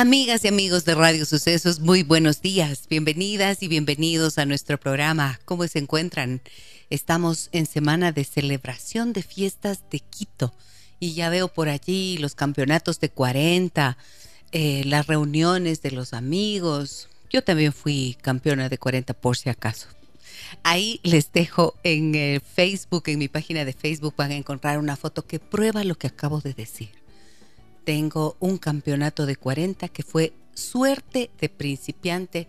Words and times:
Amigas 0.00 0.44
y 0.44 0.48
amigos 0.48 0.84
de 0.84 0.94
Radio 0.94 1.26
Sucesos, 1.26 1.80
muy 1.80 2.04
buenos 2.04 2.40
días. 2.40 2.86
Bienvenidas 2.88 3.64
y 3.64 3.66
bienvenidos 3.66 4.38
a 4.38 4.46
nuestro 4.46 4.78
programa. 4.78 5.40
¿Cómo 5.44 5.66
se 5.66 5.80
encuentran? 5.80 6.40
Estamos 6.88 7.48
en 7.50 7.66
semana 7.66 8.12
de 8.12 8.22
celebración 8.22 9.12
de 9.12 9.24
fiestas 9.24 9.82
de 9.90 9.98
Quito 9.98 10.54
y 11.00 11.14
ya 11.14 11.30
veo 11.30 11.48
por 11.48 11.68
allí 11.68 12.16
los 12.18 12.36
campeonatos 12.36 13.00
de 13.00 13.08
40, 13.08 13.98
eh, 14.52 14.84
las 14.86 15.08
reuniones 15.08 15.82
de 15.82 15.90
los 15.90 16.12
amigos. 16.12 17.08
Yo 17.28 17.42
también 17.42 17.72
fui 17.72 18.16
campeona 18.22 18.68
de 18.68 18.78
40 18.78 19.14
por 19.14 19.36
si 19.36 19.50
acaso. 19.50 19.88
Ahí 20.62 21.00
les 21.02 21.32
dejo 21.32 21.74
en 21.82 22.40
Facebook, 22.40 23.02
en 23.08 23.18
mi 23.18 23.26
página 23.26 23.64
de 23.64 23.72
Facebook 23.72 24.14
van 24.16 24.30
a 24.30 24.36
encontrar 24.36 24.78
una 24.78 24.94
foto 24.94 25.26
que 25.26 25.40
prueba 25.40 25.82
lo 25.82 25.96
que 25.96 26.06
acabo 26.06 26.40
de 26.40 26.54
decir. 26.54 26.97
Tengo 27.88 28.36
un 28.38 28.58
campeonato 28.58 29.24
de 29.24 29.36
40 29.36 29.88
que 29.88 30.02
fue 30.02 30.34
suerte 30.52 31.30
de 31.40 31.48
principiante 31.48 32.46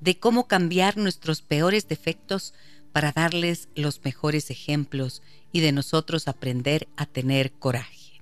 de 0.00 0.18
cómo 0.18 0.48
cambiar 0.48 0.96
nuestros 0.96 1.42
peores 1.42 1.88
defectos 1.88 2.54
para 2.92 3.12
darles 3.12 3.68
los 3.74 4.02
mejores 4.04 4.50
ejemplos 4.50 5.22
y 5.52 5.60
de 5.60 5.72
nosotros 5.72 6.28
aprender 6.28 6.88
a 6.96 7.06
tener 7.06 7.52
coraje. 7.52 8.20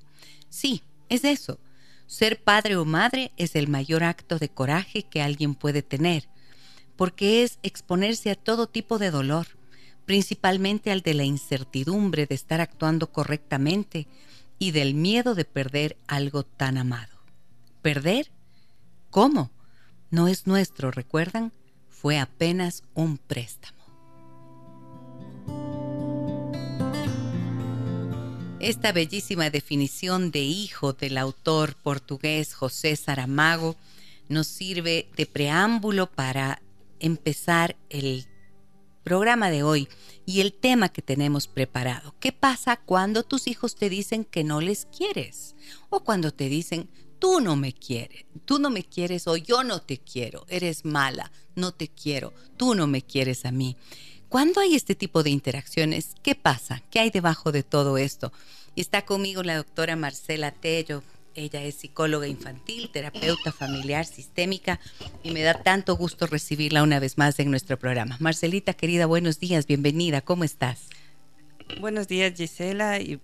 Sí, 0.48 0.82
es 1.08 1.24
eso. 1.24 1.58
Ser 2.06 2.42
padre 2.42 2.76
o 2.76 2.84
madre 2.84 3.32
es 3.36 3.54
el 3.54 3.68
mayor 3.68 4.02
acto 4.02 4.38
de 4.38 4.48
coraje 4.48 5.02
que 5.02 5.22
alguien 5.22 5.54
puede 5.54 5.82
tener, 5.82 6.28
porque 6.96 7.42
es 7.42 7.58
exponerse 7.62 8.30
a 8.30 8.34
todo 8.34 8.66
tipo 8.66 8.98
de 8.98 9.10
dolor, 9.10 9.46
principalmente 10.06 10.90
al 10.90 11.02
de 11.02 11.14
la 11.14 11.24
incertidumbre 11.24 12.26
de 12.26 12.34
estar 12.34 12.62
actuando 12.62 13.12
correctamente 13.12 14.08
y 14.58 14.70
del 14.70 14.94
miedo 14.94 15.34
de 15.34 15.44
perder 15.44 15.98
algo 16.06 16.44
tan 16.44 16.78
amado. 16.78 17.18
¿Perder? 17.82 18.30
¿Cómo? 19.10 19.50
No 20.10 20.28
es 20.28 20.46
nuestro, 20.46 20.90
¿recuerdan? 20.90 21.52
Fue 22.00 22.18
apenas 22.18 22.84
un 22.94 23.18
préstamo. 23.18 23.76
Esta 28.60 28.92
bellísima 28.92 29.50
definición 29.50 30.30
de 30.30 30.40
hijo 30.40 30.92
del 30.92 31.18
autor 31.18 31.74
portugués 31.74 32.54
José 32.54 32.94
Saramago 32.94 33.76
nos 34.28 34.46
sirve 34.46 35.08
de 35.16 35.26
preámbulo 35.26 36.08
para 36.08 36.62
empezar 37.00 37.76
el 37.90 38.26
programa 39.02 39.50
de 39.50 39.64
hoy 39.64 39.88
y 40.24 40.40
el 40.40 40.52
tema 40.52 40.90
que 40.90 41.02
tenemos 41.02 41.48
preparado. 41.48 42.14
¿Qué 42.20 42.30
pasa 42.30 42.76
cuando 42.76 43.24
tus 43.24 43.48
hijos 43.48 43.74
te 43.74 43.88
dicen 43.88 44.24
que 44.24 44.44
no 44.44 44.60
les 44.60 44.86
quieres? 44.86 45.56
O 45.90 46.04
cuando 46.04 46.30
te 46.30 46.48
dicen, 46.48 46.88
tú 47.18 47.40
no 47.40 47.56
me 47.56 47.72
quieres, 47.72 48.24
tú 48.44 48.58
no 48.58 48.70
me 48.70 48.84
quieres 48.84 49.26
o 49.26 49.36
yo 49.36 49.64
no 49.64 49.80
te 49.80 49.98
quiero, 49.98 50.44
eres 50.48 50.84
mala, 50.84 51.30
no 51.54 51.72
te 51.72 51.88
quiero, 51.88 52.32
tú 52.56 52.74
no 52.74 52.86
me 52.86 53.02
quieres 53.02 53.44
a 53.44 53.52
mí. 53.52 53.76
Cuando 54.28 54.60
hay 54.60 54.74
este 54.74 54.94
tipo 54.94 55.22
de 55.22 55.30
interacciones, 55.30 56.14
¿qué 56.22 56.34
pasa? 56.34 56.82
¿Qué 56.90 57.00
hay 57.00 57.10
debajo 57.10 57.50
de 57.50 57.62
todo 57.62 57.96
esto? 57.96 58.32
Está 58.76 59.04
conmigo 59.04 59.42
la 59.42 59.56
doctora 59.56 59.96
Marcela 59.96 60.52
Tello, 60.52 61.02
ella 61.34 61.62
es 61.62 61.76
psicóloga 61.76 62.26
infantil, 62.26 62.90
terapeuta 62.90 63.52
familiar 63.52 64.04
sistémica 64.04 64.80
y 65.22 65.30
me 65.30 65.42
da 65.42 65.62
tanto 65.62 65.96
gusto 65.96 66.26
recibirla 66.26 66.82
una 66.82 67.00
vez 67.00 67.16
más 67.16 67.38
en 67.38 67.50
nuestro 67.50 67.78
programa. 67.78 68.16
Marcelita, 68.20 68.74
querida, 68.74 69.06
buenos 69.06 69.38
días, 69.38 69.66
bienvenida, 69.66 70.20
¿cómo 70.20 70.44
estás? 70.44 70.88
Buenos 71.80 72.08
días, 72.08 72.34
Gisela, 72.34 72.98
y 72.98 73.20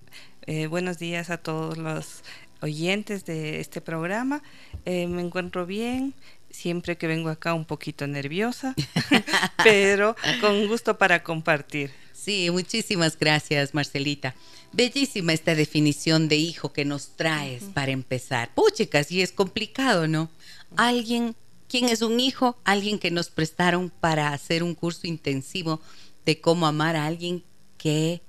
eh, 0.47 0.67
buenos 0.67 0.99
días 0.99 1.31
a 1.31 1.39
todos 1.39 1.77
los 1.77 2.23
oyentes 2.65 3.25
de 3.25 3.61
este 3.61 3.81
programa. 3.81 4.43
Eh, 4.87 5.07
me 5.07 5.23
encuentro 5.23 5.67
bien, 5.67 6.15
siempre 6.51 6.97
que 6.97 7.07
vengo 7.07 7.29
acá 7.29 7.53
un 7.55 7.67
poquito 7.67 8.07
nerviosa, 8.07 8.75
pero 9.63 10.17
con 10.41 10.67
gusto 10.67 10.97
para 10.97 11.23
compartir. 11.23 11.91
Sí, 12.13 12.51
muchísimas 12.51 13.19
gracias, 13.19 13.75
Marcelita. 13.75 14.35
Bellísima 14.73 15.35
esta 15.35 15.55
definición 15.55 16.27
de 16.27 16.37
hijo 16.37 16.73
que 16.73 16.87
nos 16.87 17.09
traes 17.17 17.65
para 17.75 17.93
empezar. 17.93 18.53
Puchicas, 18.55 19.13
y 19.13 19.21
es 19.21 19.31
complicado, 19.31 20.09
¿no? 20.09 20.31
Alguien, 20.77 21.37
¿quién 21.69 21.91
es 21.91 22.01
un 22.01 22.19
hijo? 22.19 22.57
Alguien 22.65 22.99
que 22.99 23.11
nos 23.11 23.29
prestaron 23.29 23.91
para 23.91 24.33
hacer 24.33 24.63
un 24.63 24.75
curso 24.75 25.07
intensivo 25.07 25.83
de 26.25 26.41
cómo 26.41 26.67
amar 26.67 26.97
a 26.97 27.05
alguien 27.05 27.45
que 27.77 28.23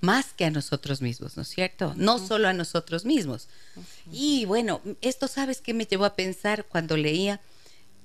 más 0.00 0.32
que 0.34 0.44
a 0.44 0.50
nosotros 0.50 1.02
mismos, 1.02 1.36
¿no 1.36 1.42
es 1.42 1.48
cierto? 1.48 1.94
No 1.96 2.18
solo 2.18 2.48
a 2.48 2.52
nosotros 2.52 3.04
mismos. 3.04 3.48
Y 4.12 4.44
bueno, 4.44 4.80
esto 5.00 5.28
sabes 5.28 5.60
que 5.60 5.74
me 5.74 5.86
llevó 5.86 6.04
a 6.04 6.14
pensar 6.14 6.64
cuando 6.64 6.96
leía, 6.96 7.40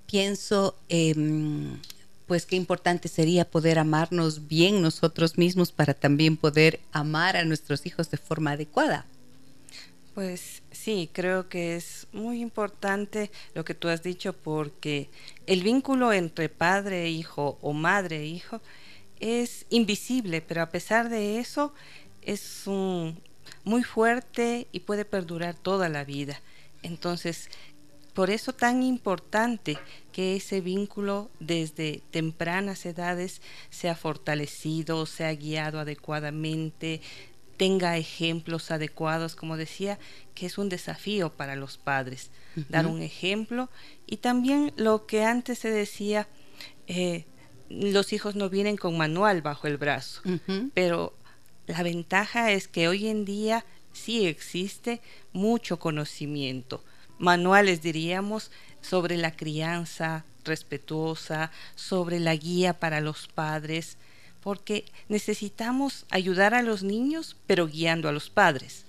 pienso, 0.06 0.78
eh, 0.90 1.16
pues 2.28 2.46
qué 2.46 2.56
importante 2.56 3.08
sería 3.08 3.50
poder 3.50 3.80
amarnos 3.80 4.48
bien 4.48 4.82
nosotros 4.82 5.38
mismos 5.38 5.72
para 5.72 5.94
también 5.94 6.38
poder 6.38 6.80
amar 6.92 7.38
a 7.38 7.46
nuestros 7.46 7.86
hijos 7.86 8.10
de 8.10 8.18
forma 8.18 8.52
adecuada. 8.52 9.06
Pues 10.14 10.62
sí, 10.72 11.10
creo 11.12 11.50
que 11.50 11.76
es 11.76 12.08
muy 12.12 12.42
importante 12.42 13.32
lo 13.56 13.66
que 13.66 13.74
tú 13.74 13.88
has 13.88 14.04
dicho 14.04 14.34
porque 14.34 15.10
el 15.48 15.64
vínculo 15.64 16.14
entre 16.14 16.50
padre 16.50 17.06
e 17.06 17.10
hijo 17.10 17.58
o 17.62 17.74
madre 17.74 18.20
e 18.20 18.26
hijo 18.28 18.62
es 19.24 19.66
invisible, 19.70 20.42
pero 20.42 20.62
a 20.62 20.70
pesar 20.70 21.08
de 21.08 21.40
eso 21.40 21.74
es 22.22 22.66
muy 23.64 23.84
fuerte 23.84 24.68
y 24.74 24.82
puede 24.82 25.06
perdurar 25.06 25.56
toda 25.56 25.88
la 25.88 26.04
vida. 26.04 26.42
Entonces, 26.82 27.50
por 28.14 28.30
eso 28.30 28.52
tan 28.52 28.84
importante 28.84 29.80
que 30.12 30.36
ese 30.36 30.60
vínculo 30.60 31.32
desde 31.40 32.02
tempranas 32.12 32.86
edades 32.86 33.42
sea 33.70 33.96
fortalecido, 33.96 35.06
sea 35.06 35.34
guiado 35.34 35.80
adecuadamente, 35.80 37.00
tenga 37.56 37.96
ejemplos 37.96 38.72
adecuados, 38.72 39.38
como 39.38 39.56
decía, 39.56 40.00
que 40.36 40.48
es 40.48 40.58
un 40.58 40.68
desafío 40.68 41.32
para 41.32 41.56
los 41.56 41.78
padres, 41.78 42.30
dar 42.68 42.88
un 42.88 43.02
ejemplo. 43.02 43.70
Y 44.06 44.18
también 44.18 44.74
lo 44.76 45.06
que 45.06 45.24
antes 45.24 45.60
se 45.60 45.72
decía, 45.72 46.28
eh, 46.88 47.26
los 47.70 48.14
hijos 48.14 48.36
no 48.36 48.50
vienen 48.50 48.78
con 48.78 48.98
manual 48.98 49.42
bajo 49.42 49.68
el 49.68 49.78
brazo, 49.78 50.22
pero 50.74 51.16
la 51.68 51.84
ventaja 51.84 52.52
es 52.52 52.68
que 52.68 52.88
hoy 52.88 53.08
en 53.08 53.26
día 53.26 53.66
sí 53.94 54.26
existe 54.26 55.02
mucho 55.32 55.80
conocimiento 55.80 56.84
manuales, 57.24 57.82
diríamos, 57.82 58.52
sobre 58.82 59.18
la 59.18 59.36
crianza 59.36 60.26
respetuosa, 60.44 61.52
sobre 61.76 62.20
la 62.20 62.36
guía 62.36 62.74
para 62.80 63.02
los 63.02 63.28
padres, 63.28 63.98
porque 64.42 64.86
necesitamos 65.08 66.06
ayudar 66.10 66.54
a 66.54 66.62
los 66.62 66.84
niños, 66.84 67.38
pero 67.48 67.68
guiando 67.68 68.10
a 68.10 68.12
los 68.12 68.30
padres. 68.30 68.84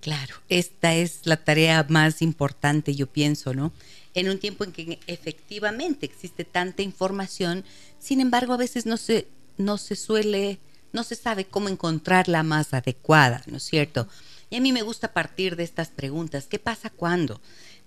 Claro, 0.00 0.34
esta 0.48 0.94
es 0.94 1.20
la 1.24 1.36
tarea 1.36 1.84
más 1.88 2.22
importante, 2.22 2.94
yo 2.94 3.06
pienso, 3.06 3.54
¿no? 3.54 3.72
En 4.14 4.28
un 4.28 4.38
tiempo 4.38 4.64
en 4.64 4.72
que 4.72 5.00
efectivamente 5.06 6.06
existe 6.06 6.44
tanta 6.44 6.82
información, 6.82 7.64
sin 7.98 8.20
embargo, 8.20 8.52
a 8.52 8.58
veces 8.58 8.86
no 8.86 8.96
se, 8.96 9.28
no 9.56 9.76
se 9.76 9.96
suele, 9.96 10.60
no 10.92 11.02
se 11.02 11.16
sabe 11.16 11.44
cómo 11.44 11.68
encontrar 11.68 12.28
la 12.28 12.42
más 12.42 12.74
adecuada, 12.74 13.42
¿no 13.46 13.56
es 13.56 13.64
cierto? 13.64 14.08
Y 14.50 14.56
a 14.56 14.60
mí 14.60 14.72
me 14.72 14.82
gusta 14.82 15.12
partir 15.12 15.56
de 15.56 15.64
estas 15.64 15.88
preguntas. 15.88 16.46
¿Qué 16.46 16.60
pasa 16.60 16.90
cuando 16.90 17.40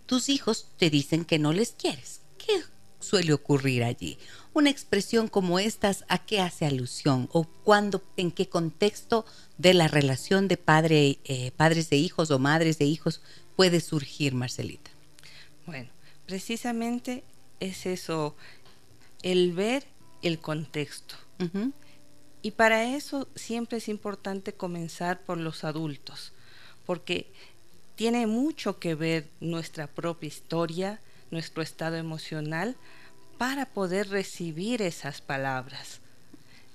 tus 0.06 0.28
hijos 0.28 0.68
te 0.78 0.90
dicen 0.90 1.24
que 1.24 1.40
no 1.40 1.54
les 1.54 1.72
quieres? 1.72 2.22
¿Qué 2.38 2.62
suele 3.00 3.32
ocurrir 3.32 3.86
allí? 3.86 4.18
Una 4.54 4.70
expresión 4.70 5.30
como 5.30 5.60
estas, 5.60 6.04
¿a 6.10 6.26
qué 6.26 6.42
hace 6.42 6.66
alusión? 6.66 7.30
¿O 7.32 7.46
cuándo, 7.46 8.04
en 8.18 8.32
qué 8.32 8.50
contexto 8.50 9.26
de 9.58 9.74
la 9.74 9.88
relación 9.88 10.48
de 10.48 10.58
padre, 10.58 11.20
eh, 11.24 11.52
padres 11.56 11.90
de 11.90 11.98
hijos 11.98 12.32
o 12.32 12.40
madres 12.40 12.80
de 12.80 12.86
hijos 12.86 13.22
puede 13.56 13.80
surgir, 13.80 14.34
Marcelita? 14.34 14.92
Bueno, 15.66 15.90
precisamente 16.28 17.24
es 17.60 17.88
eso, 17.88 18.36
el 19.24 19.54
ver 19.54 19.86
el 20.22 20.40
contexto. 20.40 21.16
Y 22.42 22.52
para 22.52 22.96
eso 22.96 23.28
siempre 23.36 23.80
es 23.80 23.88
importante 23.88 24.54
comenzar 24.54 25.22
por 25.22 25.38
los 25.38 25.64
adultos, 25.64 26.34
porque 26.86 27.32
tiene 27.96 28.28
mucho 28.28 28.80
que 28.80 28.94
ver 28.94 29.28
nuestra 29.40 29.88
propia 29.88 30.28
historia, 30.28 31.02
nuestro 31.32 31.64
estado 31.64 31.96
emocional, 31.96 32.76
para 33.38 33.66
poder 33.66 34.10
recibir 34.10 34.82
esas 34.82 35.22
palabras. 35.22 36.02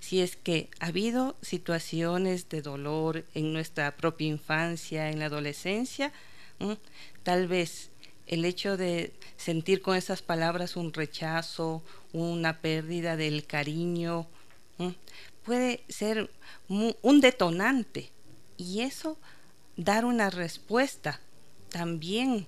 Si 0.01 0.21
es 0.21 0.37
que 0.37 0.69
ha 0.81 0.87
habido 0.87 1.37
situaciones 1.43 2.49
de 2.49 2.61
dolor 2.61 3.25
en 3.35 3.53
nuestra 3.53 3.97
propia 3.97 4.27
infancia, 4.27 5.11
en 5.11 5.21
la 5.21 5.27
adolescencia, 5.27 6.13
tal 7.23 7.47
vez 7.47 7.92
el 8.33 8.47
hecho 8.47 8.79
de 8.79 9.13
sentir 9.37 9.83
con 9.83 9.95
esas 9.95 10.23
palabras 10.23 10.77
un 10.77 10.95
rechazo, 10.95 11.83
una 12.15 12.61
pérdida 12.61 13.19
del 13.19 13.47
cariño, 13.47 14.27
puede 15.45 15.85
ser 15.91 16.31
un 16.67 17.21
detonante 17.21 18.11
y 18.57 18.81
eso 18.81 19.19
dar 19.77 20.07
una 20.07 20.31
respuesta 20.31 21.21
también 21.69 22.47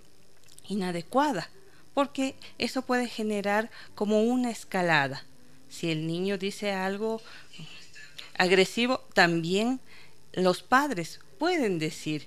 inadecuada 0.66 1.50
porque 1.92 2.34
eso 2.56 2.80
puede 2.80 3.06
generar 3.06 3.70
como 3.94 4.22
una 4.22 4.50
escalada. 4.50 5.26
Si 5.68 5.90
el 5.90 6.06
niño 6.06 6.38
dice 6.38 6.72
algo 6.72 7.20
agresivo, 8.38 9.00
también 9.12 9.80
los 10.32 10.62
padres 10.62 11.20
pueden 11.38 11.78
decir 11.78 12.26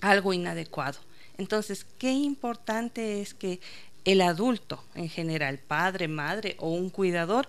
algo 0.00 0.32
inadecuado. 0.32 0.98
Entonces, 1.38 1.86
qué 1.98 2.12
importante 2.12 3.20
es 3.20 3.34
que 3.34 3.60
el 4.04 4.20
adulto 4.20 4.84
en 4.94 5.08
general, 5.08 5.58
padre, 5.58 6.08
madre 6.08 6.56
o 6.58 6.70
un 6.70 6.90
cuidador, 6.90 7.48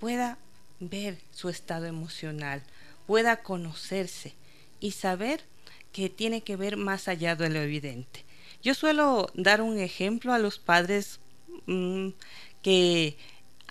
pueda 0.00 0.38
ver 0.80 1.18
su 1.30 1.48
estado 1.48 1.86
emocional, 1.86 2.62
pueda 3.06 3.42
conocerse 3.42 4.34
y 4.80 4.92
saber 4.92 5.44
que 5.92 6.08
tiene 6.08 6.42
que 6.42 6.56
ver 6.56 6.76
más 6.76 7.08
allá 7.08 7.36
de 7.36 7.50
lo 7.50 7.60
evidente. 7.60 8.24
Yo 8.62 8.74
suelo 8.74 9.30
dar 9.34 9.62
un 9.62 9.78
ejemplo 9.78 10.32
a 10.32 10.38
los 10.38 10.58
padres 10.58 11.20
mm, 11.66 12.08
que 12.62 13.16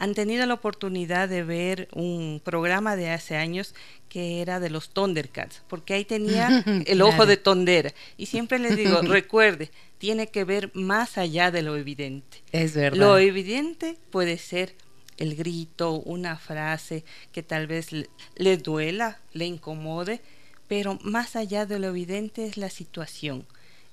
han 0.01 0.15
tenido 0.15 0.48
la 0.48 0.56
oportunidad 0.56 1.30
de 1.30 1.44
ver 1.44 1.88
un 1.94 2.42
programa 2.44 2.95
de 2.95 3.12
hace 3.12 3.36
años 3.36 3.75
que 4.09 4.42
era 4.42 4.59
de 4.59 4.71
los 4.71 4.89
Thundercats, 4.89 5.62
porque 5.68 5.94
ahí 5.94 6.06
tenía 6.06 6.65
el 6.88 7.03
ojo 7.03 7.27
de 7.27 7.38
tondera. 7.38 7.94
Y 8.18 8.25
siempre 8.25 8.57
les 8.57 8.75
digo, 8.75 9.01
recuerde, 9.03 9.69
tiene 10.00 10.25
que 10.25 10.44
ver 10.44 10.71
más 10.74 11.19
allá 11.19 11.51
de 11.51 11.62
lo 11.62 11.77
evidente. 11.77 12.42
Es 12.51 12.74
verdad. 12.74 12.98
Lo 12.98 13.19
evidente 13.19 13.95
puede 14.09 14.39
ser 14.39 14.74
el 15.18 15.36
grito, 15.36 15.92
una 15.92 16.36
frase 16.36 17.06
que 17.31 17.44
tal 17.44 17.68
vez 17.68 17.89
le 17.92 18.57
duela, 18.57 19.19
le 19.33 19.45
incomode, 19.45 20.21
pero 20.68 20.97
más 21.04 21.36
allá 21.36 21.68
de 21.68 21.77
lo 21.77 21.89
evidente 21.89 22.47
es 22.47 22.57
la 22.57 22.71
situación 22.71 23.45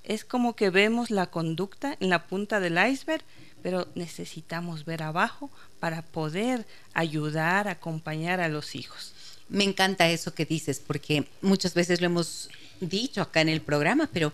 es 0.03 0.25
como 0.25 0.55
que 0.55 0.69
vemos 0.69 1.11
la 1.11 1.27
conducta 1.27 1.95
en 1.99 2.09
la 2.09 2.25
punta 2.25 2.59
del 2.59 2.79
iceberg, 2.83 3.23
pero 3.61 3.87
necesitamos 3.95 4.85
ver 4.85 5.03
abajo 5.03 5.49
para 5.79 6.01
poder 6.01 6.65
ayudar, 6.93 7.67
acompañar 7.67 8.39
a 8.39 8.49
los 8.49 8.75
hijos. 8.75 9.13
Me 9.49 9.63
encanta 9.63 10.09
eso 10.09 10.33
que 10.33 10.45
dices, 10.45 10.81
porque 10.85 11.25
muchas 11.41 11.73
veces 11.73 12.01
lo 12.01 12.07
hemos 12.07 12.49
dicho 12.79 13.21
acá 13.21 13.41
en 13.41 13.49
el 13.49 13.61
programa, 13.61 14.09
pero 14.11 14.31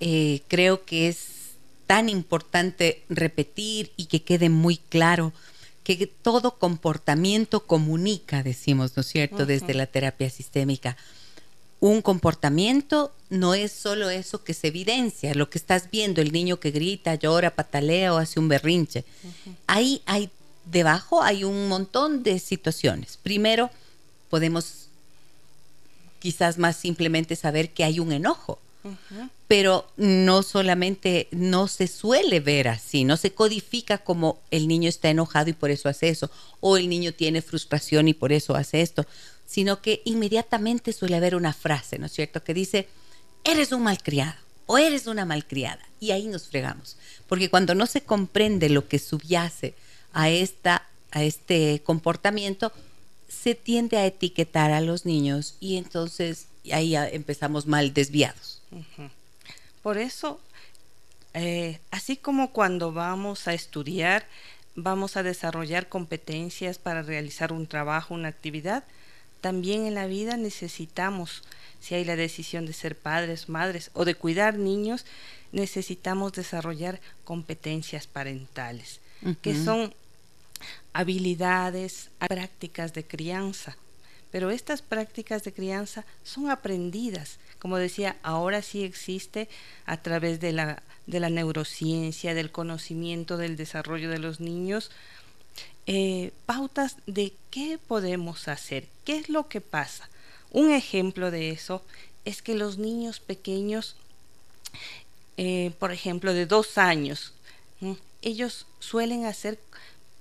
eh, 0.00 0.42
creo 0.48 0.84
que 0.84 1.08
es 1.08 1.52
tan 1.86 2.08
importante 2.08 3.04
repetir 3.08 3.92
y 3.96 4.06
que 4.06 4.22
quede 4.22 4.48
muy 4.48 4.76
claro 4.76 5.32
que 5.84 6.06
todo 6.06 6.58
comportamiento 6.58 7.66
comunica, 7.66 8.42
decimos, 8.42 8.96
¿no 8.96 9.00
es 9.00 9.08
cierto?, 9.08 9.46
desde 9.46 9.74
la 9.74 9.86
terapia 9.86 10.30
sistémica 10.30 10.96
un 11.82 12.00
comportamiento 12.00 13.12
no 13.28 13.54
es 13.54 13.72
solo 13.72 14.08
eso 14.08 14.44
que 14.44 14.54
se 14.54 14.68
evidencia, 14.68 15.34
lo 15.34 15.50
que 15.50 15.58
estás 15.58 15.90
viendo, 15.90 16.20
el 16.20 16.30
niño 16.30 16.60
que 16.60 16.70
grita, 16.70 17.16
llora, 17.16 17.56
patalea 17.56 18.14
o 18.14 18.18
hace 18.18 18.38
un 18.38 18.46
berrinche. 18.46 19.04
Ahí 19.66 20.00
hay, 20.06 20.30
debajo 20.64 21.24
hay 21.24 21.42
un 21.42 21.66
montón 21.66 22.22
de 22.22 22.38
situaciones. 22.38 23.18
Primero, 23.20 23.68
podemos 24.30 24.86
quizás 26.20 26.56
más 26.56 26.76
simplemente 26.76 27.34
saber 27.34 27.70
que 27.70 27.82
hay 27.82 27.98
un 27.98 28.12
enojo, 28.12 28.60
pero 29.48 29.88
no 29.96 30.44
solamente, 30.44 31.26
no 31.32 31.66
se 31.66 31.88
suele 31.88 32.38
ver 32.38 32.68
así, 32.68 33.02
no 33.02 33.16
se 33.16 33.32
codifica 33.32 33.98
como 33.98 34.38
el 34.52 34.68
niño 34.68 34.88
está 34.88 35.10
enojado 35.10 35.50
y 35.50 35.52
por 35.52 35.72
eso 35.72 35.88
hace 35.88 36.10
eso, 36.10 36.30
o 36.60 36.76
el 36.76 36.88
niño 36.88 37.12
tiene 37.12 37.42
frustración 37.42 38.06
y 38.06 38.14
por 38.14 38.30
eso 38.30 38.54
hace 38.54 38.82
esto 38.82 39.04
sino 39.52 39.82
que 39.82 40.00
inmediatamente 40.06 40.94
suele 40.94 41.16
haber 41.16 41.34
una 41.34 41.52
frase, 41.52 41.98
¿no 41.98 42.06
es 42.06 42.12
cierto?, 42.12 42.42
que 42.42 42.54
dice, 42.54 42.88
eres 43.44 43.70
un 43.72 43.82
malcriado 43.82 44.40
o 44.64 44.78
eres 44.78 45.06
una 45.06 45.26
malcriada. 45.26 45.86
Y 46.00 46.12
ahí 46.12 46.26
nos 46.26 46.48
fregamos, 46.48 46.96
porque 47.28 47.50
cuando 47.50 47.74
no 47.74 47.84
se 47.84 48.00
comprende 48.00 48.70
lo 48.70 48.88
que 48.88 48.98
subyace 48.98 49.74
a, 50.14 50.30
esta, 50.30 50.88
a 51.10 51.22
este 51.22 51.82
comportamiento, 51.84 52.72
se 53.28 53.54
tiende 53.54 53.98
a 53.98 54.06
etiquetar 54.06 54.70
a 54.70 54.80
los 54.80 55.04
niños 55.04 55.56
y 55.60 55.76
entonces 55.76 56.46
ahí 56.72 56.96
empezamos 56.96 57.66
mal 57.66 57.92
desviados. 57.92 58.62
Por 59.82 59.98
eso, 59.98 60.40
eh, 61.34 61.78
así 61.90 62.16
como 62.16 62.52
cuando 62.52 62.90
vamos 62.92 63.48
a 63.48 63.52
estudiar, 63.52 64.26
vamos 64.76 65.18
a 65.18 65.22
desarrollar 65.22 65.90
competencias 65.90 66.78
para 66.78 67.02
realizar 67.02 67.52
un 67.52 67.66
trabajo, 67.66 68.14
una 68.14 68.28
actividad, 68.28 68.84
también 69.42 69.86
en 69.86 69.94
la 69.94 70.06
vida 70.06 70.36
necesitamos, 70.36 71.42
si 71.80 71.96
hay 71.96 72.04
la 72.04 72.16
decisión 72.16 72.64
de 72.64 72.72
ser 72.72 72.96
padres, 72.96 73.48
madres 73.48 73.90
o 73.92 74.04
de 74.04 74.14
cuidar 74.14 74.56
niños, 74.56 75.04
necesitamos 75.50 76.32
desarrollar 76.32 77.00
competencias 77.24 78.06
parentales, 78.06 79.00
que 79.42 79.54
son 79.54 79.92
habilidades, 80.92 82.10
prácticas 82.18 82.94
de 82.94 83.04
crianza. 83.04 83.76
Pero 84.30 84.50
estas 84.50 84.80
prácticas 84.80 85.42
de 85.42 85.52
crianza 85.52 86.06
son 86.22 86.48
aprendidas. 86.48 87.38
Como 87.58 87.76
decía, 87.76 88.16
ahora 88.22 88.62
sí 88.62 88.84
existe 88.84 89.48
a 89.86 89.96
través 89.98 90.38
de 90.40 90.52
la, 90.52 90.82
de 91.06 91.20
la 91.20 91.30
neurociencia, 91.30 92.32
del 92.32 92.52
conocimiento 92.52 93.36
del 93.36 93.56
desarrollo 93.56 94.08
de 94.08 94.20
los 94.20 94.40
niños, 94.40 94.90
eh, 95.86 96.30
pautas 96.46 96.96
de 97.06 97.32
qué 97.50 97.78
podemos 97.88 98.46
hacer, 98.46 98.86
qué 99.04 99.16
es 99.16 99.28
lo 99.28 99.48
que 99.48 99.60
pasa. 99.60 100.08
Un 100.52 100.70
ejemplo 100.70 101.30
de 101.30 101.50
eso 101.50 101.82
es 102.24 102.40
que 102.40 102.54
los 102.54 102.78
niños 102.78 103.18
pequeños, 103.18 103.96
eh, 105.36 105.72
por 105.80 105.90
ejemplo, 105.90 106.34
de 106.34 106.46
dos 106.46 106.78
años, 106.78 107.34
ellos 108.22 108.66
suelen 108.78 109.24
hacer 109.24 109.58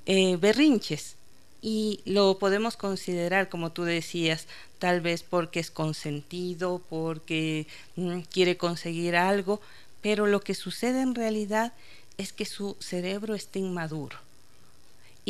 eh, 0.07 0.35
berrinches 0.37 1.15
y 1.61 1.99
lo 2.05 2.39
podemos 2.39 2.75
considerar, 2.75 3.49
como 3.49 3.71
tú 3.71 3.83
decías, 3.83 4.47
tal 4.79 4.99
vez 4.99 5.21
porque 5.21 5.59
es 5.59 5.69
consentido, 5.69 6.81
porque 6.89 7.67
quiere 8.31 8.57
conseguir 8.57 9.15
algo, 9.15 9.61
pero 10.01 10.25
lo 10.25 10.41
que 10.41 10.55
sucede 10.55 11.01
en 11.01 11.13
realidad 11.13 11.73
es 12.17 12.33
que 12.33 12.45
su 12.45 12.75
cerebro 12.79 13.35
está 13.35 13.59
inmaduro 13.59 14.17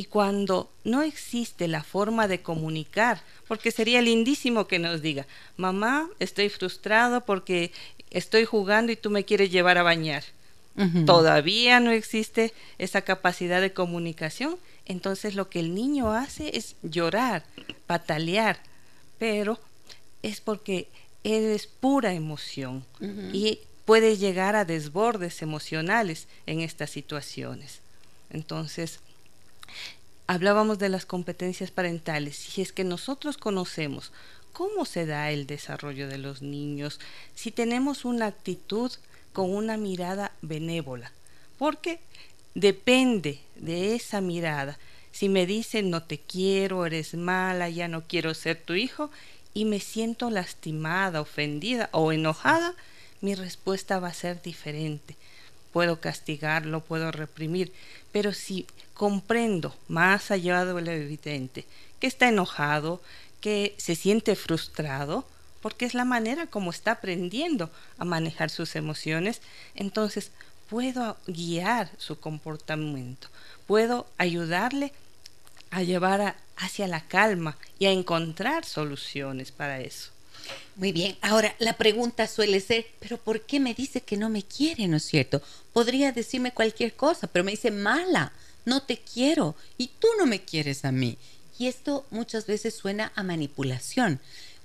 y 0.01 0.05
cuando 0.05 0.71
no 0.83 1.03
existe 1.03 1.67
la 1.67 1.83
forma 1.83 2.27
de 2.27 2.41
comunicar, 2.41 3.21
porque 3.47 3.69
sería 3.69 4.01
lindísimo 4.01 4.65
que 4.65 4.79
nos 4.79 5.03
diga, 5.03 5.27
mamá, 5.57 6.09
estoy 6.17 6.49
frustrado 6.49 7.23
porque 7.23 7.71
estoy 8.09 8.45
jugando 8.45 8.91
y 8.91 8.95
tú 8.95 9.11
me 9.11 9.25
quieres 9.25 9.51
llevar 9.51 9.77
a 9.77 9.83
bañar. 9.83 10.23
Todavía 11.05 11.79
no 11.79 11.91
existe 11.91 12.51
esa 12.79 13.03
capacidad 13.03 13.61
de 13.61 13.73
comunicación, 13.73 14.57
entonces 14.87 15.35
lo 15.35 15.51
que 15.51 15.59
el 15.59 15.75
niño 15.75 16.11
hace 16.11 16.57
es 16.57 16.75
llorar, 16.81 17.43
patalear, 17.85 18.59
pero 19.19 19.59
es 20.23 20.41
porque 20.41 20.87
es 21.23 21.67
pura 21.67 22.15
emoción 22.15 22.83
y 23.33 23.59
puede 23.85 24.17
llegar 24.17 24.55
a 24.55 24.65
desbordes 24.65 25.43
emocionales 25.43 26.27
en 26.47 26.61
estas 26.61 26.89
situaciones. 26.89 27.81
Entonces, 28.31 28.99
hablábamos 30.31 30.79
de 30.79 30.87
las 30.87 31.05
competencias 31.05 31.71
parentales. 31.71 32.37
Si 32.37 32.61
es 32.61 32.71
que 32.71 32.85
nosotros 32.85 33.37
conocemos 33.37 34.13
cómo 34.53 34.85
se 34.85 35.05
da 35.05 35.29
el 35.29 35.45
desarrollo 35.45 36.07
de 36.07 36.17
los 36.17 36.41
niños, 36.41 37.01
si 37.35 37.51
tenemos 37.51 38.05
una 38.05 38.27
actitud 38.27 38.93
con 39.33 39.53
una 39.53 39.75
mirada 39.75 40.31
benévola, 40.41 41.11
porque 41.57 41.99
depende 42.55 43.41
de 43.57 43.93
esa 43.95 44.21
mirada. 44.21 44.79
Si 45.11 45.27
me 45.27 45.45
dicen 45.45 45.89
no 45.89 46.03
te 46.03 46.17
quiero, 46.17 46.85
eres 46.85 47.13
mala, 47.13 47.69
ya 47.69 47.89
no 47.89 48.07
quiero 48.07 48.33
ser 48.33 48.55
tu 48.61 48.73
hijo, 48.73 49.11
y 49.53 49.65
me 49.65 49.81
siento 49.81 50.29
lastimada, 50.29 51.19
ofendida 51.19 51.89
o 51.91 52.13
enojada, 52.13 52.73
mi 53.19 53.35
respuesta 53.35 53.99
va 53.99 54.07
a 54.07 54.13
ser 54.13 54.41
diferente. 54.41 55.17
Puedo 55.71 55.99
castigarlo, 55.99 56.81
puedo 56.81 57.11
reprimir, 57.11 57.71
pero 58.11 58.33
si 58.33 58.67
comprendo 58.93 59.75
más 59.87 60.31
allá 60.31 60.65
de 60.65 60.81
lo 60.81 60.91
evidente 60.91 61.65
que 61.99 62.07
está 62.07 62.29
enojado, 62.29 63.01
que 63.39 63.75
se 63.77 63.95
siente 63.95 64.35
frustrado, 64.35 65.25
porque 65.61 65.85
es 65.85 65.93
la 65.93 66.05
manera 66.05 66.47
como 66.47 66.71
está 66.71 66.91
aprendiendo 66.91 67.69
a 67.97 68.05
manejar 68.05 68.49
sus 68.49 68.75
emociones, 68.75 69.41
entonces 69.75 70.31
puedo 70.69 71.17
guiar 71.27 71.89
su 71.97 72.19
comportamiento, 72.19 73.27
puedo 73.67 74.07
ayudarle 74.17 74.93
a 75.69 75.83
llevar 75.83 76.35
hacia 76.57 76.87
la 76.87 77.01
calma 77.01 77.57
y 77.79 77.85
a 77.85 77.91
encontrar 77.91 78.65
soluciones 78.65 79.51
para 79.51 79.79
eso. 79.79 80.11
Muy 80.75 80.91
bien, 80.91 81.17
ahora 81.21 81.55
la 81.59 81.73
pregunta 81.73 82.27
suele 82.27 82.59
ser, 82.59 82.87
pero 82.99 83.17
¿por 83.17 83.41
qué 83.41 83.59
me 83.59 83.73
dice 83.73 84.01
que 84.01 84.17
no 84.17 84.29
me 84.29 84.43
quiere, 84.43 84.87
no 84.87 84.97
es 84.97 85.03
cierto? 85.03 85.41
Podría 85.73 86.11
decirme 86.11 86.53
cualquier 86.53 86.93
cosa, 86.95 87.27
pero 87.27 87.43
me 87.43 87.51
dice 87.51 87.71
mala, 87.71 88.31
no 88.65 88.81
te 88.83 88.97
quiero 88.97 89.55
y 89.77 89.87
tú 89.99 90.07
no 90.17 90.25
me 90.25 90.43
quieres 90.43 90.85
a 90.85 90.91
mí. 90.91 91.17
Y 91.59 91.67
esto 91.67 92.05
muchas 92.09 92.47
veces 92.47 92.73
suena 92.73 93.11
a 93.15 93.23
manipulación, 93.23 94.19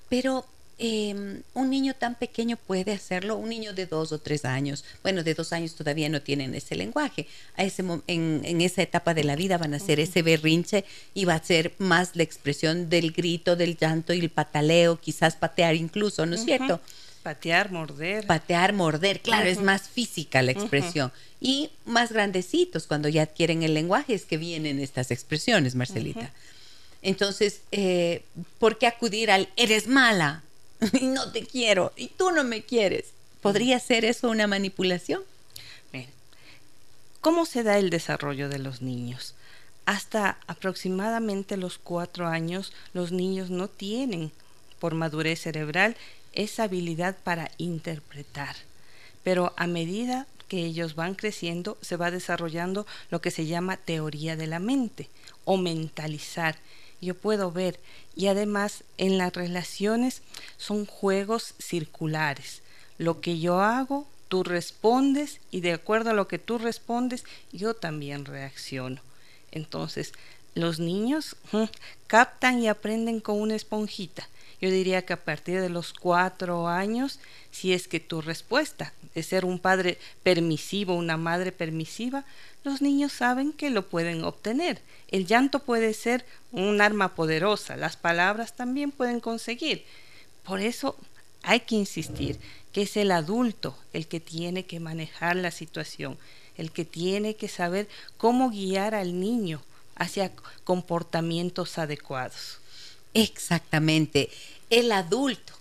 pero 0.08 0.46
eh, 0.78 1.42
un 1.54 1.70
niño 1.70 1.94
tan 1.94 2.16
pequeño 2.16 2.56
puede 2.56 2.92
hacerlo, 2.92 3.36
un 3.36 3.48
niño 3.48 3.72
de 3.72 3.86
dos 3.86 4.12
o 4.12 4.18
tres 4.18 4.44
años, 4.44 4.84
bueno, 5.02 5.22
de 5.22 5.34
dos 5.34 5.52
años 5.52 5.74
todavía 5.74 6.08
no 6.08 6.20
tienen 6.20 6.54
ese 6.54 6.74
lenguaje, 6.74 7.26
a 7.56 7.64
ese, 7.64 7.82
en, 8.06 8.42
en 8.44 8.60
esa 8.60 8.82
etapa 8.82 9.14
de 9.14 9.24
la 9.24 9.36
vida 9.36 9.56
van 9.56 9.74
a 9.74 9.78
ser 9.78 10.00
ese 10.00 10.22
berrinche 10.22 10.84
y 11.14 11.24
va 11.24 11.34
a 11.34 11.42
ser 11.42 11.72
más 11.78 12.10
la 12.14 12.22
expresión 12.24 12.90
del 12.90 13.12
grito, 13.12 13.56
del 13.56 13.76
llanto 13.76 14.12
y 14.12 14.20
el 14.20 14.30
pataleo, 14.30 15.00
quizás 15.00 15.36
patear 15.36 15.74
incluso, 15.74 16.26
¿no 16.26 16.34
es 16.34 16.44
cierto? 16.44 16.80
Patear, 17.22 17.72
morder. 17.72 18.24
Patear, 18.24 18.72
morder, 18.72 19.20
claro, 19.20 19.48
es 19.48 19.60
más 19.60 19.88
física 19.88 20.42
la 20.42 20.52
expresión. 20.52 21.10
Y 21.40 21.70
más 21.84 22.12
grandecitos, 22.12 22.86
cuando 22.86 23.08
ya 23.08 23.22
adquieren 23.22 23.64
el 23.64 23.74
lenguaje, 23.74 24.14
es 24.14 24.24
que 24.26 24.36
vienen 24.36 24.78
estas 24.78 25.10
expresiones, 25.10 25.74
Marcelita. 25.74 26.30
Entonces, 27.02 27.62
eh, 27.72 28.22
¿por 28.60 28.78
qué 28.78 28.86
acudir 28.86 29.32
al 29.32 29.48
eres 29.56 29.88
mala? 29.88 30.44
y 31.00 31.06
no 31.06 31.30
te 31.32 31.46
quiero 31.46 31.92
y 31.96 32.08
tú 32.08 32.30
no 32.30 32.44
me 32.44 32.62
quieres. 32.62 33.06
¿Podría 33.42 33.78
ser 33.78 34.04
eso 34.04 34.28
una 34.28 34.46
manipulación? 34.46 35.22
¿Cómo 37.26 37.44
se 37.44 37.64
da 37.64 37.76
el 37.78 37.90
desarrollo 37.90 38.48
de 38.48 38.60
los 38.60 38.82
niños? 38.82 39.34
Hasta 39.84 40.38
aproximadamente 40.46 41.56
los 41.56 41.76
cuatro 41.76 42.28
años 42.28 42.72
los 42.94 43.10
niños 43.10 43.50
no 43.50 43.66
tienen, 43.66 44.30
por 44.78 44.94
madurez 44.94 45.40
cerebral, 45.40 45.96
esa 46.34 46.62
habilidad 46.62 47.16
para 47.24 47.50
interpretar. 47.58 48.54
Pero 49.24 49.54
a 49.56 49.66
medida 49.66 50.28
que 50.46 50.64
ellos 50.64 50.94
van 50.94 51.16
creciendo, 51.16 51.76
se 51.80 51.96
va 51.96 52.12
desarrollando 52.12 52.86
lo 53.10 53.20
que 53.20 53.32
se 53.32 53.46
llama 53.46 53.76
teoría 53.76 54.36
de 54.36 54.46
la 54.46 54.60
mente 54.60 55.08
o 55.44 55.56
mentalizar 55.56 56.56
yo 57.00 57.14
puedo 57.14 57.52
ver. 57.52 57.78
Y 58.14 58.28
además 58.28 58.84
en 58.98 59.18
las 59.18 59.32
relaciones 59.32 60.22
son 60.56 60.86
juegos 60.86 61.54
circulares. 61.58 62.62
Lo 62.98 63.20
que 63.20 63.38
yo 63.38 63.60
hago, 63.60 64.06
tú 64.28 64.42
respondes 64.42 65.40
y 65.50 65.60
de 65.60 65.72
acuerdo 65.72 66.10
a 66.10 66.14
lo 66.14 66.28
que 66.28 66.38
tú 66.38 66.58
respondes, 66.58 67.24
yo 67.52 67.74
también 67.74 68.24
reacciono. 68.24 69.00
Entonces, 69.52 70.12
los 70.54 70.80
niños 70.80 71.36
captan 72.06 72.60
y 72.60 72.68
aprenden 72.68 73.20
con 73.20 73.40
una 73.40 73.54
esponjita. 73.54 74.28
Yo 74.60 74.70
diría 74.70 75.04
que 75.04 75.12
a 75.12 75.22
partir 75.22 75.60
de 75.60 75.68
los 75.68 75.92
cuatro 75.92 76.66
años, 76.66 77.20
si 77.50 77.74
es 77.74 77.88
que 77.88 78.00
tu 78.00 78.22
respuesta 78.22 78.94
es 79.14 79.26
ser 79.26 79.44
un 79.44 79.58
padre 79.58 79.98
permisivo, 80.22 80.94
una 80.94 81.18
madre 81.18 81.52
permisiva, 81.52 82.24
los 82.66 82.82
niños 82.82 83.12
saben 83.12 83.52
que 83.52 83.70
lo 83.70 83.86
pueden 83.88 84.24
obtener. 84.24 84.82
El 85.08 85.24
llanto 85.24 85.60
puede 85.60 85.94
ser 85.94 86.26
un 86.50 86.80
arma 86.80 87.14
poderosa, 87.14 87.76
las 87.76 87.96
palabras 87.96 88.56
también 88.56 88.90
pueden 88.90 89.20
conseguir. 89.20 89.84
Por 90.42 90.60
eso 90.60 90.96
hay 91.44 91.60
que 91.60 91.76
insistir 91.76 92.40
que 92.72 92.82
es 92.82 92.96
el 92.96 93.12
adulto 93.12 93.78
el 93.92 94.08
que 94.08 94.18
tiene 94.18 94.66
que 94.66 94.80
manejar 94.80 95.36
la 95.36 95.52
situación, 95.52 96.18
el 96.56 96.72
que 96.72 96.84
tiene 96.84 97.36
que 97.36 97.46
saber 97.46 97.88
cómo 98.18 98.50
guiar 98.50 98.96
al 98.96 99.20
niño 99.20 99.62
hacia 99.94 100.32
comportamientos 100.64 101.78
adecuados. 101.78 102.58
Exactamente, 103.14 104.28
el 104.70 104.90
adulto. 104.90 105.52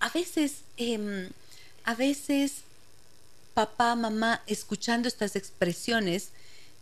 A 0.00 0.10
veces, 0.10 0.56
em, 0.76 1.30
a 1.84 1.94
veces, 1.94 2.56
papá, 3.54 3.94
mamá, 3.94 4.42
escuchando 4.46 5.08
estas 5.08 5.34
expresiones, 5.34 6.28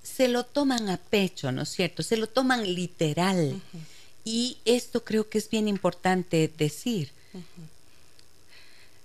se 0.03 0.29
lo 0.29 0.45
toman 0.45 0.89
a 0.89 0.97
pecho, 0.97 1.53
¿no 1.53 1.63
es 1.63 1.69
cierto? 1.71 2.03
Se 2.03 2.17
lo 2.17 2.27
toman 2.27 2.75
literal. 2.75 3.61
Y 4.25 4.59
esto 4.65 5.05
creo 5.05 5.29
que 5.29 5.39
es 5.39 5.49
bien 5.51 5.69
importante 5.69 6.51
decir. 6.59 7.11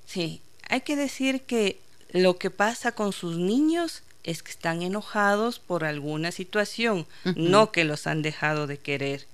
Sí, 0.06 0.42
hay 0.70 0.82
que 0.82 0.96
decir 0.96 1.42
que 1.42 1.80
lo 2.12 2.38
que 2.38 2.50
pasa 2.50 2.94
con 2.94 3.12
sus 3.12 3.38
niños 3.38 4.04
es 4.24 4.42
que 4.42 4.52
están 4.52 4.82
enojados 4.82 5.60
por 5.60 5.84
alguna 5.84 6.32
situación, 6.32 7.06
no 7.36 7.72
que 7.72 7.84
los 7.84 8.08
han 8.08 8.22
dejado 8.22 8.68
de 8.68 8.78
querer. 8.78 9.28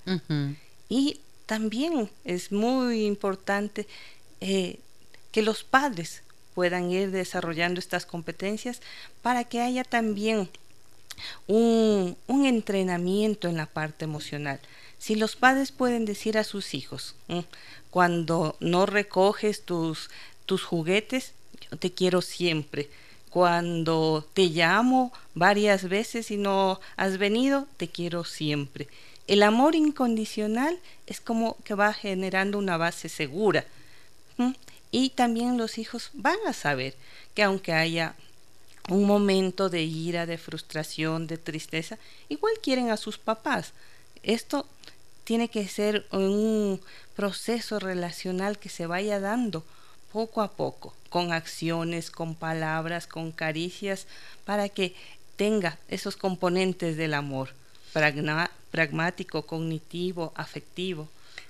Y 0.89 1.19
también 1.45 2.09
es 2.25 2.51
muy 2.51 3.05
importante 3.05 3.87
eh, 4.41 4.79
que 5.31 5.41
los 5.41 5.63
padres 5.63 6.23
puedan 6.53 6.91
ir 6.91 7.11
desarrollando 7.11 7.79
estas 7.79 8.05
competencias 8.05 8.81
para 9.21 9.45
que 9.45 9.61
haya 9.61 9.83
también 9.83 10.49
un, 11.47 12.17
entrenamiento 12.27 13.47
en 13.47 13.57
la 13.57 13.65
parte 13.65 14.05
emocional. 14.05 14.59
Si 14.97 15.15
los 15.15 15.35
padres 15.35 15.71
pueden 15.71 16.05
decir 16.05 16.37
a 16.37 16.43
sus 16.43 16.73
hijos, 16.73 17.15
cuando 17.89 18.55
no 18.59 18.85
recoges 18.85 19.63
tus, 19.63 20.09
tus 20.45 20.63
juguetes, 20.63 21.33
yo 21.69 21.77
te 21.77 21.91
quiero 21.91 22.21
siempre. 22.21 22.89
Cuando 23.29 24.27
te 24.33 24.47
llamo 24.47 25.13
varias 25.35 25.87
veces 25.87 26.31
y 26.31 26.37
no 26.37 26.79
has 26.97 27.17
venido, 27.17 27.67
te 27.77 27.87
quiero 27.87 28.23
siempre. 28.25 28.87
El 29.27 29.43
amor 29.43 29.75
incondicional 29.75 30.77
es 31.07 31.21
como 31.21 31.55
que 31.63 31.73
va 31.73 31.93
generando 31.93 32.57
una 32.57 32.77
base 32.77 33.07
segura. 33.07 33.65
Y 34.91 35.11
también 35.11 35.57
los 35.57 35.77
hijos 35.77 36.09
van 36.13 36.37
a 36.45 36.53
saber 36.53 36.95
que 37.33 37.43
aunque 37.43 37.71
haya 37.71 38.15
un 38.89 39.05
momento 39.05 39.69
de 39.69 39.83
ira, 39.83 40.25
de 40.25 40.37
frustración, 40.37 41.27
de 41.27 41.37
tristeza, 41.37 41.97
igual 42.29 42.53
quieren 42.61 42.89
a 42.89 42.97
sus 42.97 43.17
papás. 43.17 43.73
Esto 44.23 44.65
tiene 45.23 45.49
que 45.49 45.67
ser 45.67 46.05
un 46.11 46.81
proceso 47.15 47.79
relacional 47.79 48.57
que 48.57 48.69
se 48.69 48.87
vaya 48.87 49.19
dando 49.19 49.63
poco 50.11 50.41
a 50.41 50.51
poco, 50.51 50.93
con 51.09 51.31
acciones, 51.31 52.11
con 52.11 52.35
palabras, 52.35 53.07
con 53.07 53.31
caricias, 53.31 54.07
para 54.45 54.69
que 54.69 54.95
tenga 55.35 55.77
esos 55.87 56.17
componentes 56.17 56.97
del 56.97 57.13
amor 57.13 57.53
pragmático, 58.71 59.45
cognitivo, 59.45 60.33
afectivo. 60.35 61.09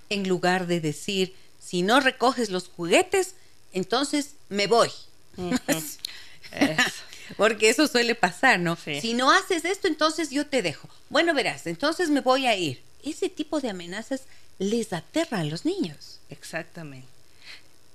En 0.09 0.27
lugar 0.27 0.67
de 0.67 0.79
decir, 0.79 1.35
si 1.59 1.81
no 1.81 1.99
recoges 1.99 2.49
los 2.49 2.67
juguetes, 2.67 3.35
entonces 3.73 4.35
me 4.49 4.67
voy. 4.67 4.89
Porque 7.37 7.69
eso 7.69 7.87
suele 7.87 8.15
pasar, 8.15 8.59
¿no? 8.59 8.75
Si 8.75 9.13
no 9.13 9.31
haces 9.31 9.65
esto, 9.65 9.87
entonces 9.87 10.29
yo 10.29 10.47
te 10.47 10.61
dejo. 10.61 10.89
Bueno, 11.09 11.33
verás, 11.33 11.67
entonces 11.67 12.09
me 12.09 12.21
voy 12.21 12.47
a 12.47 12.55
ir. 12.55 12.81
Ese 13.03 13.29
tipo 13.29 13.59
de 13.61 13.69
amenazas 13.69 14.23
les 14.59 14.93
aterra 14.93 15.39
a 15.39 15.43
los 15.43 15.65
niños. 15.65 16.19
Exactamente. 16.29 17.07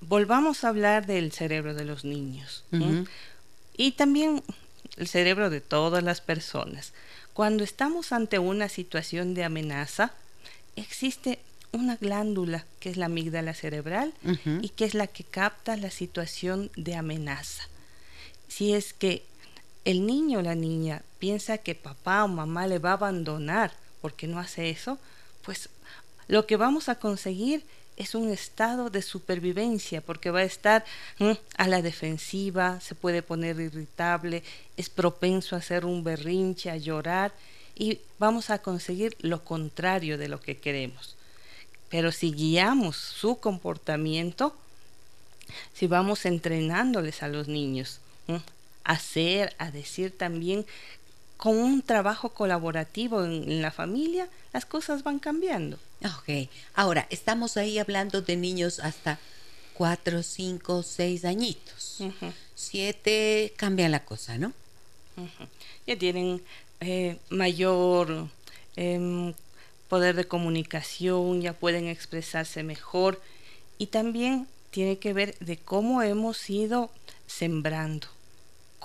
Volvamos 0.00 0.64
a 0.64 0.68
hablar 0.68 1.06
del 1.06 1.32
cerebro 1.32 1.74
de 1.74 1.84
los 1.84 2.04
niños. 2.04 2.64
Y 3.76 3.92
también 3.92 4.42
el 4.96 5.08
cerebro 5.08 5.50
de 5.50 5.60
todas 5.60 6.02
las 6.02 6.20
personas. 6.20 6.92
Cuando 7.32 7.64
estamos 7.64 8.12
ante 8.12 8.38
una 8.38 8.68
situación 8.68 9.34
de 9.34 9.44
amenaza, 9.44 10.12
existe 10.74 11.38
una 11.72 11.96
glándula 11.96 12.64
que 12.80 12.90
es 12.90 12.96
la 12.96 13.06
amígdala 13.06 13.52
cerebral 13.52 14.14
y 14.62 14.70
que 14.70 14.84
es 14.84 14.94
la 14.94 15.06
que 15.06 15.24
capta 15.24 15.76
la 15.76 15.90
situación 15.90 16.70
de 16.76 16.94
amenaza. 16.94 17.68
Si 18.48 18.72
es 18.74 18.92
que 18.92 19.24
el 19.84 20.06
niño 20.06 20.40
o 20.40 20.42
la 20.42 20.54
niña 20.54 21.02
piensa 21.18 21.58
que 21.58 21.74
papá 21.74 22.24
o 22.24 22.28
mamá 22.28 22.66
le 22.66 22.78
va 22.78 22.90
a 22.90 22.94
abandonar 22.94 23.72
porque 24.00 24.26
no 24.26 24.38
hace 24.38 24.70
eso, 24.70 24.98
pues 25.42 25.68
lo 26.28 26.46
que 26.46 26.56
vamos 26.56 26.88
a 26.88 26.96
conseguir 26.96 27.64
es 27.96 28.14
un 28.14 28.30
estado 28.30 28.90
de 28.90 29.00
supervivencia 29.00 30.00
porque 30.00 30.30
va 30.30 30.40
a 30.40 30.44
estar 30.44 30.84
a 31.56 31.68
la 31.68 31.82
defensiva, 31.82 32.80
se 32.80 32.94
puede 32.94 33.22
poner 33.22 33.58
irritable, 33.60 34.42
es 34.76 34.90
propenso 34.90 35.54
a 35.54 35.60
hacer 35.60 35.84
un 35.84 36.04
berrinche, 36.04 36.70
a 36.70 36.76
llorar 36.76 37.32
y 37.74 38.00
vamos 38.18 38.50
a 38.50 38.58
conseguir 38.58 39.16
lo 39.20 39.44
contrario 39.44 40.18
de 40.18 40.28
lo 40.28 40.40
que 40.40 40.58
queremos. 40.58 41.16
Pero 41.88 42.12
si 42.12 42.32
guiamos 42.32 42.96
su 42.96 43.38
comportamiento, 43.38 44.54
si 45.74 45.86
vamos 45.86 46.26
entrenándoles 46.26 47.22
a 47.22 47.28
los 47.28 47.48
niños 47.48 48.00
a 48.28 48.92
hacer, 48.92 49.54
a 49.58 49.70
decir 49.70 50.16
también 50.16 50.66
con 51.36 51.56
un 51.56 51.82
trabajo 51.82 52.30
colaborativo 52.30 53.24
en, 53.24 53.60
la 53.60 53.70
familia, 53.70 54.28
las 54.52 54.64
cosas 54.64 55.02
van 55.02 55.18
cambiando. 55.18 55.78
Ok, 56.04 56.48
ahora 56.74 57.06
estamos 57.10 57.56
ahí 57.56 57.78
hablando 57.78 58.22
de 58.22 58.36
niños 58.36 58.80
hasta 58.80 59.18
cuatro, 59.74 60.22
cinco, 60.22 60.82
seis 60.82 61.24
añitos. 61.24 61.98
Siete 62.54 63.52
cambia 63.56 63.88
la 63.88 64.04
cosa, 64.04 64.38
¿no? 64.38 64.52
Ya 65.86 65.98
tienen 65.98 66.42
eh, 66.80 67.18
mayor 67.30 68.28
em, 68.76 69.34
poder 69.88 70.16
de 70.16 70.26
comunicación, 70.26 71.40
ya 71.40 71.52
pueden 71.52 71.88
expresarse 71.88 72.62
mejor 72.62 73.20
y 73.78 73.86
también 73.86 74.46
tiene 74.70 74.98
que 74.98 75.12
ver 75.12 75.38
de 75.38 75.56
cómo 75.56 76.02
hemos 76.02 76.50
ido 76.50 76.90
sembrando, 77.26 78.08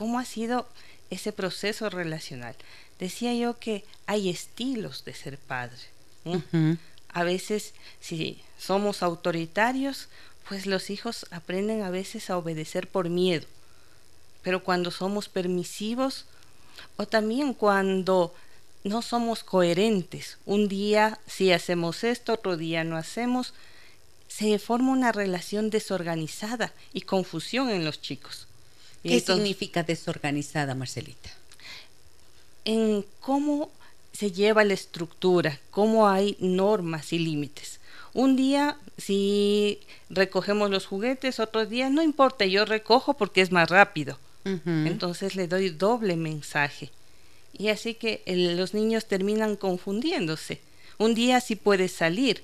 cómo 0.01 0.17
ha 0.17 0.25
sido 0.25 0.67
ese 1.12 1.31
proceso 1.31 1.88
relacional. 1.91 2.55
Decía 2.98 3.36
yo 3.36 3.60
que 3.60 3.86
hay 4.08 4.31
estilos 4.31 5.05
de 5.05 5.13
ser 5.13 5.38
padre. 5.38 5.77
A 7.10 7.24
veces, 7.24 7.75
si 8.00 8.41
somos 8.58 9.03
autoritarios, 9.03 10.08
pues 10.50 10.65
los 10.65 10.89
hijos 10.89 11.27
aprenden 11.29 11.84
a 11.84 11.91
veces 11.91 12.31
a 12.31 12.38
obedecer 12.39 12.88
por 12.88 13.10
miedo. 13.10 13.46
Pero 14.41 14.63
cuando 14.63 14.89
somos 14.89 15.29
permisivos, 15.29 16.25
o 16.98 17.05
también 17.05 17.53
cuando 17.53 18.34
no 18.84 19.03
somos 19.03 19.43
coherentes, 19.43 20.39
un 20.48 20.67
día 20.67 21.20
sí 21.27 21.51
hacemos 21.51 22.03
esto, 22.03 22.34
otro 22.34 22.58
día 22.58 22.84
no 22.84 22.98
hacemos, 22.98 23.53
se 24.27 24.58
forma 24.58 24.93
una 24.93 25.12
relación 25.12 25.70
desorganizada 25.70 26.74
y 26.91 27.01
confusión 27.01 27.70
en 27.70 27.86
los 27.86 28.01
chicos. 28.01 28.48
¿Qué 29.03 29.20
significa 29.20 29.84
desorganizada, 29.84 30.75
Marcelita? 30.75 31.29
En 32.65 33.05
cómo 33.20 33.72
se 34.13 34.31
lleva 34.31 34.63
la 34.63 34.74
estructura, 34.74 35.60
cómo 35.72 36.08
hay 36.08 36.38
normas 36.39 37.13
y 37.13 37.20
límites. 37.20 37.79
Un 38.13 38.36
día 38.36 38.77
si 38.98 39.79
recogemos 40.10 40.70
los 40.70 40.86
juguetes, 40.86 41.39
otro 41.39 41.65
día 41.65 41.89
no 41.89 42.03
importa, 42.03 42.46
yo 42.46 42.65
recojo 42.65 43.15
porque 43.15 43.41
es 43.41 43.51
más 43.51 43.70
rápido. 43.70 44.17
Entonces 44.43 45.36
le 45.36 45.48
doy 45.48 45.70
doble 45.70 46.15
mensaje. 46.15 46.89
Y 47.53 47.70
así 47.70 47.93
que 47.93 48.24
los 48.25 48.74
niños 48.74 49.05
terminan 49.05 49.55
confundiéndose. 49.55 50.60
Un 50.98 51.13
día 51.13 51.41
sí 51.41 51.55
puede 51.55 51.88
salir. 51.88 52.43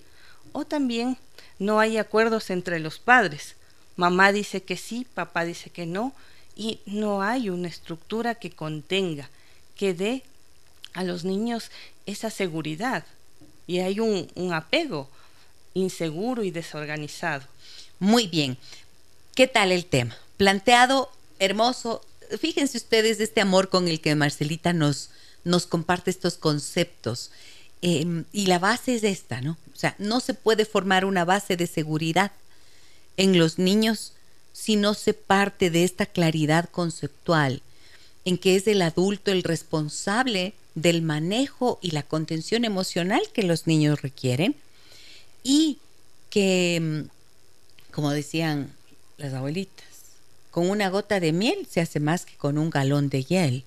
O 0.52 0.64
también 0.66 1.18
no 1.58 1.80
hay 1.80 1.98
acuerdos 1.98 2.50
entre 2.52 2.80
los 2.80 3.00
padres. 3.00 3.56
Mamá 3.96 4.32
dice 4.32 4.62
que 4.62 4.78
sí, 4.78 5.08
papá 5.14 5.44
dice 5.44 5.72
que 5.72 5.88
no. 5.88 6.14
Y 6.58 6.80
no 6.88 7.22
hay 7.22 7.52
una 7.52 7.68
estructura 7.68 8.34
que 8.34 8.50
contenga, 8.50 9.30
que 9.76 9.94
dé 9.94 10.24
a 10.94 11.04
los 11.04 11.24
niños 11.24 11.70
esa 12.08 12.32
seguridad. 12.32 13.06
Y 13.68 13.80
hay 13.80 14.00
un, 14.00 14.28
apego 14.52 15.08
inseguro 15.76 16.44
y 16.44 16.50
desorganizado. 16.50 17.46
Muy 18.00 18.26
bien. 18.26 18.58
¿Qué 19.36 19.46
tal 19.48 19.72
el 19.72 19.86
tema? 19.86 20.18
Planteado 20.38 21.12
hermoso. 21.38 22.04
Fíjense 22.40 22.80
ustedes 22.80 23.20
este 23.20 23.42
amor 23.42 23.70
con 23.70 23.88
el 23.88 24.02
que 24.02 24.16
Marcelita 24.16 24.74
nos, 24.74 25.12
nos 25.44 25.68
comparte 25.68 26.10
estos 26.10 26.38
conceptos. 26.38 27.30
Em, 27.84 28.26
y 28.34 28.48
la 28.48 28.58
base 28.58 28.96
es 28.96 29.04
esta, 29.04 29.42
¿no? 29.42 29.60
O 29.72 29.78
sea, 29.78 29.94
no 30.00 30.22
se 30.22 30.34
puede 30.34 30.66
formar 30.66 31.06
una 31.06 31.24
base 31.24 31.56
de 31.56 31.68
seguridad 31.68 32.32
en 33.16 33.38
los 33.38 33.60
niños 33.60 34.14
si 34.60 34.76
no 34.76 34.96
se 34.96 35.14
parte 35.14 35.70
de 35.70 35.84
esta 35.84 36.08
claridad 36.08 36.68
conceptual, 36.70 37.62
en 38.26 38.40
que 38.40 38.56
es 38.56 38.66
el 38.68 38.82
adulto 38.82 39.32
el 39.32 39.44
responsable 39.44 40.54
del 40.74 41.04
manejo 41.04 41.78
y 41.80 41.92
la 41.92 42.02
contención 42.02 42.66
emocional 42.66 43.22
que 43.34 43.44
los 43.44 43.68
niños 43.68 44.02
requieren 44.02 44.56
y 45.44 45.78
que, 46.32 46.76
em, 46.76 47.08
como 47.92 48.10
decían 48.10 48.74
las 49.18 49.36
abuelitas, 49.36 49.86
con 50.50 50.72
una 50.72 50.90
gota 50.90 51.20
de 51.20 51.34
miel 51.34 51.68
se 51.70 51.80
hace 51.80 52.00
más 52.00 52.26
que 52.26 52.36
con 52.36 52.58
un 52.58 52.72
galón 52.72 53.10
de 53.10 53.24
hiel. 53.24 53.64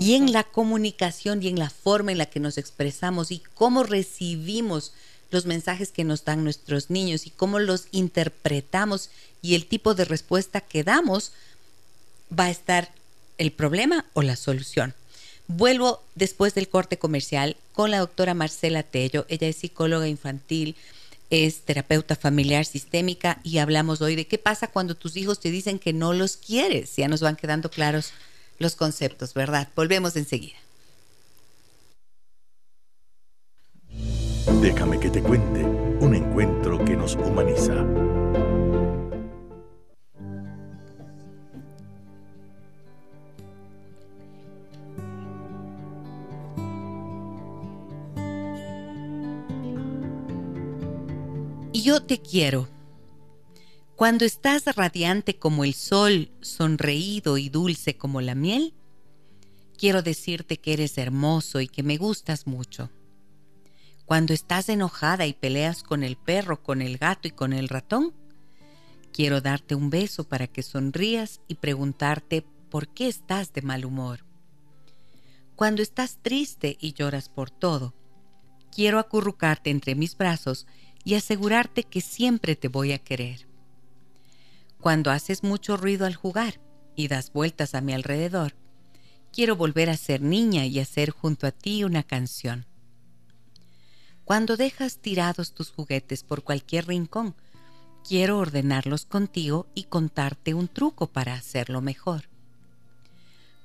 Y 0.00 0.14
en 0.14 0.32
la 0.32 0.42
comunicación 0.42 1.42
y 1.42 1.48
en 1.48 1.58
la 1.58 1.70
forma 1.70 2.12
en 2.12 2.18
la 2.18 2.26
que 2.26 2.40
nos 2.40 2.58
expresamos 2.58 3.30
y 3.30 3.42
cómo 3.54 3.84
recibimos 3.84 4.92
los 5.32 5.46
mensajes 5.46 5.90
que 5.90 6.04
nos 6.04 6.24
dan 6.24 6.44
nuestros 6.44 6.90
niños 6.90 7.26
y 7.26 7.30
cómo 7.30 7.58
los 7.58 7.86
interpretamos 7.90 9.10
y 9.40 9.54
el 9.54 9.66
tipo 9.66 9.94
de 9.94 10.04
respuesta 10.04 10.60
que 10.60 10.84
damos, 10.84 11.32
va 12.38 12.44
a 12.44 12.50
estar 12.50 12.90
el 13.38 13.52
problema 13.52 14.04
o 14.14 14.22
la 14.22 14.36
solución. 14.36 14.94
Vuelvo 15.48 16.02
después 16.14 16.54
del 16.54 16.68
corte 16.68 16.98
comercial 16.98 17.56
con 17.72 17.90
la 17.90 17.98
doctora 17.98 18.34
Marcela 18.34 18.82
Tello. 18.82 19.26
Ella 19.28 19.48
es 19.48 19.56
psicóloga 19.56 20.06
infantil, 20.06 20.76
es 21.30 21.62
terapeuta 21.62 22.14
familiar 22.14 22.64
sistémica 22.64 23.40
y 23.42 23.58
hablamos 23.58 24.00
hoy 24.00 24.16
de 24.16 24.26
qué 24.26 24.38
pasa 24.38 24.68
cuando 24.68 24.94
tus 24.94 25.16
hijos 25.16 25.40
te 25.40 25.50
dicen 25.50 25.78
que 25.78 25.92
no 25.92 26.12
los 26.12 26.36
quieres. 26.36 26.94
Ya 26.96 27.08
nos 27.08 27.20
van 27.20 27.36
quedando 27.36 27.70
claros 27.70 28.12
los 28.58 28.76
conceptos, 28.76 29.34
¿verdad? 29.34 29.68
Volvemos 29.74 30.14
enseguida. 30.16 30.61
Déjame 34.60 34.98
que 34.98 35.10
te 35.10 35.22
cuente 35.22 35.64
un 36.00 36.14
encuentro 36.14 36.84
que 36.84 36.96
nos 36.96 37.14
humaniza. 37.16 37.84
yo 51.82 52.00
te 52.00 52.20
quiero. 52.20 52.68
Cuando 53.96 54.24
estás 54.24 54.64
radiante 54.64 55.38
como 55.38 55.64
el 55.64 55.74
sol, 55.74 56.30
sonreído 56.40 57.38
y 57.38 57.48
dulce 57.48 57.96
como 57.96 58.20
la 58.20 58.34
miel, 58.34 58.72
quiero 59.76 60.02
decirte 60.02 60.58
que 60.58 60.72
eres 60.72 60.96
hermoso 60.96 61.60
y 61.60 61.68
que 61.68 61.82
me 61.82 61.96
gustas 61.96 62.46
mucho. 62.46 62.88
Cuando 64.12 64.34
estás 64.34 64.68
enojada 64.68 65.24
y 65.24 65.32
peleas 65.32 65.82
con 65.82 66.02
el 66.02 66.16
perro, 66.16 66.62
con 66.62 66.82
el 66.82 66.98
gato 66.98 67.28
y 67.28 67.30
con 67.30 67.54
el 67.54 67.70
ratón, 67.70 68.12
quiero 69.10 69.40
darte 69.40 69.74
un 69.74 69.88
beso 69.88 70.28
para 70.28 70.46
que 70.48 70.62
sonrías 70.62 71.40
y 71.48 71.54
preguntarte 71.54 72.44
por 72.68 72.88
qué 72.88 73.08
estás 73.08 73.54
de 73.54 73.62
mal 73.62 73.86
humor. 73.86 74.26
Cuando 75.56 75.80
estás 75.80 76.18
triste 76.20 76.76
y 76.78 76.92
lloras 76.92 77.30
por 77.30 77.48
todo, 77.48 77.94
quiero 78.70 78.98
acurrucarte 78.98 79.70
entre 79.70 79.94
mis 79.94 80.14
brazos 80.14 80.66
y 81.04 81.14
asegurarte 81.14 81.82
que 81.82 82.02
siempre 82.02 82.54
te 82.54 82.68
voy 82.68 82.92
a 82.92 82.98
querer. 82.98 83.48
Cuando 84.78 85.10
haces 85.10 85.42
mucho 85.42 85.78
ruido 85.78 86.04
al 86.04 86.16
jugar 86.16 86.60
y 86.94 87.08
das 87.08 87.32
vueltas 87.32 87.74
a 87.74 87.80
mi 87.80 87.94
alrededor, 87.94 88.56
quiero 89.32 89.56
volver 89.56 89.88
a 89.88 89.96
ser 89.96 90.20
niña 90.20 90.66
y 90.66 90.80
hacer 90.80 91.08
junto 91.08 91.46
a 91.46 91.50
ti 91.50 91.82
una 91.82 92.02
canción. 92.02 92.66
Cuando 94.24 94.56
dejas 94.56 94.98
tirados 94.98 95.52
tus 95.52 95.70
juguetes 95.70 96.22
por 96.22 96.42
cualquier 96.42 96.86
rincón, 96.86 97.34
quiero 98.06 98.38
ordenarlos 98.38 99.04
contigo 99.04 99.66
y 99.74 99.84
contarte 99.84 100.54
un 100.54 100.68
truco 100.68 101.06
para 101.06 101.34
hacerlo 101.34 101.80
mejor. 101.80 102.28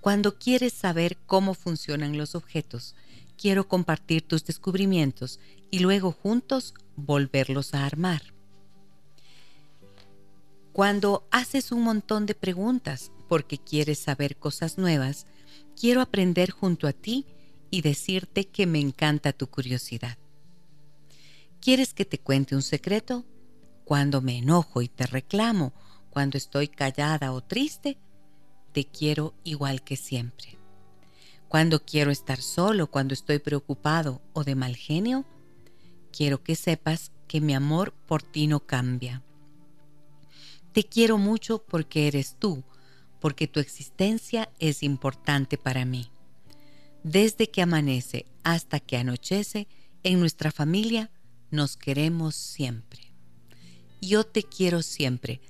Cuando 0.01 0.37
quieres 0.37 0.73
saber 0.73 1.17
cómo 1.25 1.53
funcionan 1.53 2.17
los 2.17 2.35
objetos, 2.35 2.95
quiero 3.37 3.67
compartir 3.67 4.21
tus 4.21 4.45
descubrimientos 4.45 5.39
y 5.69 5.79
luego 5.79 6.11
juntos 6.11 6.73
volverlos 6.95 7.73
a 7.73 7.85
armar. 7.85 8.33
Cuando 10.73 11.27
haces 11.31 11.71
un 11.71 11.81
montón 11.81 12.25
de 12.25 12.35
preguntas 12.35 13.11
porque 13.27 13.57
quieres 13.57 13.99
saber 13.99 14.37
cosas 14.37 14.77
nuevas, 14.77 15.25
quiero 15.79 16.01
aprender 16.01 16.51
junto 16.51 16.87
a 16.87 16.93
ti 16.93 17.25
y 17.69 17.81
decirte 17.81 18.45
que 18.45 18.65
me 18.65 18.79
encanta 18.79 19.33
tu 19.33 19.47
curiosidad. 19.47 20.17
¿Quieres 21.61 21.93
que 21.93 22.05
te 22.05 22.19
cuente 22.19 22.55
un 22.55 22.61
secreto? 22.61 23.25
Cuando 23.83 24.21
me 24.21 24.37
enojo 24.37 24.81
y 24.81 24.87
te 24.87 25.05
reclamo, 25.05 25.73
cuando 26.09 26.37
estoy 26.37 26.67
callada 26.67 27.31
o 27.31 27.41
triste, 27.41 27.97
te 28.71 28.85
quiero 28.85 29.33
igual 29.43 29.81
que 29.83 29.95
siempre. 29.95 30.57
Cuando 31.47 31.83
quiero 31.83 32.11
estar 32.11 32.41
solo, 32.41 32.87
cuando 32.87 33.13
estoy 33.13 33.39
preocupado 33.39 34.21
o 34.33 34.43
de 34.43 34.55
mal 34.55 34.75
genio, 34.75 35.25
quiero 36.11 36.43
que 36.43 36.55
sepas 36.55 37.11
que 37.27 37.41
mi 37.41 37.53
amor 37.53 37.93
por 37.93 38.23
ti 38.23 38.47
no 38.47 38.59
cambia. 38.59 39.23
Te 40.73 40.83
quiero 40.83 41.17
mucho 41.17 41.63
porque 41.63 42.07
eres 42.07 42.35
tú, 42.37 42.63
porque 43.19 43.47
tu 43.47 43.59
existencia 43.59 44.49
es 44.59 44.83
importante 44.83 45.57
para 45.57 45.85
mí. 45.85 46.11
Desde 47.03 47.49
que 47.49 47.61
amanece 47.61 48.25
hasta 48.43 48.79
que 48.79 48.97
anochece, 48.97 49.67
en 50.03 50.19
nuestra 50.19 50.51
familia 50.51 51.09
nos 51.51 51.77
queremos 51.77 52.35
siempre. 52.35 53.01
Yo 54.01 54.23
te 54.25 54.43
quiero 54.43 54.81
siempre. 54.81 55.41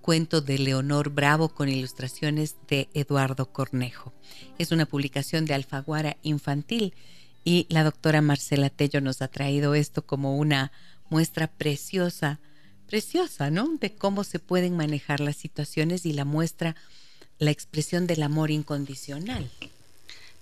Cuento 0.00 0.40
de 0.40 0.58
Leonor 0.58 1.10
Bravo 1.10 1.48
con 1.48 1.68
ilustraciones 1.68 2.56
de 2.68 2.88
Eduardo 2.94 3.52
Cornejo. 3.52 4.12
Es 4.58 4.70
una 4.70 4.86
publicación 4.86 5.44
de 5.44 5.54
Alfaguara 5.54 6.16
Infantil 6.22 6.94
y 7.44 7.66
la 7.68 7.84
doctora 7.84 8.22
Marcela 8.22 8.70
Tello 8.70 9.00
nos 9.00 9.22
ha 9.22 9.28
traído 9.28 9.74
esto 9.74 10.02
como 10.02 10.36
una 10.36 10.72
muestra 11.10 11.46
preciosa, 11.48 12.40
preciosa, 12.86 13.50
¿no? 13.50 13.68
De 13.80 13.94
cómo 13.94 14.24
se 14.24 14.38
pueden 14.38 14.76
manejar 14.76 15.20
las 15.20 15.36
situaciones 15.36 16.06
y 16.06 16.12
la 16.12 16.24
muestra 16.24 16.76
la 17.38 17.50
expresión 17.50 18.06
del 18.06 18.22
amor 18.22 18.50
incondicional. 18.50 19.50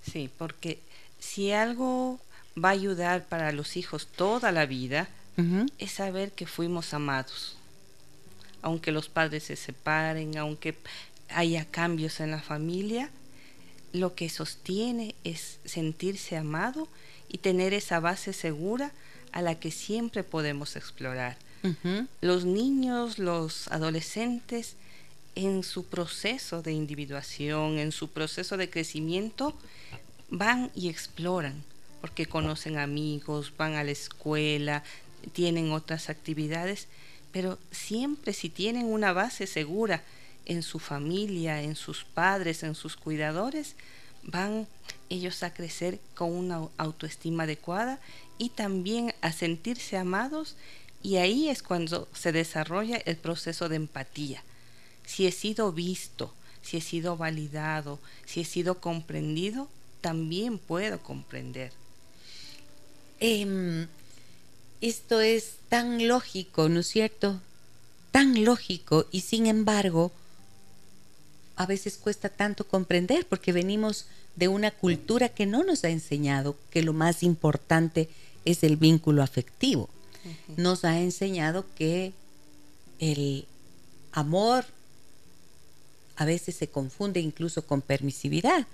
Sí, 0.02 0.30
porque 0.38 0.80
si 1.18 1.52
algo 1.52 2.20
va 2.62 2.70
a 2.70 2.72
ayudar 2.72 3.24
para 3.26 3.52
los 3.52 3.76
hijos 3.76 4.06
toda 4.06 4.52
la 4.52 4.66
vida, 4.66 5.08
es 5.78 5.90
saber 5.90 6.30
que 6.30 6.46
fuimos 6.46 6.94
amados. 6.94 7.56
Aunque 8.62 8.92
los 8.92 9.08
padres 9.08 9.44
se 9.44 9.56
separen, 9.56 10.38
aunque 10.38 10.76
haya 11.28 11.64
cambios 11.64 12.20
en 12.20 12.30
la 12.30 12.40
familia, 12.40 13.10
lo 13.92 14.14
que 14.14 14.28
sostiene 14.28 15.14
es 15.24 15.58
sentirse 15.64 16.36
amado 16.36 16.88
y 17.28 17.38
tener 17.38 17.74
esa 17.74 18.00
base 18.00 18.32
segura 18.32 18.92
a 19.32 19.42
la 19.42 19.58
que 19.58 19.70
siempre 19.72 20.22
podemos 20.22 20.76
explorar. 20.76 21.36
Los 22.20 22.44
niños, 22.44 23.18
los 23.18 23.68
adolescentes, 23.68 24.76
en 25.34 25.64
su 25.64 25.86
proceso 25.86 26.62
de 26.62 26.72
individuación, 26.72 27.78
en 27.78 27.90
su 27.90 28.10
proceso 28.10 28.56
de 28.56 28.70
crecimiento, 28.70 29.54
van 30.30 30.70
y 30.74 30.88
exploran, 30.88 31.64
porque 32.04 32.26
conocen 32.26 32.76
amigos, 32.76 33.54
van 33.56 33.76
a 33.76 33.82
la 33.82 33.90
escuela, 33.90 34.82
tienen 35.32 35.72
otras 35.72 36.10
actividades, 36.10 36.86
pero 37.32 37.58
siempre 37.70 38.34
si 38.34 38.50
tienen 38.50 38.84
una 38.84 39.14
base 39.14 39.46
segura 39.46 40.02
en 40.44 40.62
su 40.62 40.80
familia, 40.80 41.62
en 41.62 41.76
sus 41.76 42.04
padres, 42.04 42.62
en 42.62 42.74
sus 42.74 42.98
cuidadores, 42.98 43.74
van 44.22 44.66
ellos 45.08 45.42
a 45.42 45.54
crecer 45.54 45.98
con 46.14 46.30
una 46.30 46.68
autoestima 46.76 47.44
adecuada 47.44 47.98
y 48.36 48.50
también 48.50 49.14
a 49.22 49.32
sentirse 49.32 49.96
amados 49.96 50.56
y 51.02 51.16
ahí 51.16 51.48
es 51.48 51.62
cuando 51.62 52.06
se 52.12 52.32
desarrolla 52.32 52.98
el 52.98 53.16
proceso 53.16 53.70
de 53.70 53.76
empatía 53.76 54.44
si 55.06 55.26
he 55.26 55.32
sido 55.32 55.72
visto, 55.72 56.34
si 56.60 56.76
he 56.76 56.82
sido 56.82 57.16
validado, 57.16 57.98
si 58.26 58.42
he 58.42 58.44
sido 58.44 58.78
comprendido, 58.78 59.70
también 60.02 60.58
puedo 60.58 61.02
comprender. 61.02 61.72
Em, 63.26 63.86
esto 64.82 65.22
es 65.22 65.54
tan 65.70 66.06
lógico, 66.08 66.68
¿no 66.68 66.80
es 66.80 66.88
cierto? 66.88 67.40
Tan 68.10 68.44
lógico 68.44 69.06
y 69.12 69.22
sin 69.22 69.46
embargo 69.46 70.12
a 71.56 71.64
veces 71.64 71.96
cuesta 71.96 72.28
tanto 72.28 72.68
comprender 72.68 73.26
porque 73.26 73.52
venimos 73.52 74.04
de 74.36 74.48
una 74.48 74.72
cultura 74.72 75.30
que 75.30 75.46
no 75.46 75.64
nos 75.64 75.84
ha 75.84 75.88
enseñado 75.88 76.58
que 76.68 76.82
lo 76.82 76.92
más 76.92 77.22
importante 77.22 78.10
es 78.44 78.62
el 78.62 78.76
vínculo 78.76 79.22
afectivo. 79.22 79.88
Nos 80.58 80.84
ha 80.84 81.00
enseñado 81.00 81.64
que 81.76 82.12
el 82.98 83.46
amor 84.12 84.66
a 86.16 86.26
veces 86.26 86.56
se 86.56 86.68
confunde 86.68 87.20
incluso 87.20 87.66
con 87.66 87.80
permisividad, 87.80 88.66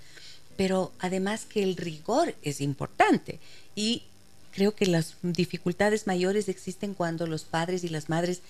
pero 0.57 0.91
además 0.99 1.45
que 1.45 1.63
el 1.63 1.77
rigor 1.77 2.35
es 2.41 2.59
importante 2.59 3.39
y 3.77 4.03
creo 4.51 4.75
que 4.75 4.85
las 4.85 5.15
dificultades 5.23 6.07
mayores 6.07 6.49
existen 6.49 6.93
cuando 6.93 7.27
los 7.27 7.43
padres 7.43 7.83
y 7.83 7.89
las 7.89 8.09
madres 8.09 8.41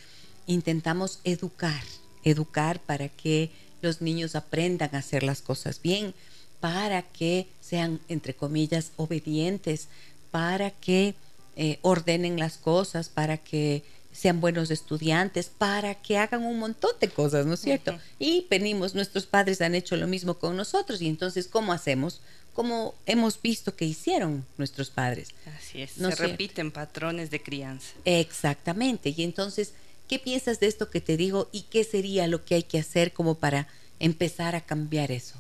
intentamos 0.47 1.19
educar, 1.23 1.83
educar 2.23 2.79
para 2.79 3.09
que 3.09 3.51
los 3.81 4.01
niños 4.01 4.35
aprendan 4.35 4.93
a 4.93 4.99
hacer 4.99 5.23
las 5.23 5.41
cosas 5.41 5.81
bien, 5.81 6.13
para 6.59 7.01
que 7.01 7.47
sean, 7.59 7.99
entre 8.07 8.35
comillas, 8.35 8.91
obedientes, 8.97 9.87
para 10.29 10.71
que 10.71 11.15
eh, 11.55 11.79
ordenen 11.81 12.39
las 12.39 12.57
cosas, 12.57 13.09
para 13.09 13.37
que 13.37 13.83
sean 14.11 14.41
buenos 14.41 14.71
estudiantes, 14.71 15.49
para 15.49 15.95
que 15.95 16.17
hagan 16.17 16.43
un 16.43 16.59
montón 16.59 16.91
de 16.99 17.09
cosas, 17.09 17.45
¿no 17.45 17.53
es 17.53 17.61
cierto? 17.61 17.97
Y 18.19 18.45
venimos, 18.49 18.93
nuestros 18.93 19.25
padres 19.25 19.61
han 19.61 19.73
hecho 19.73 19.95
lo 19.95 20.07
mismo 20.07 20.35
con 20.35 20.55
nosotros 20.57 21.01
y 21.01 21.07
entonces, 21.07 21.47
¿cómo 21.47 21.71
hacemos? 21.71 22.21
Como 22.53 22.95
hemos 23.05 23.41
visto 23.41 23.75
que 23.75 23.85
hicieron 23.85 24.45
nuestros 24.57 24.89
padres. 24.89 25.29
Así 25.57 25.81
es, 25.81 25.91
se 25.91 26.15
repiten 26.15 26.71
patrones 26.71 27.31
de 27.31 27.41
crianza. 27.41 27.93
Exactamente, 28.05 29.13
y 29.15 29.23
entonces, 29.23 29.73
¿qué 30.09 30.19
piensas 30.19 30.59
de 30.59 30.67
esto 30.67 30.89
que 30.89 31.01
te 31.01 31.17
digo 31.17 31.49
y 31.51 31.63
qué 31.63 31.83
sería 31.83 32.27
lo 32.27 32.43
que 32.43 32.55
hay 32.55 32.63
que 32.63 32.79
hacer 32.79 33.13
como 33.13 33.35
para 33.35 33.67
empezar 33.99 34.55
a 34.55 34.61
cambiar 34.61 35.11
eso? 35.11 35.35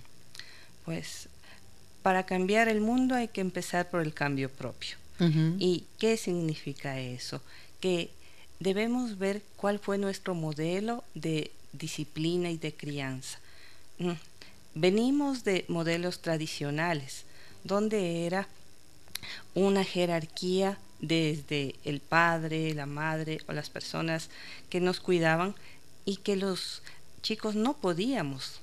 Pues 0.85 1.27
para 2.01 2.25
cambiar 2.25 2.67
el 2.67 2.81
mundo 2.81 3.15
hay 3.15 3.27
que 3.27 3.41
empezar 3.41 3.89
por 3.89 4.01
el 4.01 4.13
cambio 4.13 4.49
propio. 4.49 4.97
¿Y 5.59 5.83
qué 5.99 6.17
significa 6.17 6.99
eso? 6.99 7.41
Que 7.79 8.09
debemos 8.59 9.19
ver 9.19 9.43
cuál 9.55 9.77
fue 9.77 9.99
nuestro 9.99 10.33
modelo 10.33 11.03
de 11.13 11.51
disciplina 11.73 12.49
y 12.49 12.57
de 12.57 12.73
crianza. 12.73 13.39
Venimos 14.73 15.43
de 15.43 15.65
modelos 15.67 16.21
tradicionales, 16.21 17.25
donde 17.63 18.25
era 18.25 18.47
una 19.53 19.83
jerarquía 19.83 20.77
desde 20.99 21.75
el 21.83 21.99
padre, 21.99 22.73
la 22.73 22.85
madre 22.85 23.41
o 23.47 23.53
las 23.53 23.69
personas 23.69 24.29
que 24.69 24.79
nos 24.79 24.99
cuidaban 24.99 25.55
y 26.05 26.17
que 26.17 26.35
los 26.35 26.83
chicos 27.21 27.55
no 27.55 27.75
podíamos 27.77 28.61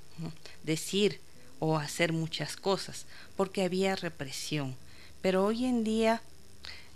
decir 0.64 1.20
o 1.58 1.76
hacer 1.76 2.12
muchas 2.12 2.56
cosas 2.56 3.06
porque 3.36 3.62
había 3.62 3.96
represión. 3.96 4.76
Pero 5.20 5.44
hoy 5.44 5.64
en 5.64 5.84
día 5.84 6.22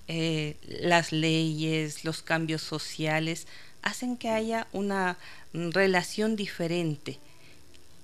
eh, 0.09 0.57
las 0.63 1.13
leyes, 1.13 2.05
los 2.05 2.23
cambios 2.23 2.63
sociales, 2.63 3.47
hacen 3.83 4.17
que 4.17 4.29
haya 4.29 4.67
una 4.73 5.19
mm, 5.53 5.71
relación 5.71 6.37
diferente. 6.37 7.19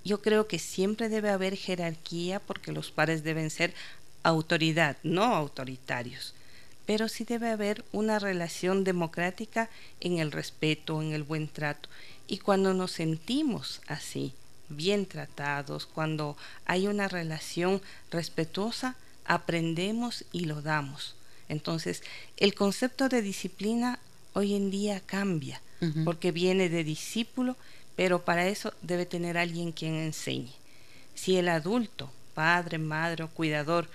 Yo 0.04 0.22
creo 0.22 0.46
que 0.46 0.58
siempre 0.58 1.08
debe 1.08 1.30
haber 1.30 1.56
jerarquía 1.56 2.40
porque 2.40 2.72
los 2.72 2.90
padres 2.90 3.22
deben 3.24 3.50
ser 3.50 3.74
autoridad, 4.22 4.96
no 5.02 5.24
autoritarios. 5.24 6.34
Pero 6.86 7.08
sí 7.08 7.24
debe 7.24 7.50
haber 7.50 7.84
una 7.92 8.18
relación 8.18 8.84
democrática 8.84 9.68
en 10.00 10.18
el 10.18 10.32
respeto, 10.32 11.02
en 11.02 11.12
el 11.12 11.22
buen 11.22 11.48
trato. 11.48 11.88
Y 12.26 12.38
cuando 12.38 12.72
nos 12.74 12.92
sentimos 12.92 13.80
así, 13.86 14.32
bien 14.68 15.06
tratados, 15.06 15.86
cuando 15.86 16.36
hay 16.64 16.86
una 16.86 17.08
relación 17.08 17.82
respetuosa, 18.10 18.96
aprendemos 19.24 20.24
y 20.32 20.46
lo 20.46 20.62
damos. 20.62 21.14
Entonces, 21.48 22.02
el 22.36 22.54
concepto 22.54 23.08
de 23.08 23.22
disciplina 23.22 23.98
hoy 24.32 24.54
en 24.54 24.70
día 24.70 25.00
cambia, 25.00 25.60
porque 26.04 26.32
viene 26.32 26.68
de 26.68 26.82
discípulo, 26.82 27.56
pero 27.98 28.24
para 28.24 28.46
eso 28.46 28.72
debe 28.80 29.06
tener 29.06 29.36
alguien 29.36 29.72
quien 29.72 29.94
enseñe. 29.94 30.52
Si 31.16 31.36
el 31.36 31.48
adulto, 31.48 32.12
padre, 32.32 32.78
madre 32.78 33.24
o 33.24 33.28
cuidador, 33.28 33.88